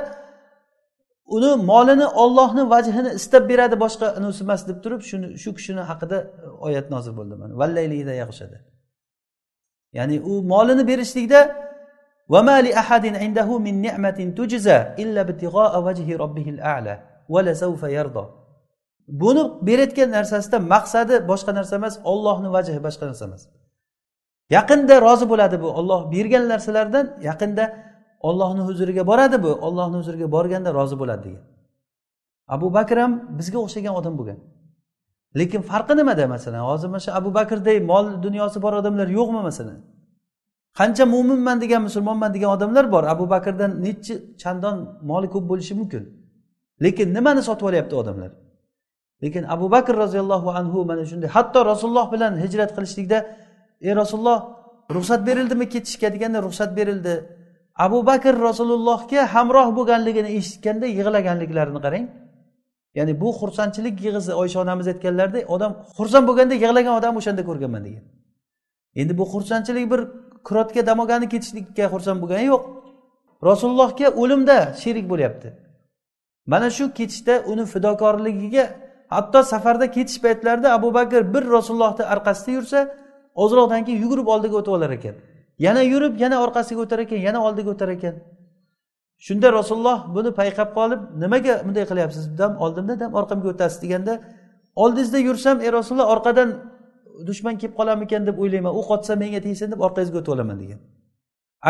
uni 1.36 1.50
molini 1.70 2.06
ollohni 2.22 2.62
vajhini 2.74 3.10
istab 3.18 3.42
beradi 3.50 3.76
boshqa 3.84 4.06
unisi 4.18 4.40
emas 4.46 4.60
deb 4.68 4.78
turib 4.84 5.02
shuni 5.10 5.26
shu 5.42 5.50
kishini 5.56 5.82
haqida 5.90 6.18
e, 6.44 6.48
oyat 6.66 6.86
nozil 6.94 7.12
bo'ldi 7.18 7.34
mana. 7.40 7.52
Vallayligida 7.62 8.14
yag'ishadi 8.22 8.58
ya'ni 9.98 10.16
u 10.30 10.32
molini 10.52 10.84
berishlikda 10.90 11.40
وما 12.32 12.56
لأحد 12.66 13.04
عنده 13.22 13.48
من 13.66 13.74
نعمة 13.86 14.18
تجزى 14.38 14.78
إلا 15.02 15.20
ابتغاء 15.26 15.72
وجه 15.86 16.08
ربه 16.22 16.46
الأعلى 16.54 16.94
ولسوف 17.32 17.82
يرضى. 17.98 18.26
Buni 19.08 19.42
berayotgan 19.66 20.08
narsasida 20.16 20.58
maqsadi 20.74 21.14
boshqa 21.30 21.52
narsa 21.58 21.74
emas 21.80 21.94
ollohni 22.12 22.48
vajhi 22.56 22.80
boshqa 22.86 23.04
narsa 23.10 23.24
emas. 23.28 23.42
Yaqinda 24.56 24.94
rozi 25.06 25.26
bo'ladi 25.32 25.56
bu 25.62 25.68
olloh 25.78 26.00
bergan 26.14 26.44
narsalardan 26.52 27.06
yaqinda 27.28 27.64
ollohni 28.28 28.62
huzuriga 28.68 29.02
boradi 29.10 29.36
bu 29.44 29.50
ollohni 29.66 29.96
huzuriga 30.00 30.28
borganda 30.36 30.70
rozi 30.78 30.96
bo'ladi 31.00 31.22
degan. 31.26 31.44
Abu 32.54 32.66
bakr 32.76 32.96
ham 33.02 33.12
bizga 33.38 33.58
o'xshagan 33.64 33.94
odam 34.00 34.14
bo'lgan. 34.18 34.38
Lekin 35.38 35.60
farqi 35.70 35.94
nimada 35.96 36.24
masalan? 36.34 36.60
Hozir 36.70 36.88
mana 36.92 37.02
shu 37.06 37.10
abu 37.20 37.30
bakrday 37.38 37.76
mol 37.90 38.06
dunyosi 38.26 38.58
bor 38.64 38.72
odamlar 38.80 39.08
yo'qmi 39.18 39.40
masalan? 39.48 39.78
Qancha 40.78 41.04
mo'minman 41.14 41.56
degan 41.64 41.82
musulmonman 41.88 42.30
degan 42.36 42.50
odamlar 42.56 42.84
bor. 42.94 43.04
Abu 43.14 43.24
bakrdan 43.34 43.72
nechi 43.86 44.14
chandon 44.42 44.76
moli 45.10 45.28
ko'p 45.34 45.44
bo'lishi 45.50 45.74
mumkin. 45.80 46.02
Lekin 46.84 47.08
nimani 47.16 47.42
sotib 47.48 47.66
olyapti 47.70 47.94
odamlar? 48.02 48.30
Lekin 49.22 49.44
abu 49.54 49.66
bakr 49.74 49.94
roziyallohu 50.04 50.48
anhu 50.58 50.78
mana 50.90 51.04
shunday 51.10 51.28
hatto 51.36 51.58
rasululloh 51.72 52.06
bilan 52.14 52.32
hijrat 52.44 52.70
qilishlikda 52.76 53.18
ey 53.86 53.92
rasululloh 54.00 54.38
ruxsat 54.96 55.20
berildimi 55.28 55.66
ketishga? 55.74 56.08
deganda 56.14 56.38
ruxsat 56.46 56.70
berildi. 56.78 57.14
Abu 57.86 57.98
bakr 58.10 58.34
rasulullohga 58.48 59.20
hamroh 59.34 59.68
bo'lganligini 59.78 60.30
eshitganda 60.38 60.86
yig'laganliklarini 60.98 61.80
qarang. 61.86 62.04
Ya'ni 62.98 63.12
bu 63.22 63.28
xursandchilik 63.40 63.96
yig'isi 64.06 64.32
oysha 64.42 64.58
onamiz 64.64 64.86
aytganlaridek 64.92 65.44
odam 65.54 65.72
xursand 65.96 66.24
bo'lganda 66.28 66.54
yig'lagan 66.62 66.94
odam 67.00 67.14
o'shanda 67.20 67.42
ko'rganman 67.48 67.82
degan. 67.88 68.04
Endi 69.00 69.12
bu 69.20 69.24
xursandchilik 69.32 69.86
bir 69.92 70.00
kurotga 70.48 70.86
dam 70.88 70.98
olgani 71.02 71.26
ketishlikka 71.32 71.84
xursand 71.92 72.18
bo'lgani 72.22 72.46
yo'q. 72.52 72.62
Rasulullohga 73.48 74.08
o'limda 74.22 74.56
sherik 74.82 75.06
bo'lyapti. 75.12 75.48
Mana 76.52 76.68
shu 76.76 76.84
ketishda 76.98 77.34
uni 77.52 77.64
fidokorligiga 77.72 78.64
hatto 79.16 79.42
safarda 79.52 79.86
ketish 79.96 80.18
paytlarida 80.24 80.68
abu 80.78 80.88
bakr 80.94 81.20
bir 81.34 81.44
rasulullohni 81.56 82.04
orqasida 82.14 82.50
yursa 82.58 82.78
ozroqdan 83.42 83.82
keyin 83.86 84.00
yugurib 84.04 84.26
oldiga 84.34 84.54
o'tib 84.60 84.72
olar 84.78 84.90
ekan. 84.98 85.14
Yana 85.66 85.82
yurib 85.92 86.14
yana 86.22 86.36
orqasiga 86.44 86.80
o'tar 86.84 86.98
ekan 87.04 87.20
yana 87.28 87.38
oldiga 87.46 87.70
o'tar 87.74 87.90
ekan. 87.96 88.14
Shunda 89.26 89.48
rasululloh 89.58 89.98
buni 90.16 90.30
payqab 90.40 90.68
qolib 90.78 91.00
nimaga 91.22 91.54
bunday 91.66 91.84
qilyapsiz? 91.90 92.24
Dam 92.40 92.52
oldimda 92.64 92.94
dam 93.02 93.10
orqamga 93.20 93.48
o'tasiz 93.52 93.78
deganda 93.84 94.14
oldingizda 94.82 95.18
yursam 95.28 95.56
ey 95.64 95.70
rasululloh 95.78 96.08
orqadan 96.14 96.48
dushman 97.28 97.58
kelib 97.60 97.74
qolarmikan 97.80 98.26
deb 98.28 98.36
o'ylayman. 98.42 98.72
U 98.80 98.82
qotsa 98.90 99.12
menga 99.22 99.40
tegsin 99.46 99.68
deb 99.72 99.80
orqangizga 99.86 100.18
o'tib 100.20 100.32
olaman 100.36 100.60
degan. 100.62 100.80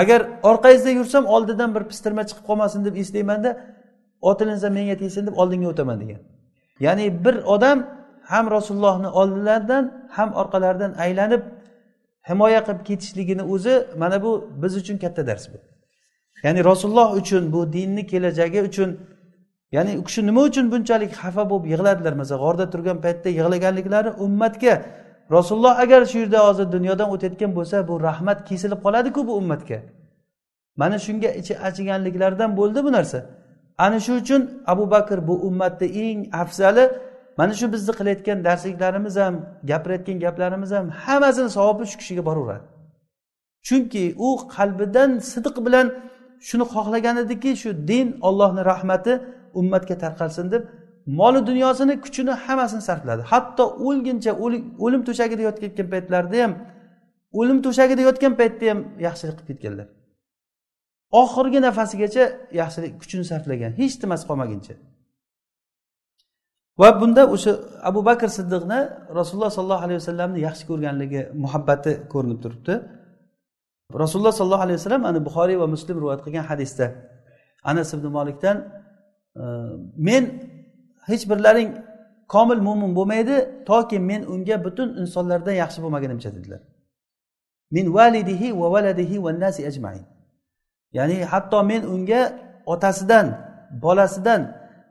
Agar 0.01 0.21
orqangizda 0.51 0.91
yursam 0.99 1.25
oldidan 1.35 1.71
bir 1.75 1.85
pistirma 1.91 2.23
chiqib 2.29 2.45
qolmasin 2.49 2.81
deb 2.85 2.97
eslaymanda 3.03 3.51
otilinsa 4.31 4.69
menga 4.79 4.97
tegsin 5.03 5.27
deb 5.29 5.37
oldinga 5.43 5.69
o'taman 5.73 6.01
degan. 6.03 6.21
Ya'ni 6.87 7.25
bir 7.25 7.35
odam 7.55 7.79
ham 8.33 8.51
rasulullohni 8.57 9.09
oldilaridan 9.21 9.85
ham 10.17 10.31
orqalaridan 10.41 10.93
aylanib 11.05 11.43
himoya 12.29 12.61
qilib 12.67 12.83
ketishligini 12.89 13.43
o'zi 13.55 13.75
mana 14.03 14.23
bu 14.25 14.31
biz 14.63 14.77
uchun 14.77 14.97
katta 15.05 15.27
dars 15.27 15.45
bu. 15.53 15.59
Ya'ni 16.45 16.61
rasululloh 16.65 17.09
uchun 17.21 17.53
bu 17.55 17.73
dinni 17.73 18.07
kelajagi 18.07 18.61
uchun 18.69 18.91
ya'ni 19.77 19.93
u 20.01 20.05
kishi 20.05 20.21
nima 20.27 20.43
uchun 20.51 20.73
bunchalik 20.73 21.13
xafa 21.23 21.51
bo'lib 21.51 21.67
yig'ladilar? 21.73 22.13
Masalan 22.21 22.41
g'orda 22.45 22.65
turgan 22.73 22.99
paytda 23.05 23.29
yig'laganliklari 23.39 24.11
ummatga 24.25 24.75
rasululloh 25.31 25.79
agar 25.79 26.07
shu 26.07 26.19
yerda 26.19 26.49
hozir 26.49 26.73
dunyodan 26.73 27.09
o'tayotgan 27.15 27.51
bo'lsa 27.59 27.89
bu 27.89 27.95
rahmat 28.09 28.39
kesilib 28.49 28.81
qoladiku 28.85 29.27
bu 29.27 29.33
ummatga. 29.41 29.79
Mana 30.77 30.99
shunga 30.99 31.31
ichi 31.41 31.59
achiganliklaridan 31.59 32.57
bo'ldi 32.57 32.85
bu 32.85 32.93
narsa. 32.93 33.19
Ana 33.79 34.01
shu 34.01 34.13
uchun 34.15 34.63
abu 34.67 34.91
bakr 34.91 35.27
bu 35.29 35.35
ummatni 35.49 35.87
eng 35.87 36.21
afzali 36.43 36.85
mana 37.39 37.55
shu 37.55 37.73
bizni 37.73 37.93
qilayotgan 37.99 38.45
darsliklarimiz 38.45 39.17
ham 39.17 39.35
gapirayotgan 39.71 40.19
gaplarimiz 40.25 40.71
ham 40.71 40.87
hammasini 40.89 41.51
savobi 41.51 41.85
shu 41.91 41.97
kishiga 41.99 42.25
boraveradi. 42.29 42.67
Chunki 43.67 44.05
u 44.19 44.29
qalbidan 44.57 45.11
sidiq 45.33 45.57
bilan 45.67 45.87
shuni 46.49 46.65
xohlagan 46.75 47.17
ediki 47.25 47.51
shu 47.63 47.71
din 47.91 48.07
ollohni 48.29 48.63
rahmati 48.73 49.13
ummatga 49.61 49.95
tarqalsin 50.05 50.47
deb 50.55 50.63
moli 51.07 51.47
dunyosini 51.47 51.95
kuchini 52.05 52.33
hammasini 52.45 52.83
sarfladi. 52.89 53.23
Hatto 53.33 53.65
o'lguncha 53.87 54.33
o'lim 54.85 55.03
to'shagida 55.09 55.43
yotayotgan 55.49 55.87
paytlarida 55.95 56.39
ham 56.45 56.53
o'lim 57.41 57.59
to'shagida 57.67 58.03
yotgan 58.09 58.33
paytda 58.41 58.65
ham 58.71 58.79
yaxshilik 59.07 59.37
qilib 59.39 59.49
ketganlar. 59.51 59.89
Oxirgi 61.23 61.61
nafasigacha 61.67 62.25
yaxshilik 62.61 62.93
kuchini 63.03 63.25
sarflagan. 63.31 63.73
Hech 63.81 63.95
nimasi 64.03 64.25
qolmaguncha. 64.31 64.75
Va 66.81 66.89
bunda 67.01 67.23
o'sha 67.35 67.53
abu 67.91 68.01
bakr 68.09 68.29
siddiqni 68.39 68.81
rasululloh 69.19 69.51
sollallohu 69.57 69.85
alayhi 69.87 70.01
vasallamni 70.03 70.39
yaxshi 70.49 70.65
ko'rganligi 70.71 71.21
muhabbati 71.45 71.93
ko'rinib 72.13 72.39
turibdi. 72.45 72.75
Rasululloh 74.03 74.33
sollallohu 74.39 74.65
alayhi 74.67 74.79
vasallam 74.81 75.05
ana 75.11 75.21
buxoriy 75.27 75.57
va 75.63 75.67
muslim 75.75 75.97
rivoyat 76.03 76.21
qilgan 76.27 76.45
hadisda 76.51 76.87
anas 77.71 77.89
ibn 77.97 78.07
molikdan 78.17 78.57
e, 79.43 79.45
men 80.09 80.25
hech 81.09 81.25
birlaring 81.31 81.71
komil 82.35 82.61
mo'min 82.67 82.91
bo'lmaydi 82.99 83.37
toki 83.71 83.99
men 84.11 84.23
unga 84.33 84.57
butun 84.65 84.89
insonlardan 85.03 85.55
yaxshi 85.63 85.79
bo'lmagunimcha 85.85 86.31
dedilar. 86.37 86.61
Min 87.77 87.87
validihi 87.97 88.49
va 88.61 88.67
valadihi 88.75 89.17
va 89.25 89.31
nasi 89.43 89.63
ajmain. 89.71 90.05
Ya'ni 90.97 91.19
hatto 91.33 91.59
men 91.71 91.83
unga 91.95 92.23
otasidan 92.73 93.27
bolasidan 93.85 94.43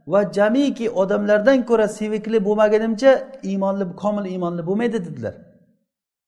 va 0.08 0.22
jamiki 0.38 0.86
odamlardan 1.02 1.60
ko'ra 1.70 1.88
sevikli 2.00 2.38
bo'lmagunimcha 2.48 3.12
iymonli 3.50 3.86
komil 4.02 4.26
iymonli 4.34 4.62
bo'lmaydi 4.70 4.98
dedilar. 5.06 5.36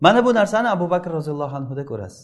Mana 0.06 0.26
bu 0.26 0.32
narsani 0.40 0.70
abu 0.76 0.86
bakr 0.94 1.10
roziyallohu 1.20 1.56
anhuda 1.60 1.84
ko'rasiz. 1.92 2.24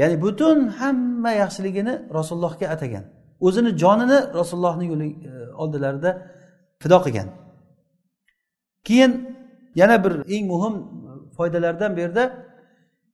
Ya'ni 0.00 0.16
butun 0.24 0.58
hamma 0.78 1.30
yaxshiligini 1.42 1.94
rasulullohga 2.18 2.66
atagan. 2.74 3.04
O'zini 3.46 3.70
jonini 3.82 4.18
rasulullohni 4.40 4.86
yo'li 4.92 5.08
e, 5.30 5.32
oldilarida 5.62 6.10
fido 6.82 6.98
qilgan. 7.04 7.28
Keyin 8.86 9.12
yana 9.80 9.96
bir 10.04 10.12
eng 10.34 10.46
muhim 10.52 10.74
foydalardan 11.36 11.96
bu 11.96 12.00
yerda 12.00 12.24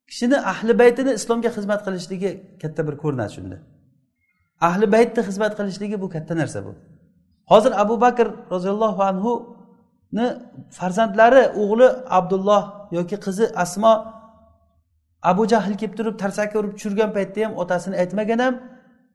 kishini 0.09 0.37
ahli 0.53 0.73
baytini 0.79 1.13
islomga 1.19 1.51
xizmat 1.57 1.81
qilishligi 1.87 2.31
katta 2.63 2.81
bir 2.89 2.95
ko'rinadi 3.03 3.33
shunda. 3.37 3.57
Ahli 4.69 4.87
baytni 4.95 5.23
xizmat 5.29 5.53
qilishligi 5.59 5.97
bu 6.03 6.09
katta 6.15 6.35
narsa 6.41 6.59
bu. 6.67 6.73
Hozir 7.51 7.73
abu 7.83 7.95
bakr 8.05 8.27
roziyallohu 8.55 9.03
anhuni 9.11 10.27
farzandlari 10.79 11.43
o'g'li 11.63 11.89
abdulloh 12.19 12.63
yoki 12.99 13.17
qizi 13.25 13.45
asmo 13.65 13.93
abu 15.31 15.43
jahl 15.53 15.75
kelib 15.81 15.95
turib 15.99 16.17
tarsaki 16.23 16.55
urib 16.61 16.73
tushirgan 16.77 17.11
paytda 17.17 17.41
ham 17.45 17.53
otasini 17.63 17.97
aytmagan 18.03 18.41
ham 18.45 18.55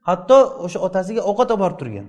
hatto 0.09 0.37
o'sha 0.65 0.79
otasiga 0.87 1.21
ovqat 1.29 1.49
olib 1.51 1.61
borib 1.63 1.77
turgan. 1.81 2.07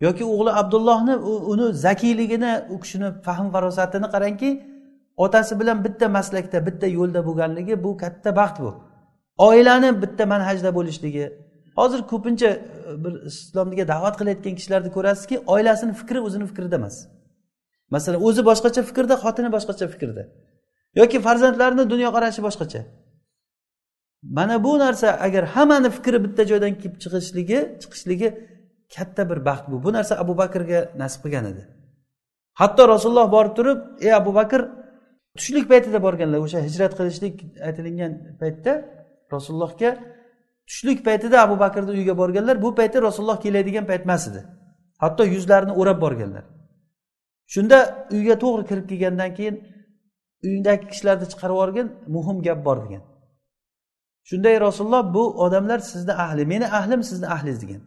Yoki 0.00 0.24
o'g'li 0.24 0.52
abdullohni 0.60 1.14
uni 1.52 1.66
zakiyligini 1.72 2.52
u 2.74 2.80
kishini 2.82 3.08
fahm 3.26 3.46
farosatini 3.54 4.08
qarangki 4.14 4.50
otasi 5.16 5.60
bilan 5.60 5.84
bitta 5.84 6.06
maslakda 6.08 6.58
bitta 6.66 6.86
yo'lda 6.86 7.20
bo'lganligi 7.28 7.84
bu 7.84 7.96
katta 8.02 8.36
baxt 8.36 8.56
bu. 8.64 8.70
Oilani 9.48 10.02
bitta 10.02 10.24
manhajda 10.26 10.70
bo'lishligi. 10.78 11.26
Hozir 11.78 12.00
ko'pincha 12.12 12.46
e, 12.46 12.60
bir 13.04 13.12
islomga 13.30 13.84
da'vat 13.92 14.14
qilayotgan 14.20 14.54
kishilarni 14.58 14.90
ko'rasizki 14.96 15.36
oilasini 15.54 15.92
fikri 16.00 16.18
o'zini 16.26 16.46
fikrida 16.50 16.76
emas. 16.80 16.96
Masalan 17.94 18.20
o'zi 18.28 18.42
boshqacha 18.50 18.82
fikrda 18.88 19.14
xotini 19.24 19.50
boshqacha 19.56 19.86
fikrda. 19.94 20.22
Yoki 21.00 21.18
farzandlarini 21.26 21.84
dunyoqarashi 21.92 22.40
boshqacha. 22.46 22.80
Mana 24.36 24.64
bu 24.64 24.72
narsa 24.84 25.08
agar 25.26 25.44
hammani 25.54 25.90
fikri 25.96 26.18
bitta 26.24 26.42
joydan 26.50 26.72
kelib 26.80 26.96
chiqishligi 27.02 27.58
chiqishligi 27.82 28.28
katta 28.94 29.30
bir 29.30 29.44
baxt 29.44 29.64
bu. 29.70 29.76
Bu 29.84 29.92
narsa 29.92 30.14
abu 30.22 30.38
bakrga 30.38 30.80
nasib 31.00 31.20
qilgan 31.24 31.44
edi. 31.52 31.62
Hatto 32.60 32.88
rasululloh 32.88 33.32
borib 33.36 33.54
turib 33.58 33.78
ey 34.06 34.12
abu 34.14 34.34
bakr 34.34 34.60
tushlik 35.38 35.68
paytida 35.72 35.98
borganlar 36.06 36.38
o'sha 36.46 36.58
hijrat 36.66 36.92
qilishlik 36.98 37.34
aytilingan 37.68 38.12
paytda 38.40 38.72
rasulullohga 39.34 39.90
tushlik 40.68 40.98
paytida 41.04 41.36
abu 41.46 41.56
bakrni 41.64 41.90
uyiga 41.90 42.14
borganlar 42.22 42.62
bu 42.64 42.74
paytda 42.74 42.98
rasululloh 43.02 43.38
keladigan 43.44 43.84
payt 43.90 44.02
emas 44.06 44.28
edi. 44.30 44.40
Hatto 45.02 45.22
yuzlarini 45.34 45.72
o'rab 45.80 46.00
borganlar. 46.04 46.44
Shunda 47.54 47.78
uyga 48.16 48.34
to'g'ri 48.42 48.64
kirib 48.70 48.86
kelgandan 48.90 49.30
keyin 49.38 49.56
uyingdagi 50.44 50.84
kishilarni 50.90 51.26
chiqarib 51.32 51.54
yuborgin 51.54 51.86
muhim 52.14 52.38
gap 52.46 52.64
bor 52.66 52.78
degan. 52.84 53.02
Shunday 54.28 54.60
rasululloh 54.66 55.14
bu 55.14 55.22
odamlar 55.44 55.78
sizni 55.78 56.12
ahli 56.12 56.42
meni 56.52 56.66
ahlim 56.78 57.02
sizni 57.10 57.26
ahlingiz 57.34 57.62
degan. 57.62 57.82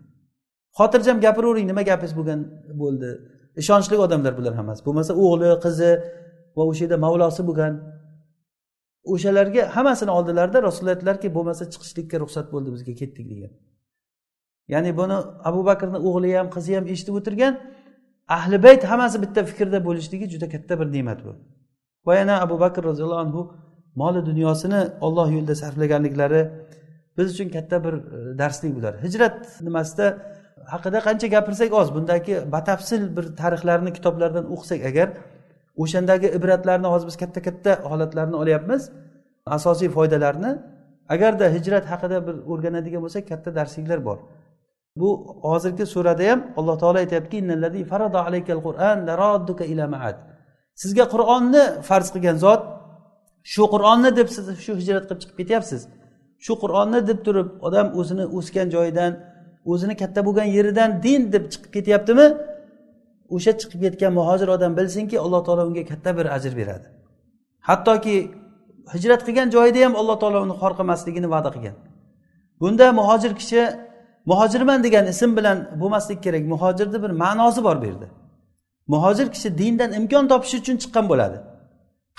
Xotirjam 0.78 1.18
gapiravering 1.26 1.68
nima 1.72 1.84
gapingiz 1.90 2.14
bo'lgan 2.20 2.40
bo'ldi? 2.82 3.10
Ishonchli 3.62 3.96
odamlar 4.06 4.34
bular 4.40 4.54
hammasi. 4.60 4.82
Bo'lmasa 4.88 5.12
o'g'li 5.24 5.50
qizi 5.66 5.92
va 6.58 6.64
o'sha 6.70 6.82
yerda 6.86 6.98
mavlosi 7.06 7.42
bo'lgan 7.50 7.74
o'shalarga 9.14 9.64
hammasini 9.76 10.12
oldilarida 10.18 10.60
rasululloh 10.68 10.94
aytdilarki 10.96 11.28
bo'lmasa 11.38 11.64
chiqishlikka 11.74 12.16
ruxsat 12.24 12.48
bo'ldi 12.54 12.70
bizga 12.76 12.94
ketdik 13.02 13.26
degan. 13.34 13.52
Ya'ni 14.74 14.92
buni 15.00 15.18
abu 15.50 15.62
bakrni 15.70 16.00
o'g'li 16.08 16.30
ham 16.40 16.48
qizi 16.56 16.72
ham 16.78 16.86
eshitib 16.94 17.16
o'tirgan 17.20 17.54
ahli 18.38 18.58
bayt 18.66 18.82
hammasi 18.92 19.18
bitta 19.24 19.42
fikrda 19.50 19.80
bo'lishligi 19.88 20.26
juda 20.34 20.48
katta 20.54 20.74
bir 20.80 20.88
ne'mat 20.96 21.20
bu. 21.26 21.32
Va 22.08 22.14
yana 22.20 22.36
abu 22.46 22.56
bakr 22.64 22.82
roziyallohu 22.90 23.24
anhu 23.26 23.42
moli 24.02 24.22
dunyosini 24.30 24.82
olloh 25.06 25.28
yo'lida 25.36 25.56
sarflaganliklari 25.62 26.42
biz 27.18 27.28
uchun 27.34 27.50
katta 27.56 27.78
bir 27.86 27.94
e, 27.94 28.38
darslik 28.42 28.72
bular. 28.78 28.94
Hijrat 29.06 29.38
nimasida 29.68 30.06
haqida 30.74 31.00
qancha 31.08 31.28
gapirsak 31.36 31.70
oz. 31.80 31.88
Bundagi 31.96 32.36
batafsil 32.56 33.02
bir 33.18 33.26
tarixlarni 33.42 33.92
kitoblardan 33.98 34.46
o'qisak 34.54 34.82
agar 34.90 35.08
o'shandagi 35.84 36.28
ibratlarni 36.38 36.88
hozir 36.94 37.08
biz 37.10 37.18
katta 37.24 37.40
katta 37.48 37.72
holatlarni 37.92 38.36
olyapmiz 38.44 38.82
asosiy 39.58 39.90
foydalarni 39.98 40.52
agarda 41.14 41.46
hijrat 41.56 41.86
haqida 41.92 42.18
bir 42.28 42.36
o'rganadigan 42.52 43.02
bo'lsak 43.06 43.24
katta 43.32 43.50
darsliklar 43.60 44.00
bor. 44.08 44.18
Bu 45.00 45.10
hozirgi 45.52 45.86
surada 45.94 46.24
ham 46.32 46.40
alloh 46.60 46.76
taolo 46.82 46.98
aytyaptiki 47.04 47.40
sizga 50.82 51.06
qur'onni 51.14 51.64
farz 51.88 52.08
qilgan 52.14 52.38
zot 52.46 52.62
shu 53.54 53.64
qur'onni 53.74 54.10
deb 54.20 54.28
siz 54.36 54.46
shu 54.66 54.74
hijrat 54.80 55.04
qilib 55.08 55.20
chiqib 55.22 55.38
ketyapsiz. 55.42 55.82
Shu 56.46 56.54
qur'onni 56.64 57.00
deb 57.10 57.20
turib 57.26 57.50
odam 57.68 57.88
o'zini 58.00 58.26
o'sgan 58.38 58.68
joyidan 58.76 59.12
o'zini 59.66 59.96
katta 59.98 60.26
bo'lgan 60.26 60.48
yeridan 60.58 61.04
din 61.04 61.32
deb 61.34 61.44
chiqib 61.52 61.72
ketyaptimi? 61.74 62.28
O'sha 63.36 63.52
chiqib 63.60 63.80
ketgan 63.86 64.14
muhojir 64.20 64.48
odam 64.56 64.72
bilsinki 64.78 65.20
alloh 65.20 65.42
taolo 65.46 65.64
unga 65.70 65.84
katta 65.92 66.18
bir 66.18 66.26
ajr 66.36 66.54
beradi. 66.60 66.88
Hattoki 67.70 68.16
hijrat 68.94 69.22
qilgan 69.28 69.48
joyida 69.56 69.80
ham 69.86 69.96
alloh 70.02 70.18
taolo 70.22 70.40
uni 70.46 70.56
xor 70.62 70.72
qilmasligini 70.80 71.28
va'da 71.36 71.50
qilgan. 71.56 71.76
Bunda 72.62 72.86
muhojir 73.00 73.32
kishi 73.40 73.62
muhojirman 74.32 74.84
degan 74.86 75.06
ism 75.14 75.32
bilan 75.38 75.58
bo'lmaslik 75.82 76.20
kerak 76.26 76.44
muhojirni 76.54 76.98
bir 77.04 77.12
ma'nosi 77.24 77.64
bor 77.68 77.82
bu 77.82 77.86
yerda. 77.86 78.08
Muhojir 78.94 79.28
kishi 79.36 79.58
dindan 79.62 79.92
imkon 80.00 80.26
topish 80.32 80.54
uchun 80.62 80.76
chiqqan 80.82 81.06
bo'ladi. 81.12 81.38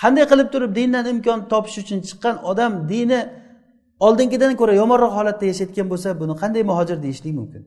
Qanday 0.02 0.24
qilib 0.30 0.48
turib 0.54 0.72
dindan 0.78 1.04
imkon 1.12 1.40
topish 1.52 1.76
uchun 1.82 1.98
chiqqan 2.08 2.36
odam 2.50 2.72
dini 2.92 3.20
oldingidan 4.06 4.52
ko'ra 4.60 4.74
yomonroq 4.82 5.12
holatda 5.18 5.44
yashayotgan 5.50 5.86
bo'lsa 5.92 6.08
buni 6.20 6.34
qanday 6.42 6.62
muhojir 6.70 6.98
deyishlik 7.04 7.34
mumkin? 7.40 7.62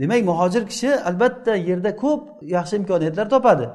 Demak 0.00 0.22
muhojir 0.30 0.62
kishi 0.70 0.90
albatta 1.08 1.54
yerda 1.68 1.90
ko'p 2.02 2.22
yaxshi 2.56 2.74
imkoniyatlar 2.80 3.26
topadi. 3.34 3.66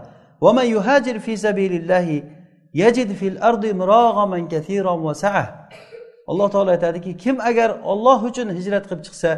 Alloh 6.32 6.48
taolo 6.54 6.70
aytadiki 6.76 7.18
kim 7.24 7.36
agar 7.50 7.70
olloh 7.92 8.20
uchun 8.30 8.48
hijrat 8.58 8.84
qilib 8.90 9.04
chiqsa 9.08 9.32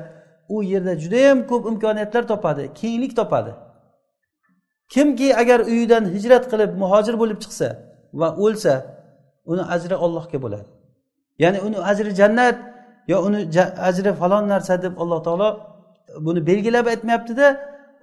u 0.53 0.55
yerda 0.71 0.93
judayam 1.03 1.47
ko'p 1.51 1.63
imkoniyatlar 1.71 2.23
topadi 2.31 2.63
kenglik 2.79 3.13
topadi. 3.19 3.51
Kimki 4.93 5.29
agar 5.41 5.59
uyidan 5.71 6.03
hijrat 6.15 6.43
qilib 6.51 6.71
muhojir 6.81 7.15
bo'lib 7.21 7.39
chiqsa 7.43 7.67
va 8.19 8.27
o'lsa 8.43 8.73
uni 9.51 9.63
ajri 9.75 9.95
ollohga 10.05 10.37
bo'ladi. 10.45 10.80
Ya'ni 11.43 11.59
uni 11.67 11.77
ajri 11.91 12.11
jannat 12.19 12.57
yo 13.07 13.17
uni 13.27 13.39
ajri 13.89 14.11
falon 14.21 14.43
narsa 14.53 14.73
deb 14.83 14.93
alloh 15.01 15.19
taolo 15.27 15.49
buni 16.25 16.39
belgilab 16.49 16.85
aytmayaptida 16.93 17.47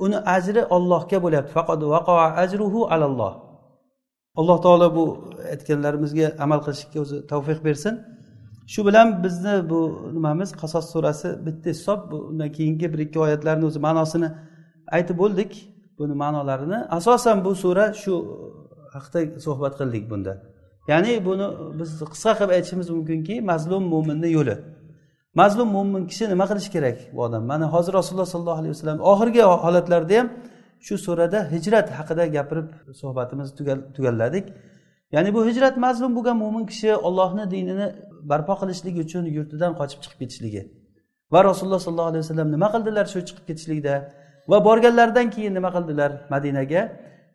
uni 0.05 0.18
ajri 0.37 0.62
ollohga 0.76 1.18
bo'lyapti. 1.24 1.53
Faqat 1.59 1.81
ajruhu 2.43 2.81
alalloh. 2.95 3.33
Alloh 4.41 4.59
taolo 4.64 4.87
bu 4.97 5.05
aytganlarimizga 5.53 6.26
amal 6.45 6.61
qilishga 6.66 6.99
o'zi 7.05 7.16
tavfiq 7.33 7.59
bersin. 7.64 7.95
Shu 8.72 8.81
bilan 8.87 9.09
bizni 9.24 9.55
bu 9.70 9.81
nimamiz 10.16 10.51
qasos 10.62 10.87
surasi 10.93 11.29
bitta 11.47 11.70
hisob 11.70 12.01
undan 12.12 12.51
keyingi 12.57 12.87
bir 12.93 13.01
ikki 13.07 13.18
oyatlarni 13.26 13.64
o'zi 13.70 13.81
ma'nosini 13.87 14.29
aytib 14.97 15.16
bo'ldik 15.22 15.53
buni 15.99 16.14
ma'nolarini. 16.22 16.79
Asosan 16.99 17.45
bu 17.45 17.55
sura 17.62 17.85
shu 18.03 18.14
haqida 18.95 19.41
suhbat 19.47 19.74
qildik 19.81 20.05
bunda. 20.11 20.33
Ya'ni 20.91 21.12
buni 21.28 21.47
biz 21.78 21.91
qisqa 22.12 22.32
qilib 22.39 22.51
aytishimiz 22.57 22.89
mumkinki 22.97 23.34
mazlum 23.51 23.82
mo'minni 23.95 24.30
yo'li. 24.39 24.57
Mazlum 25.41 25.68
mo'min 25.76 26.03
kishi 26.11 26.24
nima 26.32 26.45
qilishi 26.51 26.70
kerak 26.76 26.99
bu 27.14 27.20
odam? 27.26 27.43
Mana 27.53 27.66
hozir 27.74 27.93
rasululloh 27.99 28.28
sollallohu 28.34 28.61
alayhi 28.61 28.74
vasallam 28.74 28.99
oxirgi 29.12 29.43
holatlarda 29.64 30.14
ham 30.18 30.28
shu 30.86 30.95
surada 31.07 31.39
hijrat 31.55 31.86
haqida 31.99 32.24
gapirib 32.36 32.68
suhbatimizni 33.01 33.53
tugalladik. 33.97 34.45
Ya'ni 35.14 35.30
bu 35.36 35.41
hijrat 35.49 35.74
mazlum 35.84 36.11
bo'lgan 36.16 36.36
mo'min 36.43 36.64
kishi 36.70 36.91
ollohni 37.09 37.45
dinini 37.55 37.86
barpo 38.30 38.55
qilishlik 38.61 38.95
uchun 39.05 39.24
yurtidan 39.36 39.72
qochib 39.80 39.99
chiqib 40.03 40.18
ketishligi 40.22 40.62
va 41.32 41.41
rasululloh 41.49 41.80
sollallohu 41.86 42.11
alayhi 42.12 42.24
vasallam 42.24 42.49
nima 42.55 42.68
qildilar 42.74 43.05
shu 43.12 43.18
chiqib 43.28 43.45
ketishlikda 43.49 43.95
va 44.51 44.59
borganlaridan 44.68 45.26
keyin 45.34 45.53
nima 45.59 45.70
qildilar 45.76 46.11
madinaga? 46.34 46.82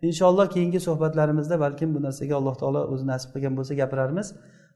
inshaalloh 0.10 0.48
keyingi 0.56 0.80
suhbatlarimizda 0.88 1.56
balkim 1.66 1.90
bu 1.96 2.00
narsaga 2.06 2.36
alloh 2.40 2.56
taolo 2.62 2.82
o'zi 2.94 3.06
nasib 3.12 3.30
qilgan 3.34 3.54
bo'lsa 3.60 3.74
gapirarmiz. 3.82 4.28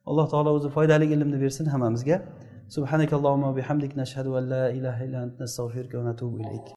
Alloh 0.09 0.25
taolo 0.34 0.49
o'zi 0.57 0.69
foydali 0.75 1.05
ilmni 1.15 1.38
bersin 1.43 1.65
hammamizga. 1.73 2.17
Subhanakallohumma 2.75 3.49
bihamdik 3.59 3.91
nashhadu 4.01 4.32
an 4.39 4.43
la 4.53 4.63
ilaha 4.80 5.01
illa 5.07 5.19
ant 5.25 5.36
nastag'firuka 5.43 5.95
va 5.99 6.03
natubu 6.09 6.36
ilayk. 6.43 6.65